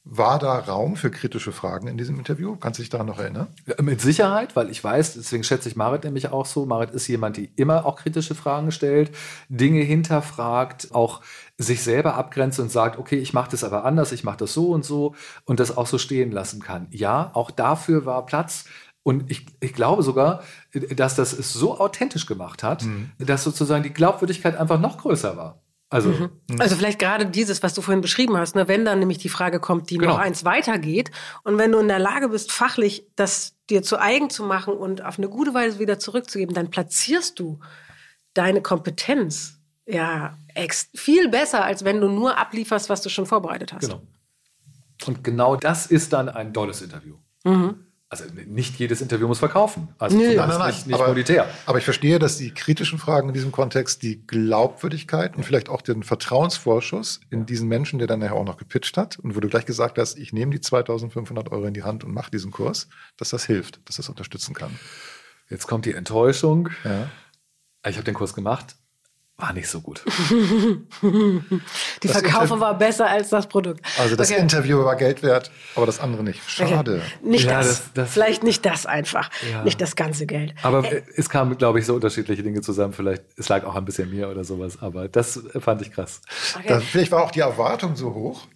War 0.08 0.38
da 0.38 0.60
Raum 0.60 0.94
für 0.94 1.10
kritische 1.10 1.50
Fragen 1.50 1.88
in 1.88 1.98
diesem 1.98 2.16
Interview? 2.16 2.54
Kannst 2.54 2.78
du 2.78 2.82
dich 2.82 2.90
daran 2.90 3.08
noch 3.08 3.18
erinnern? 3.18 3.48
Mit 3.82 4.00
Sicherheit, 4.00 4.54
weil 4.54 4.70
ich 4.70 4.82
weiß, 4.82 5.14
deswegen 5.14 5.42
schätze 5.42 5.68
ich 5.68 5.74
Marit 5.74 6.04
nämlich 6.04 6.28
auch 6.28 6.46
so. 6.46 6.64
Marit 6.64 6.92
ist 6.92 7.08
jemand, 7.08 7.36
die 7.36 7.50
immer 7.56 7.84
auch 7.84 7.96
kritische 7.96 8.36
Fragen 8.36 8.70
stellt, 8.70 9.10
Dinge 9.48 9.82
hinterfragt, 9.82 10.94
auch 10.94 11.22
sich 11.58 11.82
selber 11.82 12.14
abgrenzt 12.14 12.60
und 12.60 12.70
sagt, 12.70 13.00
okay, 13.00 13.16
ich 13.16 13.32
mache 13.32 13.50
das 13.50 13.64
aber 13.64 13.84
anders, 13.84 14.12
ich 14.12 14.22
mache 14.22 14.36
das 14.36 14.54
so 14.54 14.70
und 14.70 14.84
so 14.84 15.16
und 15.44 15.58
das 15.58 15.76
auch 15.76 15.88
so 15.88 15.98
stehen 15.98 16.30
lassen 16.30 16.62
kann. 16.62 16.86
Ja, 16.90 17.32
auch 17.34 17.50
dafür 17.50 18.06
war 18.06 18.24
Platz. 18.26 18.66
Und 19.06 19.30
ich, 19.30 19.46
ich 19.60 19.72
glaube 19.72 20.02
sogar, 20.02 20.42
dass 20.72 21.14
das 21.14 21.32
es 21.32 21.52
so 21.52 21.78
authentisch 21.78 22.26
gemacht 22.26 22.64
hat, 22.64 22.82
mhm. 22.82 23.12
dass 23.20 23.44
sozusagen 23.44 23.84
die 23.84 23.92
Glaubwürdigkeit 23.92 24.56
einfach 24.56 24.80
noch 24.80 24.98
größer 24.98 25.36
war. 25.36 25.62
Also, 25.90 26.08
mhm. 26.08 26.30
mhm. 26.50 26.60
also 26.60 26.74
vielleicht 26.74 26.98
gerade 26.98 27.24
dieses, 27.26 27.62
was 27.62 27.72
du 27.72 27.82
vorhin 27.82 28.00
beschrieben 28.00 28.36
hast, 28.36 28.56
ne, 28.56 28.66
wenn 28.66 28.84
dann 28.84 28.98
nämlich 28.98 29.18
die 29.18 29.28
Frage 29.28 29.60
kommt, 29.60 29.90
die 29.90 29.98
genau. 29.98 30.14
noch 30.14 30.18
eins 30.18 30.44
weitergeht 30.44 31.12
und 31.44 31.56
wenn 31.56 31.70
du 31.70 31.78
in 31.78 31.86
der 31.86 32.00
Lage 32.00 32.30
bist, 32.30 32.50
fachlich 32.50 33.06
das 33.14 33.54
dir 33.70 33.84
zu 33.84 34.00
eigen 34.00 34.28
zu 34.28 34.42
machen 34.42 34.74
und 34.74 35.04
auf 35.04 35.18
eine 35.18 35.28
gute 35.28 35.54
Weise 35.54 35.78
wieder 35.78 36.00
zurückzugeben, 36.00 36.56
dann 36.56 36.70
platzierst 36.70 37.38
du 37.38 37.60
deine 38.34 38.60
Kompetenz 38.60 39.60
ja 39.86 40.36
viel 40.96 41.28
besser, 41.28 41.64
als 41.64 41.84
wenn 41.84 42.00
du 42.00 42.08
nur 42.08 42.38
ablieferst, 42.38 42.90
was 42.90 43.02
du 43.02 43.08
schon 43.08 43.26
vorbereitet 43.26 43.72
hast. 43.72 43.82
Genau. 43.82 44.02
Und 45.06 45.22
genau 45.22 45.54
das 45.54 45.86
ist 45.86 46.12
dann 46.12 46.28
ein 46.28 46.52
tolles 46.52 46.82
Interview. 46.82 47.14
Mhm 47.44 47.85
also 48.08 48.24
nicht 48.46 48.78
jedes 48.78 49.00
Interview 49.00 49.26
muss 49.26 49.40
verkaufen. 49.40 49.88
Also 49.98 50.16
nee. 50.16 50.36
nein, 50.36 50.48
nein, 50.48 50.58
nein. 50.58 50.68
nicht, 50.68 50.86
nicht 50.86 50.94
aber, 50.94 51.08
monetär. 51.08 51.48
Aber 51.66 51.78
ich 51.78 51.84
verstehe, 51.84 52.20
dass 52.20 52.38
die 52.38 52.54
kritischen 52.54 52.98
Fragen 52.98 53.28
in 53.28 53.34
diesem 53.34 53.50
Kontext 53.50 54.02
die 54.02 54.24
Glaubwürdigkeit 54.26 55.36
und 55.36 55.44
vielleicht 55.44 55.68
auch 55.68 55.82
den 55.82 56.04
Vertrauensvorschuss 56.04 57.20
in 57.30 57.46
diesen 57.46 57.68
Menschen, 57.68 57.98
der 57.98 58.06
dann 58.06 58.20
nachher 58.20 58.34
auch 58.34 58.44
noch 58.44 58.58
gepitcht 58.58 58.96
hat 58.96 59.18
und 59.18 59.34
wo 59.34 59.40
du 59.40 59.48
gleich 59.48 59.66
gesagt 59.66 59.98
hast, 59.98 60.18
ich 60.18 60.32
nehme 60.32 60.52
die 60.52 60.60
2500 60.60 61.50
Euro 61.50 61.66
in 61.66 61.74
die 61.74 61.82
Hand 61.82 62.04
und 62.04 62.14
mache 62.14 62.30
diesen 62.30 62.52
Kurs, 62.52 62.88
dass 63.16 63.30
das 63.30 63.44
hilft, 63.44 63.80
dass 63.88 63.96
das 63.96 64.08
unterstützen 64.08 64.54
kann. 64.54 64.78
Jetzt 65.50 65.66
kommt 65.66 65.84
die 65.84 65.94
Enttäuschung. 65.94 66.68
Ja. 66.84 67.10
Ich 67.88 67.96
habe 67.96 68.04
den 68.04 68.14
Kurs 68.14 68.34
gemacht 68.34 68.76
war 69.38 69.52
nicht 69.52 69.68
so 69.68 69.80
gut. 69.80 70.02
Die 71.02 71.50
das 72.02 72.12
Verkaufe 72.12 72.54
Inter 72.54 72.60
war 72.60 72.78
besser 72.78 73.06
als 73.06 73.28
das 73.28 73.46
Produkt. 73.46 73.84
Also 73.98 74.16
das 74.16 74.30
okay. 74.30 74.40
Interview 74.40 74.82
war 74.82 74.96
Geld 74.96 75.22
wert, 75.22 75.50
aber 75.74 75.84
das 75.84 76.00
andere 76.00 76.22
nicht. 76.22 76.40
Schade. 76.48 77.02
Okay. 77.04 77.28
Nicht 77.28 77.44
ja, 77.44 77.58
das. 77.58 77.66
Das, 77.68 77.92
das. 77.92 78.12
Vielleicht 78.12 78.44
nicht 78.44 78.64
das 78.64 78.86
einfach. 78.86 79.30
Ja. 79.50 79.62
Nicht 79.62 79.80
das 79.80 79.94
ganze 79.94 80.26
Geld. 80.26 80.54
Aber 80.62 80.90
äh, 80.90 81.02
es 81.16 81.28
kamen, 81.28 81.58
glaube 81.58 81.78
ich, 81.80 81.86
so 81.86 81.94
unterschiedliche 81.94 82.42
Dinge 82.42 82.62
zusammen. 82.62 82.94
Vielleicht, 82.94 83.24
es 83.36 83.48
lag 83.48 83.64
auch 83.64 83.74
ein 83.74 83.84
bisschen 83.84 84.10
mehr 84.10 84.30
oder 84.30 84.42
sowas. 84.42 84.78
Aber 84.80 85.08
das 85.08 85.40
fand 85.60 85.82
ich 85.82 85.92
krass. 85.92 86.22
Okay. 86.58 86.80
vielleicht 86.80 87.12
war 87.12 87.22
auch 87.22 87.30
die 87.30 87.40
Erwartung 87.40 87.94
so 87.94 88.14
hoch, 88.14 88.46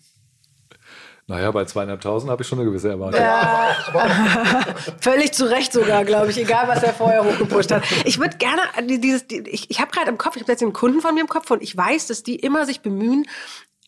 naja, 1.30 1.52
bei 1.52 1.64
zweieinhalbtausend 1.64 2.28
habe 2.28 2.42
ich 2.42 2.48
schon 2.48 2.58
eine 2.58 2.68
gewisse 2.68 2.88
Erwartung. 2.88 3.20
Ja, 3.20 3.76
völlig 5.00 5.30
zu 5.32 5.48
Recht 5.48 5.72
sogar, 5.72 6.04
glaube 6.04 6.32
ich, 6.32 6.38
egal 6.38 6.66
was 6.66 6.82
er 6.82 6.92
vorher 6.92 7.24
hochgepusht 7.24 7.70
hat. 7.70 7.84
Ich 8.04 8.18
würde 8.18 8.36
gerne 8.36 8.62
dieses, 8.98 9.26
ich, 9.30 9.70
ich 9.70 9.80
habe 9.80 9.92
gerade 9.92 10.10
im 10.10 10.18
Kopf, 10.18 10.34
ich 10.34 10.42
habe 10.42 10.50
jetzt 10.50 10.62
einen 10.62 10.72
Kunden 10.72 11.00
von 11.00 11.14
mir 11.14 11.20
im 11.20 11.28
Kopf 11.28 11.48
und 11.52 11.62
ich 11.62 11.76
weiß, 11.76 12.08
dass 12.08 12.24
die 12.24 12.34
immer 12.34 12.66
sich 12.66 12.80
bemühen, 12.80 13.28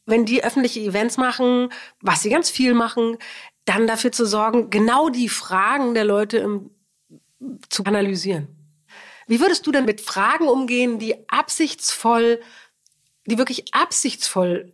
wenn 0.07 0.25
die 0.25 0.45
öffentliche 0.45 0.79
Events 0.79 1.17
machen, 1.17 1.71
was 2.01 2.23
sie 2.23 2.31
ganz 2.31 2.49
viel 2.49 2.75
machen, 2.75 3.19
dann 3.65 3.89
dafür 3.89 4.13
zu 4.13 4.25
sorgen, 4.25 4.71
genau 4.71 5.09
die 5.09 5.29
Fragen 5.29 5.95
der 5.95 6.05
Leute 6.05 6.39
im, 6.39 6.71
zu 7.71 7.83
analysieren. 7.87 8.47
Wie 9.27 9.41
würdest 9.41 9.67
du 9.67 9.73
denn 9.73 9.85
mit 9.85 10.01
Fragen 10.01 10.47
umgehen, 10.47 11.01
die 11.01 11.29
absichtsvoll, 11.29 12.41
die 13.27 13.37
wirklich 13.37 13.75
absichtsvoll 13.75 14.73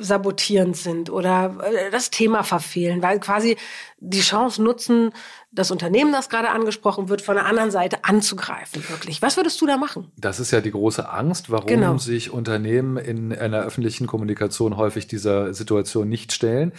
sabotierend 0.00 0.76
sind 0.76 1.10
oder 1.10 1.58
äh, 1.62 1.90
das 1.90 2.10
Thema 2.10 2.42
verfehlen, 2.42 3.02
weil 3.02 3.20
quasi 3.20 3.56
die 3.98 4.20
Chance 4.20 4.62
nutzen, 4.62 5.12
das 5.52 5.70
Unternehmen, 5.70 6.10
das 6.10 6.30
gerade 6.30 6.48
angesprochen 6.48 7.08
wird, 7.08 7.20
von 7.20 7.34
der 7.34 7.44
anderen 7.44 7.70
Seite 7.70 8.04
anzugreifen, 8.04 8.82
wirklich. 8.88 9.20
Was 9.20 9.36
würdest 9.36 9.60
du 9.60 9.66
da 9.66 9.76
machen? 9.76 10.10
Das 10.16 10.40
ist 10.40 10.50
ja 10.50 10.60
die 10.60 10.70
große 10.70 11.08
Angst, 11.08 11.50
warum 11.50 11.66
genau. 11.66 11.98
sich 11.98 12.30
Unternehmen 12.30 12.96
in 12.96 13.32
einer 13.32 13.60
öffentlichen 13.60 14.06
Kommunikation 14.06 14.76
häufig 14.76 15.06
dieser 15.06 15.52
Situation 15.52 16.08
nicht 16.08 16.32
stellen. 16.32 16.72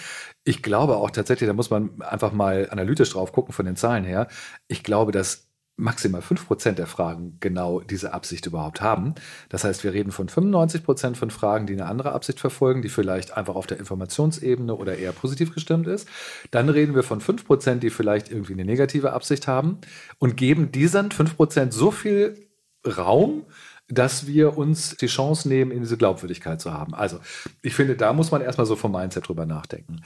Ich 0.43 0.63
glaube 0.63 0.97
auch 0.97 1.11
tatsächlich, 1.11 1.47
da 1.47 1.53
muss 1.53 1.69
man 1.69 2.01
einfach 2.01 2.31
mal 2.31 2.69
analytisch 2.71 3.11
drauf 3.11 3.31
gucken 3.31 3.53
von 3.53 3.65
den 3.65 3.75
Zahlen 3.75 4.03
her. 4.03 4.27
Ich 4.67 4.83
glaube, 4.83 5.11
dass 5.11 5.50
maximal 5.81 6.21
5% 6.21 6.73
der 6.73 6.87
Fragen 6.87 7.37
genau 7.39 7.81
diese 7.81 8.13
Absicht 8.13 8.45
überhaupt 8.45 8.81
haben. 8.81 9.15
Das 9.49 9.63
heißt, 9.63 9.83
wir 9.83 9.93
reden 9.93 10.11
von 10.11 10.29
95% 10.29 11.15
von 11.15 11.31
Fragen, 11.31 11.65
die 11.65 11.73
eine 11.73 11.87
andere 11.87 12.11
Absicht 12.13 12.39
verfolgen, 12.39 12.81
die 12.81 12.89
vielleicht 12.89 13.35
einfach 13.35 13.55
auf 13.55 13.67
der 13.67 13.79
Informationsebene 13.79 14.75
oder 14.75 14.97
eher 14.97 15.11
positiv 15.11 15.53
gestimmt 15.53 15.87
ist. 15.87 16.07
Dann 16.51 16.69
reden 16.69 16.95
wir 16.95 17.03
von 17.03 17.19
5%, 17.19 17.79
die 17.79 17.89
vielleicht 17.89 18.31
irgendwie 18.31 18.53
eine 18.53 18.65
negative 18.65 19.13
Absicht 19.13 19.47
haben 19.47 19.79
und 20.19 20.37
geben 20.37 20.71
diesen 20.71 21.09
5% 21.09 21.71
so 21.71 21.91
viel 21.91 22.47
Raum, 22.85 23.45
dass 23.91 24.25
wir 24.25 24.57
uns 24.57 24.95
die 24.95 25.07
Chance 25.07 25.49
nehmen, 25.49 25.71
in 25.71 25.81
diese 25.81 25.97
Glaubwürdigkeit 25.97 26.61
zu 26.61 26.73
haben. 26.73 26.95
Also, 26.95 27.19
ich 27.61 27.75
finde, 27.75 27.95
da 27.95 28.13
muss 28.13 28.31
man 28.31 28.41
erstmal 28.41 28.65
so 28.65 28.75
vom 28.75 28.93
Mindset 28.93 29.27
drüber 29.27 29.45
nachdenken. 29.45 30.01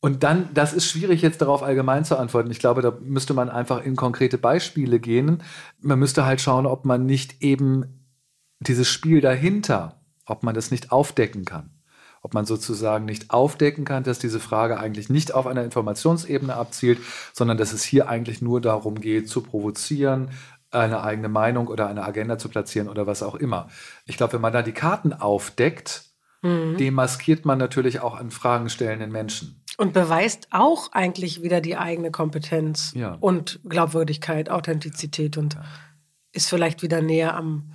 Und 0.00 0.22
dann, 0.22 0.48
das 0.54 0.72
ist 0.72 0.86
schwierig 0.86 1.20
jetzt 1.20 1.40
darauf 1.40 1.62
allgemein 1.62 2.04
zu 2.04 2.16
antworten. 2.16 2.50
Ich 2.50 2.60
glaube, 2.60 2.80
da 2.80 2.96
müsste 3.00 3.34
man 3.34 3.50
einfach 3.50 3.84
in 3.84 3.96
konkrete 3.96 4.38
Beispiele 4.38 5.00
gehen. 5.00 5.42
Man 5.80 5.98
müsste 5.98 6.24
halt 6.24 6.40
schauen, 6.40 6.66
ob 6.66 6.84
man 6.84 7.06
nicht 7.06 7.42
eben 7.42 8.06
dieses 8.60 8.88
Spiel 8.88 9.20
dahinter, 9.20 10.00
ob 10.26 10.42
man 10.42 10.54
das 10.54 10.70
nicht 10.70 10.92
aufdecken 10.92 11.44
kann 11.44 11.74
ob 12.24 12.32
man 12.32 12.46
sozusagen 12.46 13.04
nicht 13.04 13.30
aufdecken 13.30 13.84
kann, 13.84 14.02
dass 14.02 14.18
diese 14.18 14.40
Frage 14.40 14.78
eigentlich 14.80 15.10
nicht 15.10 15.34
auf 15.34 15.46
einer 15.46 15.62
Informationsebene 15.62 16.54
abzielt, 16.54 16.98
sondern 17.34 17.58
dass 17.58 17.74
es 17.74 17.84
hier 17.84 18.08
eigentlich 18.08 18.40
nur 18.40 18.62
darum 18.62 18.98
geht, 18.98 19.28
zu 19.28 19.42
provozieren, 19.42 20.30
eine 20.74 21.02
eigene 21.02 21.28
Meinung 21.28 21.68
oder 21.68 21.88
eine 21.88 22.04
Agenda 22.04 22.38
zu 22.38 22.48
platzieren 22.48 22.88
oder 22.88 23.06
was 23.06 23.22
auch 23.22 23.34
immer. 23.34 23.68
Ich 24.06 24.16
glaube, 24.16 24.34
wenn 24.34 24.40
man 24.40 24.52
da 24.52 24.62
die 24.62 24.72
Karten 24.72 25.12
aufdeckt, 25.12 26.04
mhm. 26.42 26.76
demaskiert 26.76 27.44
man 27.44 27.58
natürlich 27.58 28.00
auch 28.00 28.14
an 28.16 28.30
Fragen 28.30 28.68
stellenden 28.68 29.12
Menschen. 29.12 29.62
Und 29.76 29.92
beweist 29.92 30.48
auch 30.50 30.92
eigentlich 30.92 31.42
wieder 31.42 31.60
die 31.60 31.76
eigene 31.76 32.10
Kompetenz 32.10 32.92
ja. 32.94 33.16
und 33.20 33.60
Glaubwürdigkeit, 33.68 34.48
Authentizität 34.48 35.36
und 35.36 35.56
ist 36.32 36.48
vielleicht 36.48 36.82
wieder 36.82 37.00
näher 37.00 37.34
am 37.34 37.72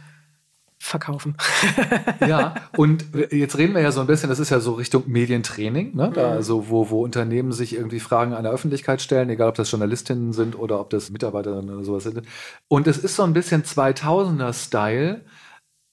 verkaufen. 0.80 1.36
ja, 2.28 2.56
und 2.78 3.06
jetzt 3.32 3.58
reden 3.58 3.76
wir 3.76 3.82
ja 3.82 3.92
so 3.92 4.00
ein 4.02 4.08
bisschen, 4.08 4.30
das 4.30 4.40
ist 4.40 4.50
ja 4.50 4.60
so 4.60 4.74
Richtung 4.74 5.04
Medientraining, 5.08 5.96
ne? 5.96 6.12
Da, 6.14 6.32
also 6.32 6.70
wo, 6.70 6.90
wo 6.90 7.04
Unternehmen 7.04 7.52
sich 7.52 7.76
irgendwie 7.76 8.00
Fragen 8.00 8.34
an 8.34 8.44
der 8.44 8.54
Öffentlichkeit 8.54 9.02
stellen, 9.02 9.30
egal 9.30 9.50
ob 9.50 9.56
das 9.56 9.70
Journalistinnen 9.70 10.32
sind 10.32 10.58
oder 10.58 10.80
ob 10.80 10.90
das 10.90 11.10
Mitarbeiterinnen 11.10 11.76
oder 11.76 11.84
sowas 11.84 12.04
sind. 12.04 12.22
Und 12.70 12.88
es 12.88 12.98
ist 12.98 13.18
so 13.18 13.24
ein 13.24 13.34
bisschen 13.34 13.64
2000er-Style, 13.64 15.22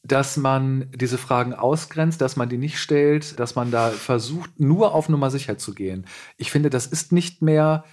dass 0.04 0.36
man 0.36 0.88
diese 0.94 1.18
Fragen 1.18 1.52
ausgrenzt, 1.52 2.20
dass 2.20 2.36
man 2.36 2.48
die 2.48 2.58
nicht 2.58 2.78
stellt, 2.78 3.40
dass 3.40 3.56
man 3.56 3.72
da 3.72 3.90
versucht, 3.90 4.60
nur 4.60 4.94
auf 4.94 5.08
Nummer 5.08 5.30
sicher 5.30 5.58
zu 5.58 5.74
gehen. 5.74 6.06
Ich 6.36 6.52
finde, 6.52 6.70
das 6.70 6.86
ist 6.86 7.10
nicht 7.10 7.42
mehr 7.42 7.84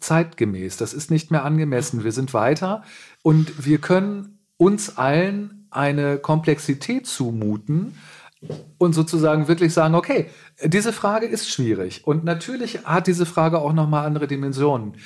zeitgemäß, 0.00 0.78
das 0.78 0.94
ist 0.94 1.10
nicht 1.10 1.30
mehr 1.30 1.44
angemessen. 1.44 2.04
Wir 2.04 2.12
sind 2.12 2.32
weiter 2.32 2.82
und 3.22 3.66
wir 3.66 3.78
können 3.78 4.38
uns 4.56 4.96
allen 4.96 5.57
eine 5.70 6.18
Komplexität 6.18 7.06
zumuten 7.06 7.98
und 8.78 8.94
sozusagen 8.94 9.48
wirklich 9.48 9.72
sagen, 9.74 9.94
okay, 9.94 10.30
diese 10.62 10.92
Frage 10.92 11.26
ist 11.26 11.50
schwierig 11.50 12.06
und 12.06 12.24
natürlich 12.24 12.84
hat 12.84 13.06
diese 13.06 13.26
Frage 13.26 13.58
auch 13.58 13.72
noch 13.72 13.88
mal 13.88 14.04
andere 14.04 14.26
Dimensionen. 14.26 14.96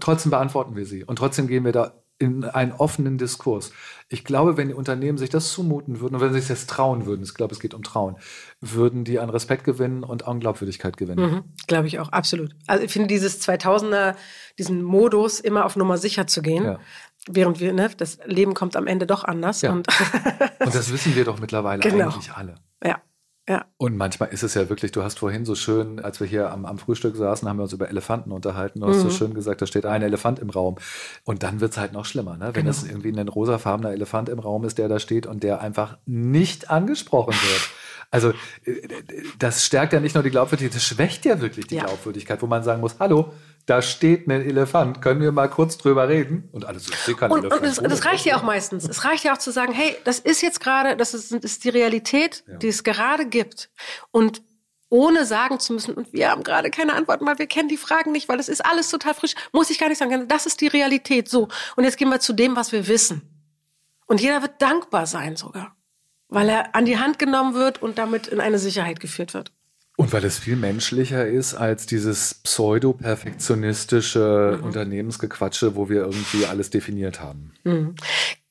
Trotzdem 0.00 0.30
beantworten 0.30 0.74
wir 0.76 0.86
sie 0.86 1.04
und 1.04 1.16
trotzdem 1.16 1.48
gehen 1.48 1.64
wir 1.64 1.72
da 1.72 1.92
in 2.20 2.42
einen 2.42 2.72
offenen 2.72 3.16
Diskurs. 3.16 3.70
Ich 4.08 4.24
glaube, 4.24 4.56
wenn 4.56 4.66
die 4.68 4.74
Unternehmen 4.74 5.18
sich 5.18 5.30
das 5.30 5.52
zumuten 5.52 6.00
würden 6.00 6.16
und 6.16 6.20
wenn 6.20 6.32
sie 6.32 6.40
sich 6.40 6.48
das 6.48 6.66
trauen 6.66 7.06
würden, 7.06 7.22
ich 7.22 7.32
glaube, 7.34 7.54
es 7.54 7.60
geht 7.60 7.74
um 7.74 7.84
Trauen, 7.84 8.16
würden 8.60 9.04
die 9.04 9.20
an 9.20 9.30
Respekt 9.30 9.62
gewinnen 9.62 10.02
und 10.02 10.26
an 10.26 10.40
Glaubwürdigkeit 10.40 10.96
gewinnen. 10.96 11.30
Mhm, 11.30 11.44
glaube 11.68 11.86
ich 11.86 12.00
auch, 12.00 12.08
absolut. 12.08 12.56
Also 12.66 12.82
ich 12.82 12.90
finde 12.90 13.06
dieses 13.06 13.40
2000er, 13.46 14.16
diesen 14.58 14.82
Modus, 14.82 15.38
immer 15.38 15.64
auf 15.64 15.76
Nummer 15.76 15.96
sicher 15.96 16.26
zu 16.26 16.42
gehen, 16.42 16.64
ja. 16.64 16.80
Während 17.28 17.60
wir, 17.60 17.72
ne, 17.72 17.90
das 17.96 18.18
Leben 18.24 18.54
kommt 18.54 18.76
am 18.76 18.86
Ende 18.86 19.06
doch 19.06 19.24
anders. 19.24 19.62
Ja. 19.62 19.72
Und, 19.72 19.88
und 20.60 20.74
das 20.74 20.92
wissen 20.92 21.14
wir 21.14 21.24
doch 21.24 21.40
mittlerweile 21.40 21.80
genau. 21.80 22.06
eigentlich 22.06 22.32
alle. 22.32 22.56
Ja. 22.84 23.00
Ja. 23.48 23.64
Und 23.78 23.96
manchmal 23.96 24.28
ist 24.28 24.42
es 24.42 24.52
ja 24.52 24.68
wirklich, 24.68 24.92
du 24.92 25.02
hast 25.02 25.20
vorhin 25.20 25.46
so 25.46 25.54
schön, 25.54 26.00
als 26.00 26.20
wir 26.20 26.26
hier 26.26 26.52
am, 26.52 26.66
am 26.66 26.78
Frühstück 26.78 27.16
saßen, 27.16 27.48
haben 27.48 27.56
wir 27.56 27.62
uns 27.62 27.72
über 27.72 27.88
Elefanten 27.88 28.30
unterhalten. 28.30 28.80
Du 28.80 28.86
hast 28.86 28.98
mhm. 28.98 29.02
so 29.02 29.10
schön 29.10 29.32
gesagt, 29.32 29.62
da 29.62 29.66
steht 29.66 29.86
ein 29.86 30.02
Elefant 30.02 30.38
im 30.38 30.50
Raum. 30.50 30.76
Und 31.24 31.42
dann 31.42 31.60
wird 31.60 31.72
es 31.72 31.78
halt 31.78 31.94
noch 31.94 32.04
schlimmer, 32.04 32.36
ne? 32.36 32.48
wenn 32.48 32.52
genau. 32.52 32.70
es 32.70 32.84
irgendwie 32.84 33.10
ein 33.10 33.26
rosafarbener 33.26 33.90
Elefant 33.92 34.28
im 34.28 34.38
Raum 34.38 34.64
ist, 34.64 34.76
der 34.76 34.88
da 34.88 34.98
steht 34.98 35.26
und 35.26 35.42
der 35.42 35.62
einfach 35.62 35.96
nicht 36.04 36.68
angesprochen 36.68 37.32
wird. 37.32 37.70
Also 38.10 38.30
äh, 38.64 38.86
das 39.38 39.64
stärkt 39.64 39.94
ja 39.94 40.00
nicht 40.00 40.14
nur 40.14 40.22
die 40.22 40.30
Glaubwürdigkeit, 40.30 40.74
das 40.74 40.84
schwächt 40.84 41.24
ja 41.24 41.40
wirklich 41.40 41.66
die 41.68 41.76
ja. 41.76 41.84
Glaubwürdigkeit, 41.84 42.42
wo 42.42 42.46
man 42.46 42.62
sagen 42.62 42.82
muss, 42.82 42.96
hallo, 42.98 43.32
da 43.68 43.82
steht 43.82 44.26
ein 44.26 44.40
Elefant, 44.40 45.02
können 45.02 45.20
wir 45.20 45.30
mal 45.30 45.48
kurz 45.48 45.76
drüber 45.76 46.08
reden? 46.08 46.48
Und 46.52 46.64
alles 46.64 46.88
ist 46.88 47.16
kein 47.18 47.30
und, 47.30 47.40
Elefant. 47.44 47.60
Und 47.60 47.66
das, 47.66 47.76
das 47.76 48.04
reicht 48.06 48.24
ja 48.24 48.38
auch 48.38 48.42
meistens. 48.42 48.88
Es 48.88 49.04
reicht 49.04 49.24
ja 49.24 49.34
auch 49.34 49.38
zu 49.38 49.50
sagen, 49.50 49.74
hey, 49.74 49.94
das 50.04 50.20
ist 50.20 50.40
jetzt 50.40 50.60
gerade, 50.60 50.96
das 50.96 51.12
ist, 51.12 51.32
ist 51.32 51.64
die 51.64 51.68
Realität, 51.68 52.44
ja. 52.46 52.56
die 52.56 52.68
es 52.68 52.82
gerade 52.82 53.26
gibt. 53.26 53.68
Und 54.10 54.40
ohne 54.88 55.26
sagen 55.26 55.60
zu 55.60 55.74
müssen, 55.74 55.92
und 55.92 56.14
wir 56.14 56.30
haben 56.30 56.44
gerade 56.44 56.70
keine 56.70 56.94
Antworten, 56.94 57.26
weil 57.26 57.38
wir 57.38 57.46
kennen 57.46 57.68
die 57.68 57.76
Fragen 57.76 58.10
nicht, 58.10 58.30
weil 58.30 58.38
das 58.38 58.48
ist 58.48 58.64
alles 58.64 58.88
total 58.88 59.12
frisch, 59.12 59.34
muss 59.52 59.68
ich 59.68 59.78
gar 59.78 59.90
nicht 59.90 59.98
sagen, 59.98 60.28
das 60.28 60.46
ist 60.46 60.62
die 60.62 60.68
Realität, 60.68 61.28
so. 61.28 61.48
Und 61.76 61.84
jetzt 61.84 61.98
gehen 61.98 62.08
wir 62.08 62.20
zu 62.20 62.32
dem, 62.32 62.56
was 62.56 62.72
wir 62.72 62.88
wissen. 62.88 63.20
Und 64.06 64.22
jeder 64.22 64.40
wird 64.40 64.62
dankbar 64.62 65.06
sein 65.06 65.36
sogar, 65.36 65.76
weil 66.28 66.48
er 66.48 66.74
an 66.74 66.86
die 66.86 66.98
Hand 66.98 67.18
genommen 67.18 67.52
wird 67.52 67.82
und 67.82 67.98
damit 67.98 68.28
in 68.28 68.40
eine 68.40 68.58
Sicherheit 68.58 68.98
geführt 68.98 69.34
wird. 69.34 69.52
Und 69.98 70.12
weil 70.12 70.24
es 70.24 70.38
viel 70.38 70.54
menschlicher 70.54 71.26
ist 71.26 71.54
als 71.54 71.84
dieses 71.84 72.34
pseudo-perfektionistische 72.44 74.58
mhm. 74.58 74.64
Unternehmensgequatsche, 74.64 75.74
wo 75.74 75.88
wir 75.88 76.02
irgendwie 76.02 76.46
alles 76.46 76.70
definiert 76.70 77.20
haben. 77.20 77.52
Mhm. 77.64 77.96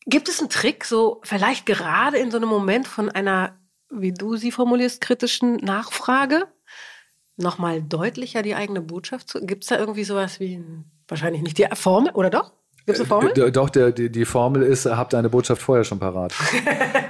Gibt 0.06 0.28
es 0.28 0.42
einen 0.42 0.50
Trick, 0.50 0.84
so 0.84 1.22
vielleicht 1.24 1.66
gerade 1.66 2.18
in 2.18 2.32
so 2.32 2.38
einem 2.38 2.50
Moment 2.50 2.86
von 2.86 3.10
einer, 3.10 3.58
wie 3.90 4.12
du 4.12 4.36
sie 4.36 4.52
formulierst, 4.52 5.00
kritischen 5.00 5.56
Nachfrage, 5.56 6.50
nochmal 7.38 7.82
deutlicher 7.82 8.42
die 8.42 8.56
eigene 8.56 8.82
Botschaft 8.82 9.30
zu? 9.30 9.46
Gibt 9.46 9.64
es 9.64 9.70
da 9.70 9.80
irgendwie 9.80 10.04
sowas 10.04 10.42
wie, 10.42 10.62
wahrscheinlich 11.08 11.44
nicht 11.44 11.58
die 11.58 11.68
Formel, 11.76 12.12
oder 12.12 12.30
doch? 12.30 12.52
Gibt 12.88 13.00
es 13.00 13.02
eine 13.02 13.08
Formel? 13.10 13.32
Äh, 13.38 13.52
doch, 13.52 13.70
der, 13.70 13.92
die, 13.92 14.10
die 14.10 14.24
Formel 14.24 14.64
ist, 14.64 14.86
habt 14.86 15.14
eine 15.14 15.30
Botschaft 15.30 15.62
vorher 15.62 15.84
schon 15.84 16.00
parat. 16.00 16.34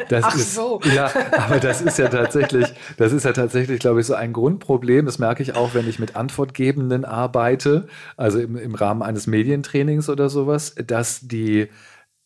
Das 0.09 0.23
Ach 0.23 0.35
ist, 0.35 0.55
so. 0.55 0.79
Ja, 0.95 1.11
aber 1.37 1.59
das 1.59 1.81
ist 1.81 1.97
ja 1.97 2.07
tatsächlich, 2.07 2.65
das 2.95 3.11
ist 3.11 3.25
ja 3.25 3.33
tatsächlich, 3.33 3.81
glaube 3.81 3.99
ich, 3.99 4.05
so 4.05 4.13
ein 4.13 4.31
Grundproblem. 4.31 5.05
Das 5.05 5.19
merke 5.19 5.43
ich 5.43 5.57
auch, 5.57 5.73
wenn 5.73 5.85
ich 5.85 5.99
mit 5.99 6.15
Antwortgebenden 6.15 7.03
arbeite, 7.03 7.87
also 8.15 8.39
im, 8.39 8.55
im 8.55 8.73
Rahmen 8.73 9.01
eines 9.01 9.27
Medientrainings 9.27 10.07
oder 10.07 10.29
sowas, 10.29 10.75
dass 10.75 11.27
die 11.27 11.67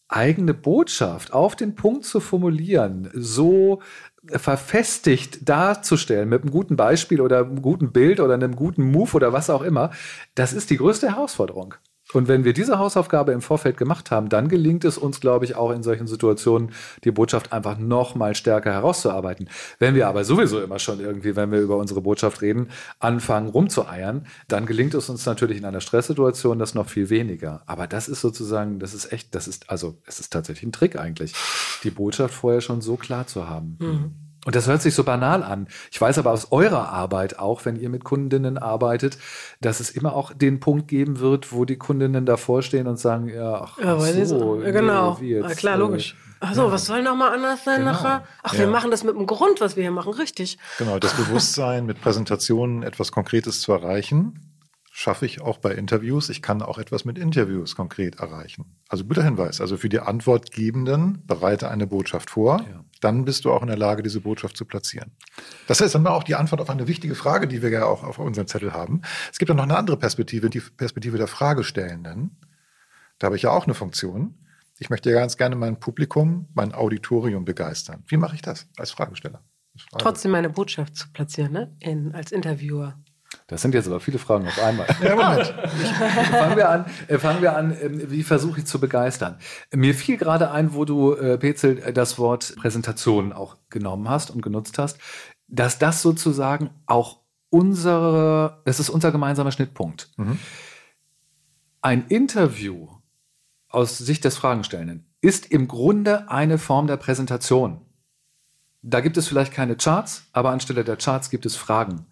eigene 0.08 0.54
Botschaft 0.54 1.34
auf 1.34 1.56
den 1.56 1.74
Punkt 1.74 2.06
zu 2.06 2.20
formulieren, 2.20 3.10
so 3.16 3.82
verfestigt 4.28 5.50
darzustellen 5.50 6.30
mit 6.30 6.44
einem 6.44 6.52
guten 6.52 6.76
Beispiel 6.76 7.20
oder 7.20 7.40
einem 7.40 7.64
guten 7.64 7.92
Bild 7.92 8.20
oder 8.20 8.36
einem 8.36 8.56
guten 8.56 8.92
Move 8.92 9.16
oder 9.16 9.34
was 9.34 9.50
auch 9.50 9.64
immer, 9.64 9.90
das 10.36 10.54
ist 10.54 10.70
die 10.70 10.78
größte 10.78 11.10
Herausforderung. 11.10 11.74
Und 12.14 12.28
wenn 12.28 12.44
wir 12.44 12.54
diese 12.54 12.80
Hausaufgabe 12.80 13.32
im 13.32 13.42
Vorfeld 13.42 13.78
gemacht 13.78 14.12
haben, 14.12 14.30
dann 14.30 14.48
gelingt 14.48 14.84
es 14.86 14.98
uns, 14.98 15.20
glaube 15.20 15.46
ich, 15.46 15.56
auch 15.56 15.72
in 15.72 15.84
solchen 15.84 16.08
Situationen 16.08 16.72
die 17.04 17.12
Botschaft 17.12 17.54
einfach 17.54 17.78
noch 17.78 18.16
mal 18.16 18.36
stärker 18.36 18.72
herauszuarbeiten. 18.72 19.50
Wenn 19.80 19.96
wir 19.96 20.08
aber 20.08 20.24
sowieso 20.24 20.62
immer 20.62 20.80
schon 20.80 21.00
irgendwie, 21.00 21.36
wenn 21.36 21.52
wir 21.52 21.60
über 21.60 21.78
unsere 21.78 22.02
Botschaft 22.02 22.42
reden, 22.42 22.70
anfangen 23.00 23.50
rumzueiern, 23.50 24.26
dann 24.48 24.66
gelingt 24.66 24.94
es 24.94 25.10
uns 25.10 25.26
natürlich 25.26 25.58
in 25.58 25.66
einer 25.66 25.82
Stresssituation 25.82 26.60
das 26.60 26.76
noch 26.76 26.90
viel 26.90 27.10
weniger. 27.10 27.64
Aber 27.66 27.88
das 27.88 28.08
ist 28.08 28.22
sozusagen, 28.22 28.80
das 28.80 28.94
ist 28.94 29.12
echt, 29.12 29.34
das 29.36 29.48
ist 29.48 29.70
also, 29.70 29.98
es 30.06 30.20
ist 30.20 30.32
tatsächlich 30.32 30.64
ein 30.64 30.72
Trick 30.72 30.98
eigentlich, 30.98 31.34
die 31.84 31.92
Botschaft 31.92 32.34
vorher 32.34 32.62
schon 32.62 32.82
so 32.82 32.96
klar 32.96 33.28
zu 33.28 33.48
haben. 33.48 33.78
Mhm. 33.80 34.31
Und 34.46 34.56
das 34.56 34.68
hört 34.68 34.82
sich 34.82 34.96
so 34.96 35.04
banal 35.04 35.44
an. 35.44 35.68
Ich 35.92 36.02
weiß 36.02 36.18
aber 36.18 36.32
aus 36.32 36.52
eurer 36.52 36.90
Arbeit 36.90 37.38
auch, 37.38 37.64
wenn 37.66 37.76
ihr 37.76 37.90
mit 37.90 38.04
Kundinnen 38.04 38.58
arbeitet, 38.58 39.20
dass 39.62 39.80
es 39.80 39.92
immer 39.92 40.16
auch 40.16 40.34
den 40.34 40.60
Punkt 40.60 40.88
geben 40.88 41.20
wird, 41.20 41.52
wo 41.52 41.64
die 41.64 41.78
Kundinnen 41.78 42.26
davor 42.26 42.64
stehen 42.64 42.88
und 42.88 42.98
sagen, 42.98 43.28
ja, 43.28 43.62
ach, 43.62 43.78
ja, 43.78 43.98
ach 43.98 44.26
so, 44.26 44.56
nee, 44.56 44.72
genau. 44.72 45.20
Jetzt, 45.22 45.48
ja, 45.48 45.56
klar, 45.56 45.78
logisch. 45.78 46.14
Äh, 46.14 46.38
ach 46.40 46.56
so, 46.56 46.64
ja. 46.64 46.72
was 46.72 46.88
soll 46.88 47.04
noch 47.04 47.16
mal 47.16 47.32
anders 47.32 47.64
sein 47.64 47.82
genau. 47.82 47.92
nachher? 47.92 48.24
Ach, 48.42 48.58
wir 48.58 48.68
machen 48.68 48.90
das 48.90 49.04
mit 49.04 49.16
einem 49.16 49.28
Grund, 49.28 49.62
was 49.62 49.76
wir 49.76 49.84
hier 49.84 49.92
machen, 49.92 50.14
richtig. 50.14 50.58
Genau, 50.80 50.98
das 50.98 51.14
Bewusstsein, 51.18 51.86
mit 51.86 52.02
Präsentationen 52.02 52.82
etwas 52.82 53.12
Konkretes 53.12 53.62
zu 53.62 53.72
erreichen 53.74 54.51
schaffe 55.02 55.26
ich 55.26 55.42
auch 55.42 55.58
bei 55.58 55.74
Interviews. 55.74 56.30
Ich 56.30 56.44
kann 56.44 56.62
auch 56.62 56.78
etwas 56.78 57.06
mit 57.06 57.18
Interviews 57.18 57.76
konkret 57.76 58.20
erreichen. 58.20 58.78
Also 58.88 59.04
guter 59.04 59.24
Hinweis. 59.24 59.60
Also 59.60 59.78
für 59.78 59.90
die 59.90 60.00
Antwortgebenden 60.00 61.26
bereite 61.26 61.72
eine 61.72 61.88
Botschaft 61.88 62.30
vor. 62.30 62.62
Ja. 62.62 62.86
Dann 63.00 63.26
bist 63.26 63.46
du 63.46 63.52
auch 63.52 63.64
in 63.64 63.68
der 63.68 63.78
Lage, 63.78 64.04
diese 64.04 64.22
Botschaft 64.22 64.56
zu 64.56 64.66
platzieren. 64.66 65.12
Das 65.68 65.82
heißt 65.82 65.96
dann 65.96 66.06
auch 66.06 66.24
die 66.24 66.36
Antwort 66.36 66.62
auf 66.62 66.70
eine 66.70 66.88
wichtige 66.88 67.16
Frage, 67.16 67.48
die 67.48 67.64
wir 67.64 67.70
ja 67.70 67.86
auch 67.86 68.04
auf 68.04 68.20
unserem 68.20 68.48
Zettel 68.48 68.74
haben. 68.74 69.02
Es 69.32 69.40
gibt 69.40 69.50
dann 69.50 69.58
noch 69.58 69.64
eine 69.64 69.76
andere 69.76 69.98
Perspektive, 69.98 70.52
die 70.52 70.60
Perspektive 70.60 71.18
der 71.18 71.28
Fragestellenden. 71.28 72.38
Da 73.18 73.26
habe 73.26 73.36
ich 73.36 73.42
ja 73.42 73.50
auch 73.50 73.66
eine 73.66 73.74
Funktion. 73.74 74.36
Ich 74.78 74.92
möchte 74.92 75.10
ja 75.10 75.20
ganz 75.20 75.36
gerne 75.36 75.56
mein 75.56 75.80
Publikum, 75.80 76.48
mein 76.54 76.76
Auditorium 76.76 77.44
begeistern. 77.44 78.04
Wie 78.08 78.18
mache 78.18 78.36
ich 78.36 78.44
das 78.44 78.68
als 78.78 78.92
Fragesteller? 78.92 79.42
Frage. 79.78 80.04
Trotzdem 80.04 80.32
meine 80.32 80.50
Botschaft 80.50 80.96
zu 80.96 81.12
platzieren, 81.12 81.54
ne? 81.54 81.76
In, 81.80 82.14
als 82.14 82.32
Interviewer. 82.32 83.00
Das 83.52 83.62
sind 83.62 83.74
jetzt 83.74 83.88
aber 83.88 84.00
viele 84.00 84.18
Fragen 84.18 84.48
auf 84.48 84.58
einmal. 84.64 84.88
Ja, 85.02 85.16
Moment. 85.16 85.54
fangen 86.32 86.56
wir 86.56 86.70
an, 86.70 86.86
äh, 87.08 87.20
fangen 87.20 87.42
wir 87.42 87.58
an 87.58 87.76
ähm, 87.82 88.10
wie 88.10 88.24
versuche 88.24 88.62
ich 88.62 88.66
zu 88.66 88.80
begeistern? 88.80 89.38
Mir 89.74 89.94
fiel 89.94 90.16
gerade 90.16 90.52
ein, 90.52 90.74
wo 90.74 90.86
du, 90.86 91.14
äh, 91.14 91.38
Petzel, 91.38 91.76
das 91.94 92.18
Wort 92.18 92.56
Präsentation 92.56 93.34
auch 93.34 93.58
genommen 93.70 94.08
hast 94.10 94.32
und 94.32 94.42
genutzt 94.42 94.78
hast, 94.78 95.00
dass 95.50 95.78
das 95.80 96.02
sozusagen 96.02 96.70
auch 96.86 97.20
unsere, 97.50 98.62
das 98.64 98.80
ist 98.80 98.90
unser 98.90 99.12
gemeinsamer 99.12 99.52
Schnittpunkt. 99.52 100.10
Mhm. 100.16 100.40
Ein 101.82 102.08
Interview 102.08 102.88
aus 103.68 103.98
Sicht 103.98 104.24
des 104.24 104.38
Fragenstellenden 104.38 105.06
ist 105.20 105.52
im 105.52 105.68
Grunde 105.68 106.32
eine 106.32 106.58
Form 106.58 106.88
der 106.88 106.98
Präsentation. 106.98 107.82
Da 108.82 109.02
gibt 109.02 109.18
es 109.18 109.28
vielleicht 109.28 109.52
keine 109.52 109.76
Charts, 109.76 110.30
aber 110.32 110.52
anstelle 110.52 110.86
der 110.86 110.96
Charts 110.96 111.30
gibt 111.30 111.46
es 111.46 111.58
Fragen. 111.58 112.06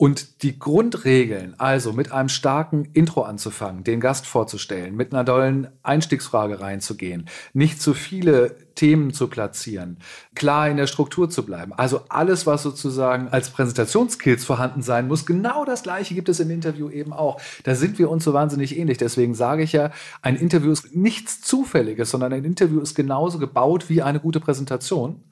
Und 0.00 0.44
die 0.44 0.60
Grundregeln, 0.60 1.56
also 1.58 1.92
mit 1.92 2.12
einem 2.12 2.28
starken 2.28 2.84
Intro 2.92 3.22
anzufangen, 3.22 3.82
den 3.82 3.98
Gast 3.98 4.28
vorzustellen, 4.28 4.94
mit 4.94 5.12
einer 5.12 5.24
dollen 5.24 5.66
Einstiegsfrage 5.82 6.60
reinzugehen, 6.60 7.28
nicht 7.52 7.82
zu 7.82 7.94
viele 7.94 8.54
Themen 8.76 9.12
zu 9.12 9.26
platzieren, 9.26 9.98
klar 10.36 10.68
in 10.68 10.76
der 10.76 10.86
Struktur 10.86 11.28
zu 11.28 11.44
bleiben. 11.44 11.72
Also 11.72 12.02
alles, 12.10 12.46
was 12.46 12.62
sozusagen 12.62 13.26
als 13.26 13.50
Präsentationskills 13.50 14.44
vorhanden 14.44 14.82
sein 14.82 15.08
muss, 15.08 15.26
genau 15.26 15.64
das 15.64 15.82
Gleiche 15.82 16.14
gibt 16.14 16.28
es 16.28 16.38
im 16.38 16.50
Interview 16.50 16.88
eben 16.90 17.12
auch. 17.12 17.40
Da 17.64 17.74
sind 17.74 17.98
wir 17.98 18.08
uns 18.08 18.22
so 18.22 18.32
wahnsinnig 18.32 18.78
ähnlich. 18.78 18.98
Deswegen 18.98 19.34
sage 19.34 19.64
ich 19.64 19.72
ja, 19.72 19.90
ein 20.22 20.36
Interview 20.36 20.70
ist 20.70 20.94
nichts 20.94 21.40
Zufälliges, 21.40 22.12
sondern 22.12 22.32
ein 22.32 22.44
Interview 22.44 22.78
ist 22.78 22.94
genauso 22.94 23.40
gebaut 23.40 23.88
wie 23.88 24.00
eine 24.00 24.20
gute 24.20 24.38
Präsentation. 24.38 25.24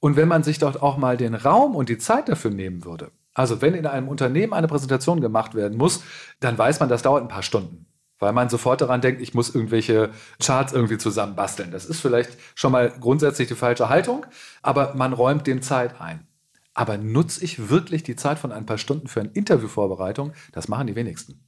Und 0.00 0.16
wenn 0.16 0.28
man 0.28 0.42
sich 0.42 0.58
dort 0.58 0.82
auch 0.82 0.98
mal 0.98 1.16
den 1.16 1.34
Raum 1.34 1.74
und 1.74 1.88
die 1.88 1.96
Zeit 1.96 2.28
dafür 2.28 2.50
nehmen 2.50 2.84
würde, 2.84 3.10
also 3.34 3.62
wenn 3.62 3.74
in 3.74 3.86
einem 3.86 4.08
Unternehmen 4.08 4.52
eine 4.52 4.68
Präsentation 4.68 5.20
gemacht 5.20 5.54
werden 5.54 5.78
muss, 5.78 6.02
dann 6.40 6.56
weiß 6.58 6.80
man, 6.80 6.88
das 6.88 7.02
dauert 7.02 7.22
ein 7.22 7.28
paar 7.28 7.42
Stunden 7.42 7.86
weil 8.22 8.32
man 8.32 8.48
sofort 8.48 8.80
daran 8.80 9.00
denkt, 9.00 9.20
ich 9.20 9.34
muss 9.34 9.52
irgendwelche 9.52 10.10
Charts 10.40 10.72
irgendwie 10.72 10.96
zusammenbasteln. 10.96 11.72
Das 11.72 11.84
ist 11.84 12.00
vielleicht 12.00 12.38
schon 12.54 12.70
mal 12.70 12.90
grundsätzlich 13.00 13.48
die 13.48 13.56
falsche 13.56 13.88
Haltung, 13.88 14.24
aber 14.62 14.94
man 14.94 15.12
räumt 15.12 15.46
dem 15.48 15.60
Zeit 15.60 16.00
ein. 16.00 16.26
Aber 16.72 16.96
nutze 16.96 17.44
ich 17.44 17.68
wirklich 17.68 18.04
die 18.04 18.16
Zeit 18.16 18.38
von 18.38 18.52
ein 18.52 18.64
paar 18.64 18.78
Stunden 18.78 19.08
für 19.08 19.20
eine 19.20 19.30
Interviewvorbereitung? 19.30 20.32
Das 20.52 20.68
machen 20.68 20.86
die 20.86 20.94
wenigsten. 20.94 21.44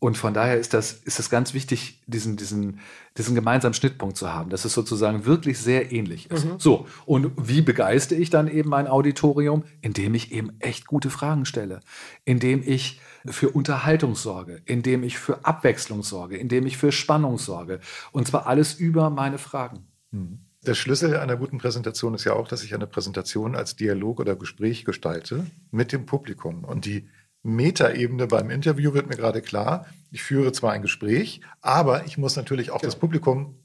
Und 0.00 0.16
von 0.16 0.32
daher 0.32 0.58
ist 0.58 0.74
das, 0.74 0.92
ist 0.92 1.18
das 1.18 1.28
ganz 1.28 1.54
wichtig, 1.54 2.00
diesen, 2.06 2.36
diesen, 2.36 2.78
diesen 3.16 3.34
gemeinsamen 3.34 3.74
Schnittpunkt 3.74 4.16
zu 4.16 4.32
haben, 4.32 4.48
dass 4.48 4.64
es 4.64 4.72
sozusagen 4.72 5.24
wirklich 5.24 5.58
sehr 5.58 5.90
ähnlich 5.90 6.30
ist. 6.30 6.44
Mhm. 6.44 6.58
So, 6.58 6.86
und 7.04 7.32
wie 7.36 7.62
begeistere 7.62 8.18
ich 8.20 8.30
dann 8.30 8.46
eben 8.46 8.68
mein 8.68 8.86
Auditorium? 8.86 9.64
Indem 9.80 10.14
ich 10.14 10.30
eben 10.30 10.52
echt 10.60 10.86
gute 10.86 11.10
Fragen 11.10 11.46
stelle, 11.46 11.80
indem 12.24 12.62
ich 12.64 13.00
für 13.26 13.50
Unterhaltung 13.50 14.14
sorge, 14.14 14.62
indem 14.66 15.02
ich 15.02 15.18
für 15.18 15.44
Abwechslung 15.44 16.04
sorge, 16.04 16.36
indem 16.36 16.66
ich 16.66 16.76
für 16.76 16.92
Spannung 16.92 17.36
sorge. 17.36 17.80
Und 18.12 18.28
zwar 18.28 18.46
alles 18.46 18.74
über 18.74 19.10
meine 19.10 19.38
Fragen. 19.38 19.88
Mhm. 20.12 20.38
Der 20.64 20.74
Schlüssel 20.74 21.16
einer 21.16 21.36
guten 21.36 21.58
Präsentation 21.58 22.14
ist 22.14 22.24
ja 22.24 22.34
auch, 22.34 22.46
dass 22.46 22.62
ich 22.62 22.74
eine 22.74 22.86
Präsentation 22.86 23.56
als 23.56 23.74
Dialog 23.74 24.20
oder 24.20 24.36
Gespräch 24.36 24.84
gestalte 24.84 25.46
mit 25.70 25.92
dem 25.92 26.04
Publikum. 26.04 26.64
Und 26.64 26.84
die 26.84 27.08
Metaebene 27.42 28.26
beim 28.26 28.50
Interview 28.50 28.94
wird 28.94 29.08
mir 29.08 29.16
gerade 29.16 29.42
klar. 29.42 29.86
Ich 30.10 30.22
führe 30.22 30.52
zwar 30.52 30.72
ein 30.72 30.82
Gespräch, 30.82 31.40
aber 31.60 32.04
ich 32.06 32.18
muss 32.18 32.36
natürlich 32.36 32.70
auch 32.70 32.82
ja. 32.82 32.86
das 32.86 32.96
Publikum 32.96 33.56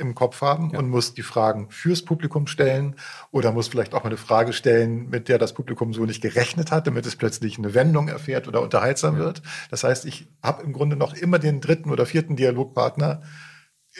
im 0.00 0.14
Kopf 0.14 0.40
haben 0.40 0.70
ja. 0.70 0.78
und 0.78 0.88
muss 0.88 1.14
die 1.14 1.22
Fragen 1.22 1.70
fürs 1.70 2.02
Publikum 2.02 2.46
stellen 2.46 2.96
oder 3.30 3.52
muss 3.52 3.68
vielleicht 3.68 3.94
auch 3.94 4.04
eine 4.04 4.16
Frage 4.16 4.52
stellen, 4.52 5.10
mit 5.10 5.28
der 5.28 5.38
das 5.38 5.52
Publikum 5.52 5.92
so 5.92 6.04
nicht 6.06 6.22
gerechnet 6.22 6.72
hat, 6.72 6.86
damit 6.86 7.06
es 7.06 7.16
plötzlich 7.16 7.58
eine 7.58 7.74
Wendung 7.74 8.08
erfährt 8.08 8.48
oder 8.48 8.62
unterhaltsam 8.62 9.14
ja. 9.14 9.20
wird. 9.20 9.42
Das 9.70 9.84
heißt, 9.84 10.06
ich 10.06 10.28
habe 10.42 10.62
im 10.62 10.72
Grunde 10.72 10.96
noch 10.96 11.14
immer 11.14 11.38
den 11.38 11.60
dritten 11.60 11.90
oder 11.90 12.06
vierten 12.06 12.34
Dialogpartner 12.34 13.22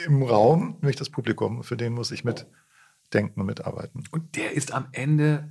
im 0.07 0.23
Raum, 0.23 0.79
nämlich 0.81 0.97
das 0.97 1.11
Publikum. 1.11 1.63
Für 1.63 1.77
den 1.77 1.93
muss 1.93 2.11
ich 2.11 2.25
mitdenken 2.25 3.41
und 3.41 3.47
mitarbeiten. 3.47 4.05
Und 4.11 4.37
der 4.37 4.53
ist 4.53 4.73
am 4.73 4.89
Ende 4.93 5.51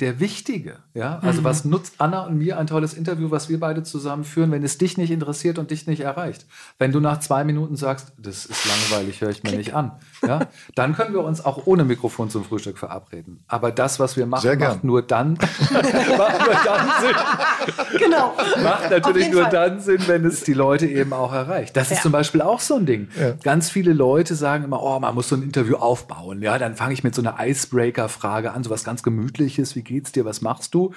der 0.00 0.20
Wichtige. 0.20 0.78
Ja? 0.94 1.18
Also 1.22 1.40
mhm. 1.40 1.44
was 1.44 1.64
nutzt 1.64 1.94
Anna 1.98 2.22
und 2.26 2.38
mir 2.38 2.58
ein 2.58 2.66
tolles 2.66 2.94
Interview, 2.94 3.30
was 3.30 3.48
wir 3.48 3.58
beide 3.58 3.82
zusammen 3.82 4.24
führen, 4.24 4.50
wenn 4.52 4.62
es 4.62 4.78
dich 4.78 4.96
nicht 4.96 5.10
interessiert 5.10 5.58
und 5.58 5.70
dich 5.70 5.86
nicht 5.86 6.00
erreicht? 6.00 6.46
Wenn 6.78 6.92
du 6.92 7.00
nach 7.00 7.20
zwei 7.20 7.44
Minuten 7.44 7.76
sagst, 7.76 8.12
das 8.16 8.46
ist 8.46 8.64
langweilig, 8.66 9.20
höre 9.20 9.30
ich 9.30 9.42
mir 9.42 9.50
Klick. 9.50 9.58
nicht 9.58 9.74
an, 9.74 9.92
ja? 10.26 10.46
dann 10.74 10.94
können 10.94 11.14
wir 11.14 11.24
uns 11.24 11.44
auch 11.44 11.66
ohne 11.66 11.84
Mikrofon 11.84 12.30
zum 12.30 12.44
Frühstück 12.44 12.78
verabreden. 12.78 13.42
Aber 13.48 13.72
das, 13.72 13.98
was 13.98 14.16
wir 14.16 14.26
machen, 14.26 14.58
macht 14.58 14.84
nur 14.84 15.02
dann, 15.02 15.32
macht 15.70 15.72
nur 15.72 16.56
dann 16.64 16.88
Sinn. 17.00 17.98
Genau. 17.98 18.34
Macht 18.62 18.90
natürlich 18.90 19.30
nur 19.30 19.42
Fall. 19.42 19.50
dann 19.50 19.80
Sinn, 19.80 20.02
wenn 20.06 20.24
es 20.24 20.44
die 20.44 20.54
Leute 20.54 20.86
eben 20.86 21.12
auch 21.12 21.32
erreicht. 21.32 21.76
Das 21.76 21.90
ja. 21.90 21.96
ist 21.96 22.02
zum 22.02 22.12
Beispiel 22.12 22.42
auch 22.42 22.60
so 22.60 22.76
ein 22.76 22.86
Ding. 22.86 23.08
Ja. 23.18 23.32
Ganz 23.42 23.70
viele 23.70 23.92
Leute 23.92 24.34
sagen 24.34 24.64
immer, 24.64 24.82
oh, 24.82 24.98
man 25.00 25.14
muss 25.14 25.28
so 25.28 25.36
ein 25.36 25.42
Interview 25.42 25.76
aufbauen. 25.76 26.40
Ja, 26.42 26.58
dann 26.58 26.76
fange 26.76 26.92
ich 26.92 27.02
mit 27.02 27.14
so 27.14 27.22
einer 27.22 27.36
Icebreaker-Frage 27.40 28.52
an, 28.52 28.62
so 28.62 28.70
was 28.70 28.84
ganz 28.84 29.02
Gemütliches, 29.02 29.74
wie 29.74 29.87
geht's 29.88 30.12
dir, 30.12 30.24
was 30.24 30.42
machst 30.42 30.74
du? 30.74 30.92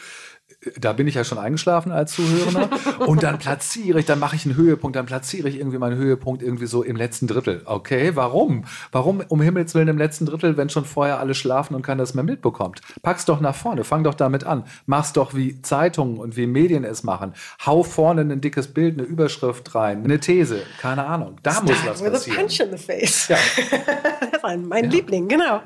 Da 0.78 0.94
bin 0.94 1.08
ich 1.08 1.16
ja 1.16 1.24
schon 1.24 1.38
eingeschlafen 1.38 1.92
als 1.92 2.12
Zuhörer. 2.14 2.70
Und 3.08 3.24
dann 3.24 3.40
platziere 3.40 4.00
ich, 4.00 4.06
dann 4.06 4.20
mache 4.20 4.36
ich 4.36 4.46
einen 4.46 4.56
Höhepunkt, 4.56 4.96
dann 4.96 5.06
platziere 5.06 5.48
ich 5.48 5.58
irgendwie 5.58 5.78
meinen 5.78 5.98
Höhepunkt 5.98 6.44
irgendwie 6.44 6.66
so 6.68 6.84
im 6.84 6.98
letzten 6.98 7.26
Drittel. 7.26 7.62
Okay, 7.66 8.12
warum? 8.16 8.66
Warum 8.92 9.24
um 9.28 9.42
Himmels 9.42 9.74
Willen 9.74 9.88
im 9.88 9.98
letzten 9.98 10.26
Drittel, 10.26 10.58
wenn 10.58 10.70
schon 10.70 10.86
vorher 10.86 11.20
alle 11.20 11.34
schlafen 11.34 11.74
und 11.74 11.82
keiner 11.82 12.04
das 12.04 12.14
mehr 12.14 12.24
mitbekommt? 12.24 12.82
Pack's 13.02 13.26
doch 13.26 13.40
nach 13.40 13.56
vorne, 13.56 13.84
fang 13.84 14.04
doch 14.04 14.14
damit 14.14 14.44
an. 14.44 14.66
Mach's 14.86 15.14
doch 15.14 15.34
wie 15.34 15.62
Zeitungen 15.62 16.18
und 16.18 16.36
wie 16.36 16.46
Medien 16.48 16.84
es 16.84 17.04
machen. 17.04 17.34
Hau 17.66 17.84
vorne 17.84 18.22
ein 18.22 18.42
dickes 18.42 18.68
Bild, 18.74 19.00
eine 19.00 19.08
Überschrift 19.08 19.74
rein, 19.74 20.04
eine 20.04 20.20
These, 20.20 20.64
keine 20.80 21.06
Ahnung. 21.06 21.38
Da 21.44 21.52
Start 21.52 21.66
muss 21.66 21.86
was 21.86 22.04
with 22.04 22.12
passieren. 22.12 22.38
A 22.38 22.42
punch 22.42 22.60
in 22.60 22.78
the 22.78 22.84
face. 22.84 23.28
Ja. 23.30 23.38
das 24.32 24.44
war 24.44 24.58
mein 24.58 24.86
ja. 24.86 24.90
Liebling, 24.92 25.28
genau. 25.28 25.62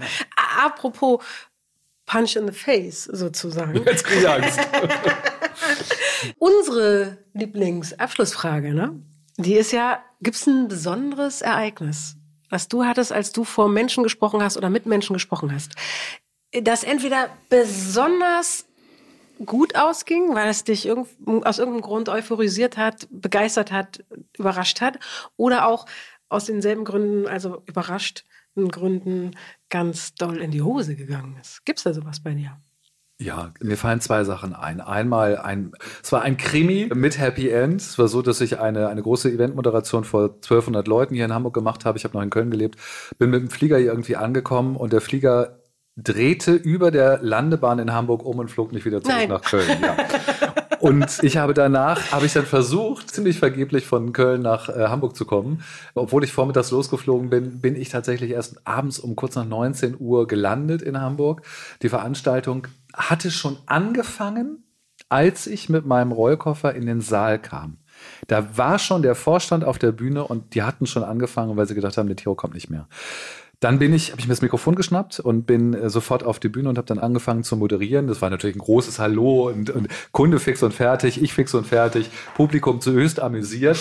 Apropos 0.64 1.20
Punch 2.06 2.36
in 2.36 2.48
the 2.48 2.54
Face 2.54 3.06
sozusagen. 3.06 3.84
Jetzt 3.86 4.04
kriege 4.04 4.22
ich 4.22 4.30
Angst. 4.30 4.60
Unsere 6.38 7.18
Lieblingsabschlussfrage, 7.34 8.74
ne? 8.74 9.00
Die 9.38 9.56
ist 9.56 9.72
ja, 9.72 10.04
gibt 10.22 10.38
es 10.38 10.48
ein 10.48 10.68
besonderes 10.68 11.42
Ereignis, 11.42 12.16
was 12.50 12.68
du 12.68 12.86
hattest, 12.86 13.12
als 13.12 13.32
du 13.32 13.44
vor 13.44 13.68
Menschen 13.68 14.04
gesprochen 14.04 14.42
hast 14.42 14.56
oder 14.56 14.70
mit 14.70 14.86
Menschen 14.86 15.14
gesprochen 15.14 15.54
hast, 15.54 15.74
das 16.52 16.84
entweder 16.84 17.30
besonders 17.50 18.66
gut 19.46 19.76
ausging, 19.76 20.34
weil 20.34 20.50
es 20.50 20.64
dich 20.64 20.86
irg 20.86 21.08
aus 21.26 21.60
irgendeinem 21.60 21.82
Grund 21.82 22.08
euphorisiert 22.08 22.78
hat, 22.78 23.08
begeistert 23.12 23.72
hat, 23.72 24.06
überrascht 24.38 24.80
hat, 24.80 25.00
oder 25.36 25.68
auch 25.68 25.86
aus 26.30 26.46
denselben 26.46 26.86
Gründen, 26.86 27.28
also 27.28 27.62
überrascht, 27.66 28.24
Gründen 28.56 29.32
ganz 29.70 30.16
doll 30.16 30.38
in 30.38 30.52
die 30.52 30.62
Hose 30.62 30.96
gegangen 30.96 31.38
ist. 31.40 31.66
Gibt 31.66 31.80
es 31.80 31.84
da 31.84 31.94
sowas 31.94 32.22
bei 32.22 32.34
dir? 32.34 32.58
Ja, 33.18 33.54
mir 33.62 33.78
fallen 33.78 34.02
zwei 34.02 34.26
Sachen 34.26 34.54
ein. 34.54 34.82
Einmal 34.82 35.38
ein, 35.38 35.72
es 36.04 36.12
war 36.12 36.22
ein 36.22 36.36
Krimi 36.36 36.90
mit 36.94 37.18
Happy 37.18 37.50
End. 37.50 37.80
Es 37.80 37.98
war 37.98 38.10
so, 38.10 38.22
dass 38.22 38.42
ich 38.42 38.60
eine, 38.60 38.90
eine 38.90 39.02
große 39.02 39.32
Eventmoderation 39.32 40.04
vor 40.04 40.24
1200 40.24 40.86
Leuten 40.86 41.16
hier 41.16 41.24
in 41.24 41.34
Hamburg 41.34 41.54
gemacht 41.54 41.86
habe. 41.86 41.98
Ich 41.98 42.04
habe 42.04 42.18
noch 42.18 42.22
in 42.22 42.30
Köln 42.30 42.52
gelebt, 42.52 42.78
bin 43.18 43.30
mit 43.30 43.40
dem 43.40 43.50
Flieger 43.50 43.78
hier 43.78 43.88
irgendwie 43.88 44.18
angekommen 44.18 44.76
und 44.76 44.92
der 44.92 45.00
Flieger 45.00 45.62
drehte 45.96 46.52
über 46.52 46.92
der 46.92 47.20
Landebahn 47.22 47.80
in 47.80 47.94
Hamburg 47.94 48.26
um 48.26 48.40
und 48.40 48.52
flog 48.52 48.74
nicht 48.74 48.86
wieder 48.86 49.02
zurück 49.02 49.18
Nein. 49.18 49.30
nach 49.30 49.42
Köln. 49.42 49.82
Ja. 49.82 49.96
Und 50.86 51.24
ich 51.24 51.38
habe 51.38 51.56
danach, 51.56 52.12
habe 52.12 52.28
ich 52.28 52.34
dann 52.34 52.46
versucht, 52.46 53.10
ziemlich 53.10 53.40
vergeblich 53.40 53.88
von 53.88 54.14
Köln 54.14 54.44
nach 54.44 54.70
äh, 54.70 54.88
Hamburg 54.88 55.16
zu 55.16 55.26
kommen. 55.26 55.64
Obwohl 55.96 56.24
ich 56.24 56.32
vormittags 56.32 56.70
losgeflogen 56.70 57.32
bin, 57.32 57.60
bin 57.60 57.76
ich 57.76 57.90
tatsächlich 57.90 58.30
erst 58.30 58.68
abends 58.68 59.00
um 59.00 59.16
kurz 59.16 59.36
nach 59.36 59.46
19 59.46 59.96
Uhr 60.00 60.28
gelandet 60.28 60.84
in 60.84 61.02
Hamburg. 61.02 61.42
Die 61.82 61.90
Veranstaltung 61.90 62.68
hatte 62.94 63.32
schon 63.32 63.58
angefangen, 63.66 64.64
als 65.10 65.48
ich 65.48 65.70
mit 65.70 65.88
meinem 65.88 66.12
Rollkoffer 66.12 66.76
in 66.76 66.86
den 66.86 67.02
Saal 67.02 67.40
kam. 67.40 67.78
Da 68.28 68.56
war 68.56 68.78
schon 68.78 69.02
der 69.02 69.16
Vorstand 69.16 69.64
auf 69.64 69.80
der 69.80 69.92
Bühne 69.92 70.24
und 70.24 70.54
die 70.54 70.62
hatten 70.62 70.86
schon 70.86 71.04
angefangen, 71.04 71.58
weil 71.58 71.68
sie 71.68 71.74
gedacht 71.74 71.98
haben, 71.98 72.08
der 72.08 72.16
Theo 72.16 72.36
kommt 72.36 72.54
nicht 72.54 72.70
mehr. 72.70 72.88
Dann 73.66 73.80
bin 73.80 73.94
ich, 73.94 74.12
habe 74.12 74.22
ich 74.22 74.28
mir 74.28 74.34
das 74.34 74.44
Mikrofon 74.44 74.76
geschnappt 74.76 75.20
und 75.20 75.48
bin 75.48 75.74
äh, 75.74 75.90
sofort 75.90 76.24
auf 76.24 76.40
die 76.40 76.50
Bühne 76.50 76.70
und 76.70 76.78
habe 76.78 76.86
dann 76.86 77.00
angefangen 77.00 77.44
zu 77.44 77.58
moderieren. 77.58 78.06
Das 78.06 78.22
war 78.22 78.30
natürlich 78.30 78.56
ein 78.56 78.60
großes 78.60 79.00
Hallo 79.00 79.48
und, 79.48 79.72
und 79.72 79.88
Kunde 80.12 80.38
fix 80.38 80.62
und 80.62 80.72
fertig, 80.72 81.20
ich 81.20 81.34
fix 81.34 81.52
und 81.56 81.66
fertig, 81.66 82.12
Publikum 82.36 82.80
zu 82.80 82.92
höchst 82.92 83.20
amüsiert. 83.20 83.80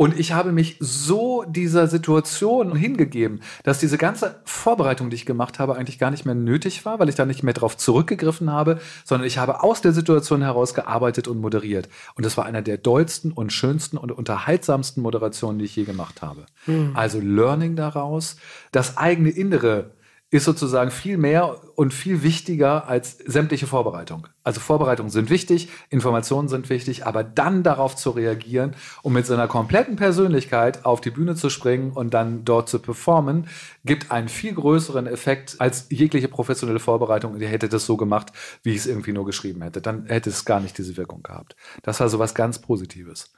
Und 0.00 0.16
ich 0.16 0.30
habe 0.30 0.52
mich 0.52 0.76
so 0.78 1.42
dieser 1.48 1.88
Situation 1.88 2.76
hingegeben, 2.76 3.40
dass 3.64 3.80
diese 3.80 3.98
ganze 3.98 4.40
Vorbereitung, 4.44 5.10
die 5.10 5.16
ich 5.16 5.26
gemacht 5.26 5.58
habe, 5.58 5.74
eigentlich 5.74 5.98
gar 5.98 6.12
nicht 6.12 6.24
mehr 6.24 6.36
nötig 6.36 6.84
war, 6.84 7.00
weil 7.00 7.08
ich 7.08 7.16
da 7.16 7.26
nicht 7.26 7.42
mehr 7.42 7.52
drauf 7.52 7.76
zurückgegriffen 7.76 8.48
habe, 8.48 8.78
sondern 9.04 9.26
ich 9.26 9.38
habe 9.38 9.64
aus 9.64 9.80
der 9.80 9.92
Situation 9.92 10.40
heraus 10.40 10.72
gearbeitet 10.72 11.26
und 11.26 11.40
moderiert. 11.40 11.88
Und 12.14 12.24
das 12.24 12.36
war 12.36 12.46
einer 12.46 12.62
der 12.62 12.78
dollsten 12.78 13.32
und 13.32 13.52
schönsten 13.52 13.98
und 13.98 14.12
unterhaltsamsten 14.12 15.02
Moderationen, 15.02 15.58
die 15.58 15.64
ich 15.64 15.74
je 15.74 15.82
gemacht 15.82 16.22
habe. 16.22 16.46
Mhm. 16.66 16.92
Also 16.94 17.18
Learning 17.18 17.74
daraus, 17.74 18.36
das 18.70 18.98
eigene 18.98 19.30
Innere 19.30 19.90
ist 20.30 20.44
sozusagen 20.44 20.90
viel 20.90 21.16
mehr 21.16 21.56
und 21.74 21.94
viel 21.94 22.22
wichtiger 22.22 22.86
als 22.86 23.16
sämtliche 23.18 23.66
Vorbereitung. 23.66 24.26
Also 24.44 24.60
Vorbereitungen 24.60 25.10
sind 25.10 25.30
wichtig, 25.30 25.70
Informationen 25.88 26.48
sind 26.48 26.68
wichtig, 26.68 27.06
aber 27.06 27.24
dann 27.24 27.62
darauf 27.62 27.96
zu 27.96 28.10
reagieren 28.10 28.74
und 29.02 29.14
mit 29.14 29.24
seiner 29.24 29.48
kompletten 29.48 29.96
Persönlichkeit 29.96 30.84
auf 30.84 31.00
die 31.00 31.10
Bühne 31.10 31.34
zu 31.34 31.48
springen 31.48 31.92
und 31.92 32.12
dann 32.12 32.44
dort 32.44 32.68
zu 32.68 32.78
performen, 32.78 33.46
gibt 33.86 34.10
einen 34.10 34.28
viel 34.28 34.52
größeren 34.52 35.06
Effekt 35.06 35.56
als 35.60 35.86
jegliche 35.88 36.28
professionelle 36.28 36.80
Vorbereitung. 36.80 37.38
Die 37.38 37.46
hätte 37.46 37.70
das 37.70 37.86
so 37.86 37.96
gemacht, 37.96 38.32
wie 38.62 38.70
ich 38.70 38.78
es 38.78 38.86
irgendwie 38.86 39.12
nur 39.12 39.24
geschrieben 39.24 39.62
hätte. 39.62 39.80
Dann 39.80 40.06
hätte 40.06 40.28
es 40.28 40.44
gar 40.44 40.60
nicht 40.60 40.76
diese 40.76 40.98
Wirkung 40.98 41.22
gehabt. 41.22 41.56
Das 41.82 42.00
war 42.00 42.08
so 42.10 42.18
was 42.18 42.34
ganz 42.34 42.58
Positives. 42.58 43.32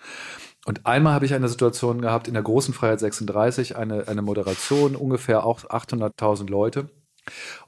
Und 0.71 0.87
einmal 0.87 1.15
habe 1.15 1.27
ich 1.27 1.35
eine 1.35 1.49
Situation 1.49 2.01
gehabt 2.01 2.29
in 2.29 2.35
der 2.35 2.45
großen 2.45 2.73
Freiheit 2.73 3.01
36, 3.01 3.77
eine, 3.77 4.07
eine 4.07 4.23
Moderation, 4.23 4.95
ungefähr 4.95 5.43
auch 5.43 5.65
800.000 5.65 6.49
Leute. 6.49 6.91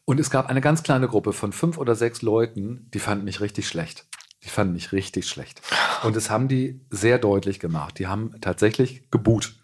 Und 0.05 0.21
es 0.21 0.31
gab 0.31 0.49
eine 0.49 0.61
ganz 0.61 0.85
kleine 0.85 1.09
Gruppe 1.09 1.33
von 1.33 1.53
fünf 1.53 1.79
oder 1.79 1.97
sechs 1.97 2.23
Leuten, 2.23 2.89
die 2.95 3.01
fanden 3.01 3.25
mich 3.25 3.41
richtig 3.41 3.67
schlecht. 3.67 4.07
Die 4.45 4.51
fanden 4.51 4.75
mich 4.75 4.93
richtig 4.93 5.29
schlecht. 5.29 5.63
Und 6.05 6.15
das 6.15 6.31
haben 6.31 6.47
die 6.47 6.81
sehr 6.91 7.19
deutlich 7.19 7.59
gemacht. 7.59 7.99
Die 7.99 8.07
haben 8.07 8.41
tatsächlich 8.41 9.11
geboot. 9.11 9.57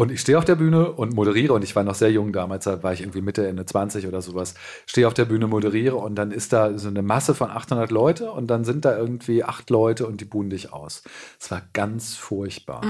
Und 0.00 0.10
ich 0.10 0.22
stehe 0.22 0.38
auf 0.38 0.46
der 0.46 0.54
Bühne 0.54 0.92
und 0.92 1.12
moderiere 1.12 1.52
und 1.52 1.62
ich 1.62 1.76
war 1.76 1.84
noch 1.84 1.94
sehr 1.94 2.10
jung 2.10 2.32
damals, 2.32 2.64
da 2.64 2.82
war 2.82 2.94
ich 2.94 3.02
irgendwie 3.02 3.20
Mitte, 3.20 3.46
Ende 3.46 3.66
20 3.66 4.06
oder 4.06 4.22
sowas. 4.22 4.54
Stehe 4.86 5.06
auf 5.06 5.12
der 5.12 5.26
Bühne, 5.26 5.46
moderiere 5.46 5.96
und 5.96 6.14
dann 6.14 6.30
ist 6.30 6.54
da 6.54 6.78
so 6.78 6.88
eine 6.88 7.02
Masse 7.02 7.34
von 7.34 7.50
800 7.50 7.90
Leute 7.90 8.32
und 8.32 8.46
dann 8.46 8.64
sind 8.64 8.86
da 8.86 8.96
irgendwie 8.96 9.44
acht 9.44 9.68
Leute 9.68 10.06
und 10.06 10.22
die 10.22 10.24
buhen 10.24 10.48
dich 10.48 10.72
aus. 10.72 11.02
Es 11.38 11.50
war 11.50 11.60
ganz 11.74 12.14
furchtbar. 12.14 12.80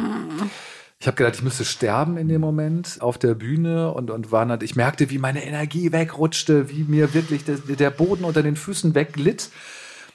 Ich 1.01 1.09
habe 1.09 1.17
gedacht, 1.17 1.35
ich 1.35 1.43
müsste 1.43 1.65
sterben 1.65 2.17
in 2.17 2.29
dem 2.29 2.41
Moment 2.41 2.99
auf 3.01 3.19
der 3.19 3.35
Bühne 3.35 3.93
und, 3.93 4.13
und 4.13 4.31
war 4.31 4.47
dann, 4.47 4.61
ich 4.63 4.77
merkte, 4.77 5.11
wie 5.11 5.19
meine 5.19 5.45
Energie 5.45 5.91
wegrutschte, 5.91 6.71
wie 6.71 6.85
mir 6.85 7.13
wirklich 7.13 7.43
der, 7.45 7.57
der 7.57 7.91
Boden 7.91 8.23
unter 8.23 8.45
den 8.45 8.55
Füßen 8.55 8.95
weglitt. 8.95 9.51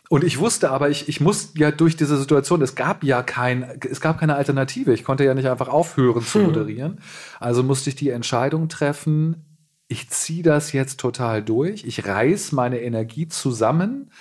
Und 0.10 0.24
ich 0.24 0.40
wusste 0.40 0.70
aber, 0.70 0.90
ich, 0.90 1.10
ich 1.10 1.20
muss 1.20 1.54
ja 1.56 1.72
durch 1.72 1.98
diese 1.98 2.18
Situation, 2.18 2.62
es 2.62 2.76
gab 2.76 3.04
ja 3.04 3.24
kein, 3.24 3.80
es 3.90 4.02
gab 4.02 4.20
keine 4.20 4.36
Alternative. 4.36 4.94
Ich 4.94 5.04
konnte 5.04 5.24
ja 5.24 5.34
nicht 5.34 5.48
einfach 5.48 5.68
aufhören 5.68 6.24
zu 6.24 6.40
Hm. 6.40 6.46
moderieren. 6.48 7.00
Also 7.40 7.64
musste 7.64 7.90
ich 7.90 7.96
die 7.96 8.10
Entscheidung 8.10 8.70
treffen, 8.70 9.46
ich 9.88 10.10
ziehe 10.10 10.42
das 10.44 10.72
jetzt 10.74 11.00
total 11.00 11.44
durch. 11.44 11.84
Ich 11.86 12.06
reiß 12.08 12.52
meine 12.54 12.82
Energie 12.82 13.28
zusammen 13.28 14.12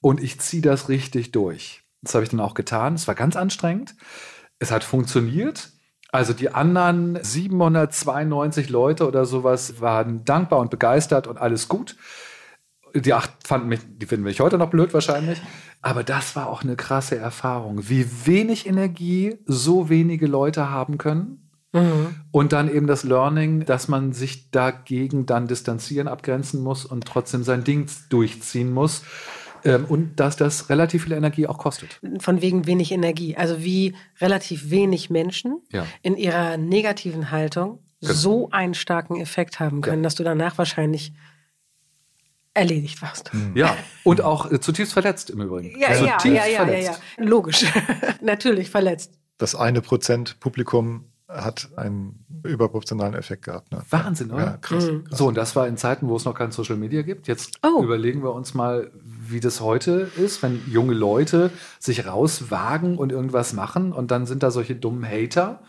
und 0.00 0.20
ich 0.20 0.40
ziehe 0.40 0.62
das 0.62 0.88
richtig 0.88 1.30
durch. 1.30 1.82
Das 2.02 2.14
habe 2.14 2.24
ich 2.24 2.30
dann 2.30 2.40
auch 2.40 2.54
getan. 2.54 2.94
Es 2.94 3.06
war 3.06 3.14
ganz 3.14 3.36
anstrengend. 3.36 3.94
Es 4.58 4.72
hat 4.72 4.82
funktioniert. 4.82 5.70
Also 6.10 6.32
die 6.32 6.52
anderen 6.52 7.18
792 7.22 8.68
Leute 8.68 9.06
oder 9.06 9.24
sowas 9.24 9.80
waren 9.80 10.24
dankbar 10.24 10.58
und 10.58 10.70
begeistert 10.70 11.26
und 11.26 11.38
alles 11.38 11.68
gut. 11.68 11.96
Die 12.94 13.14
acht 13.14 13.32
fanden 13.46 13.68
mich, 13.68 13.80
die 13.86 14.06
finden 14.06 14.24
mich 14.24 14.40
heute 14.40 14.58
noch 14.58 14.70
blöd 14.70 14.92
wahrscheinlich. 14.94 15.40
Aber 15.80 16.04
das 16.04 16.36
war 16.36 16.48
auch 16.48 16.62
eine 16.62 16.76
krasse 16.76 17.16
Erfahrung, 17.16 17.88
wie 17.88 18.06
wenig 18.26 18.66
Energie 18.66 19.36
so 19.46 19.88
wenige 19.88 20.26
Leute 20.26 20.70
haben 20.70 20.98
können. 20.98 21.38
Und 22.32 22.52
dann 22.52 22.70
eben 22.70 22.86
das 22.86 23.02
Learning, 23.02 23.64
dass 23.64 23.88
man 23.88 24.12
sich 24.12 24.50
dagegen 24.50 25.24
dann 25.24 25.46
distanzieren, 25.48 26.06
abgrenzen 26.06 26.62
muss 26.62 26.84
und 26.84 27.06
trotzdem 27.06 27.44
sein 27.44 27.64
Ding 27.64 27.86
durchziehen 28.10 28.70
muss. 28.74 29.04
Ähm, 29.64 29.86
und 29.88 30.16
dass 30.20 30.36
das 30.36 30.68
relativ 30.68 31.04
viel 31.04 31.12
Energie 31.12 31.46
auch 31.46 31.56
kostet. 31.56 31.98
Von 32.18 32.42
wegen 32.42 32.66
wenig 32.66 32.92
Energie. 32.92 33.36
Also 33.36 33.62
wie 33.62 33.94
relativ 34.20 34.68
wenig 34.70 35.08
Menschen 35.08 35.62
Ja. 35.70 35.86
in 36.02 36.16
ihrer 36.16 36.56
negativen 36.58 37.30
Haltung 37.30 37.78
Genau. 38.02 38.12
so 38.14 38.50
einen 38.50 38.74
starken 38.74 39.18
Effekt 39.20 39.60
haben 39.60 39.80
können, 39.80 40.02
dass 40.02 40.16
du 40.16 40.24
danach 40.24 40.58
wahrscheinlich 40.58 41.12
erledigt 42.54 43.00
warst. 43.02 43.30
Ja, 43.54 43.76
und 44.04 44.20
auch 44.20 44.50
äh, 44.50 44.60
zutiefst 44.60 44.92
verletzt 44.92 45.30
im 45.30 45.40
Übrigen. 45.40 45.78
Ja, 45.78 45.92
ja, 45.92 46.18
zutiefst 46.18 46.24
ja, 46.24 46.32
ja, 46.32 46.46
ja, 46.46 46.64
verletzt. 46.64 47.00
ja. 47.18 47.24
Logisch. 47.24 47.64
Natürlich 48.20 48.70
verletzt. 48.70 49.18
Das 49.38 49.54
eine 49.54 49.80
Prozent 49.80 50.38
Publikum 50.40 51.11
hat 51.34 51.70
einen 51.76 52.24
überproportionalen 52.42 53.14
Effekt 53.14 53.44
gehabt. 53.44 53.72
Ne? 53.72 53.82
Wahnsinn, 53.90 54.30
oder? 54.30 54.44
Ja, 54.44 54.56
krass. 54.58 54.90
Mhm. 54.90 55.04
krass. 55.04 55.18
So, 55.18 55.28
und 55.28 55.36
das 55.36 55.54
war 55.56 55.66
in 55.68 55.76
Zeiten, 55.76 56.08
wo 56.08 56.16
es 56.16 56.24
noch 56.24 56.34
kein 56.34 56.50
Social 56.52 56.76
Media 56.76 57.02
gibt. 57.02 57.28
Jetzt 57.28 57.58
Oh. 57.62 57.82
überlegen 57.82 58.22
wir 58.22 58.32
uns 58.34 58.54
mal, 58.54 58.90
wie 59.02 59.40
das 59.40 59.60
heute 59.60 60.10
ist, 60.16 60.42
wenn 60.42 60.60
junge 60.68 60.94
Leute 60.94 61.50
sich 61.78 62.06
rauswagen 62.06 62.98
und 62.98 63.12
irgendwas 63.12 63.52
machen 63.52 63.92
und 63.92 64.10
dann 64.10 64.26
sind 64.26 64.42
da 64.42 64.50
solche 64.50 64.74
dummen 64.76 65.04
Hater, 65.08 65.62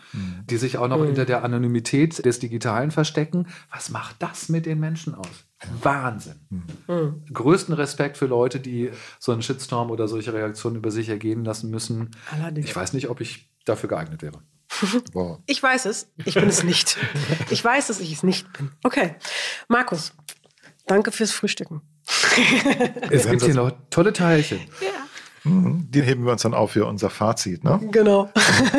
die 0.50 0.56
sich 0.56 0.78
auch 0.78 0.88
noch 0.88 1.04
hinter 1.04 1.24
der 1.24 1.44
Anonymität 1.44 2.24
des 2.24 2.38
Digitalen 2.40 2.90
verstecken. 2.90 3.46
Was 3.72 3.90
macht 3.90 4.16
das 4.20 4.48
mit 4.48 4.66
den 4.66 4.80
Menschen 4.80 5.14
aus? 5.14 5.28
Wahnsinn. 5.82 6.34
Größten 7.32 7.74
Respekt 7.74 8.16
für 8.18 8.26
Leute, 8.26 8.60
die 8.60 8.90
so 9.18 9.32
einen 9.32 9.42
Shitstorm 9.42 9.90
oder 9.90 10.08
solche 10.08 10.32
Reaktionen 10.34 10.76
über 10.76 10.90
sich 10.90 11.08
ergehen 11.08 11.44
lassen 11.44 11.70
müssen. 11.70 12.10
Allerdings. 12.32 12.66
Ich 12.68 12.76
weiß 12.76 12.92
nicht, 12.92 13.08
ob 13.08 13.20
ich 13.20 13.50
dafür 13.64 13.88
geeignet 13.88 14.22
wäre. 14.22 14.38
Wow. 15.12 15.38
Ich 15.46 15.62
weiß 15.62 15.86
es, 15.86 16.10
ich 16.24 16.34
bin 16.34 16.48
es 16.48 16.64
nicht. 16.64 16.96
Ich 17.50 17.64
weiß, 17.64 17.86
dass 17.88 18.00
ich 18.00 18.12
es 18.12 18.22
nicht 18.22 18.52
bin. 18.52 18.70
Okay. 18.82 19.14
Markus, 19.68 20.12
danke 20.86 21.12
fürs 21.12 21.32
Frühstücken. 21.32 21.82
Es 23.10 23.28
gibt 23.28 23.42
hier 23.42 23.54
noch 23.54 23.72
tolle 23.90 24.12
Teilchen. 24.12 24.60
Mhm. 25.44 25.86
Die 25.90 26.02
heben 26.02 26.24
wir 26.24 26.32
uns 26.32 26.42
dann 26.42 26.54
auf 26.54 26.72
für 26.72 26.86
unser 26.86 27.10
Fazit. 27.10 27.64
Ne? 27.64 27.80
Genau. 27.90 28.30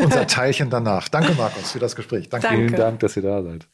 unser 0.04 0.28
Teilchen 0.28 0.70
danach. 0.70 1.08
Danke, 1.08 1.34
Markus, 1.34 1.72
für 1.72 1.80
das 1.80 1.96
Gespräch. 1.96 2.30
Danke. 2.30 2.48
Danke. 2.48 2.68
Vielen 2.68 2.76
Dank, 2.76 3.00
dass 3.00 3.16
ihr 3.16 3.24
da 3.24 3.44
seid. 3.44 3.68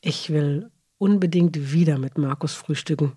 Ich 0.00 0.30
will 0.30 0.70
unbedingt 0.98 1.72
wieder 1.72 1.98
mit 1.98 2.18
Markus 2.18 2.54
frühstücken. 2.54 3.12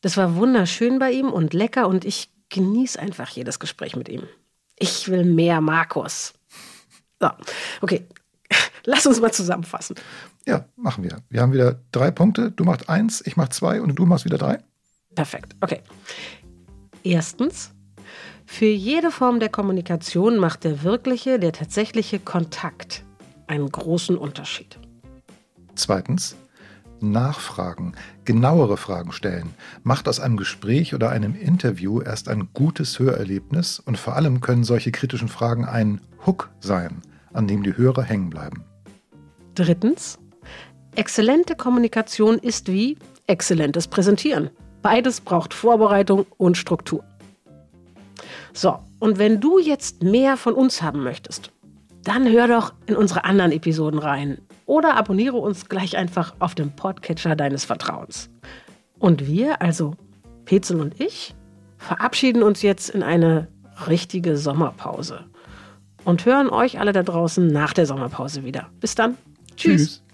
Das 0.00 0.16
war 0.16 0.36
wunderschön 0.36 0.98
bei 0.98 1.10
ihm 1.10 1.30
und 1.30 1.52
lecker 1.52 1.88
und 1.88 2.04
ich 2.04 2.30
genieße 2.48 2.98
einfach 2.98 3.28
jedes 3.30 3.58
Gespräch 3.58 3.96
mit 3.96 4.08
ihm. 4.08 4.22
Ich 4.80 5.08
will 5.08 5.24
mehr 5.24 5.60
Markus. 5.60 6.32
So, 7.20 7.28
okay. 7.82 8.06
Lass 8.84 9.06
uns 9.06 9.20
mal 9.20 9.30
zusammenfassen. 9.32 9.94
Ja, 10.46 10.64
machen 10.74 11.04
wir. 11.04 11.18
Wir 11.28 11.42
haben 11.42 11.52
wieder 11.52 11.80
drei 11.92 12.10
Punkte. 12.10 12.50
Du 12.50 12.64
machst 12.64 12.88
eins, 12.88 13.22
ich 13.24 13.36
mach 13.36 13.50
zwei 13.50 13.80
und 13.80 13.94
du 13.94 14.06
machst 14.06 14.24
wieder 14.24 14.38
drei. 14.38 14.58
Perfekt. 15.14 15.54
Okay. 15.60 15.82
Erstens, 17.02 17.72
für 18.46 18.66
jede 18.66 19.10
Form 19.10 19.38
der 19.38 19.50
Kommunikation 19.50 20.38
macht 20.38 20.64
der 20.64 20.82
wirkliche, 20.82 21.38
der 21.38 21.52
tatsächliche 21.52 22.18
Kontakt 22.18 23.04
einen 23.46 23.70
großen 23.70 24.16
Unterschied. 24.16 24.78
Zweitens, 25.74 26.36
nachfragen, 27.02 27.94
genauere 28.24 28.76
Fragen 28.76 29.12
stellen, 29.12 29.54
macht 29.82 30.08
aus 30.08 30.20
einem 30.20 30.36
Gespräch 30.36 30.94
oder 30.94 31.10
einem 31.10 31.34
Interview 31.34 32.00
erst 32.00 32.28
ein 32.28 32.48
gutes 32.52 32.98
Hörerlebnis 32.98 33.80
und 33.80 33.98
vor 33.98 34.16
allem 34.16 34.40
können 34.40 34.64
solche 34.64 34.92
kritischen 34.92 35.28
Fragen 35.28 35.64
ein 35.64 36.00
Hook 36.26 36.50
sein, 36.60 37.02
an 37.32 37.46
dem 37.46 37.62
die 37.62 37.76
Hörer 37.76 38.02
hängen 38.02 38.30
bleiben. 38.30 38.64
Drittens, 39.54 40.18
exzellente 40.94 41.54
Kommunikation 41.56 42.38
ist 42.38 42.68
wie 42.68 42.96
exzellentes 43.26 43.88
Präsentieren. 43.88 44.50
Beides 44.82 45.20
braucht 45.20 45.54
Vorbereitung 45.54 46.26
und 46.38 46.56
Struktur. 46.56 47.04
So, 48.52 48.78
und 48.98 49.18
wenn 49.18 49.40
du 49.40 49.58
jetzt 49.58 50.02
mehr 50.02 50.36
von 50.36 50.54
uns 50.54 50.82
haben 50.82 51.02
möchtest, 51.02 51.52
dann 52.04 52.30
hör 52.30 52.48
doch 52.48 52.72
in 52.86 52.96
unsere 52.96 53.24
anderen 53.24 53.52
Episoden 53.52 53.98
rein 53.98 54.38
oder 54.70 54.96
abonniere 54.96 55.36
uns 55.36 55.68
gleich 55.68 55.96
einfach 55.96 56.32
auf 56.38 56.54
dem 56.54 56.70
Podcatcher 56.70 57.34
deines 57.34 57.64
Vertrauens. 57.64 58.30
Und 59.00 59.26
wir, 59.26 59.60
also 59.60 59.96
Petzel 60.44 60.80
und 60.80 61.00
ich, 61.00 61.34
verabschieden 61.76 62.44
uns 62.44 62.62
jetzt 62.62 62.88
in 62.88 63.02
eine 63.02 63.48
richtige 63.88 64.36
Sommerpause 64.36 65.24
und 66.04 66.24
hören 66.24 66.50
euch 66.50 66.78
alle 66.78 66.92
da 66.92 67.02
draußen 67.02 67.48
nach 67.48 67.72
der 67.72 67.86
Sommerpause 67.86 68.44
wieder. 68.44 68.68
Bis 68.78 68.94
dann. 68.94 69.16
Tschüss. 69.56 70.02
Tschüss. 70.02 70.09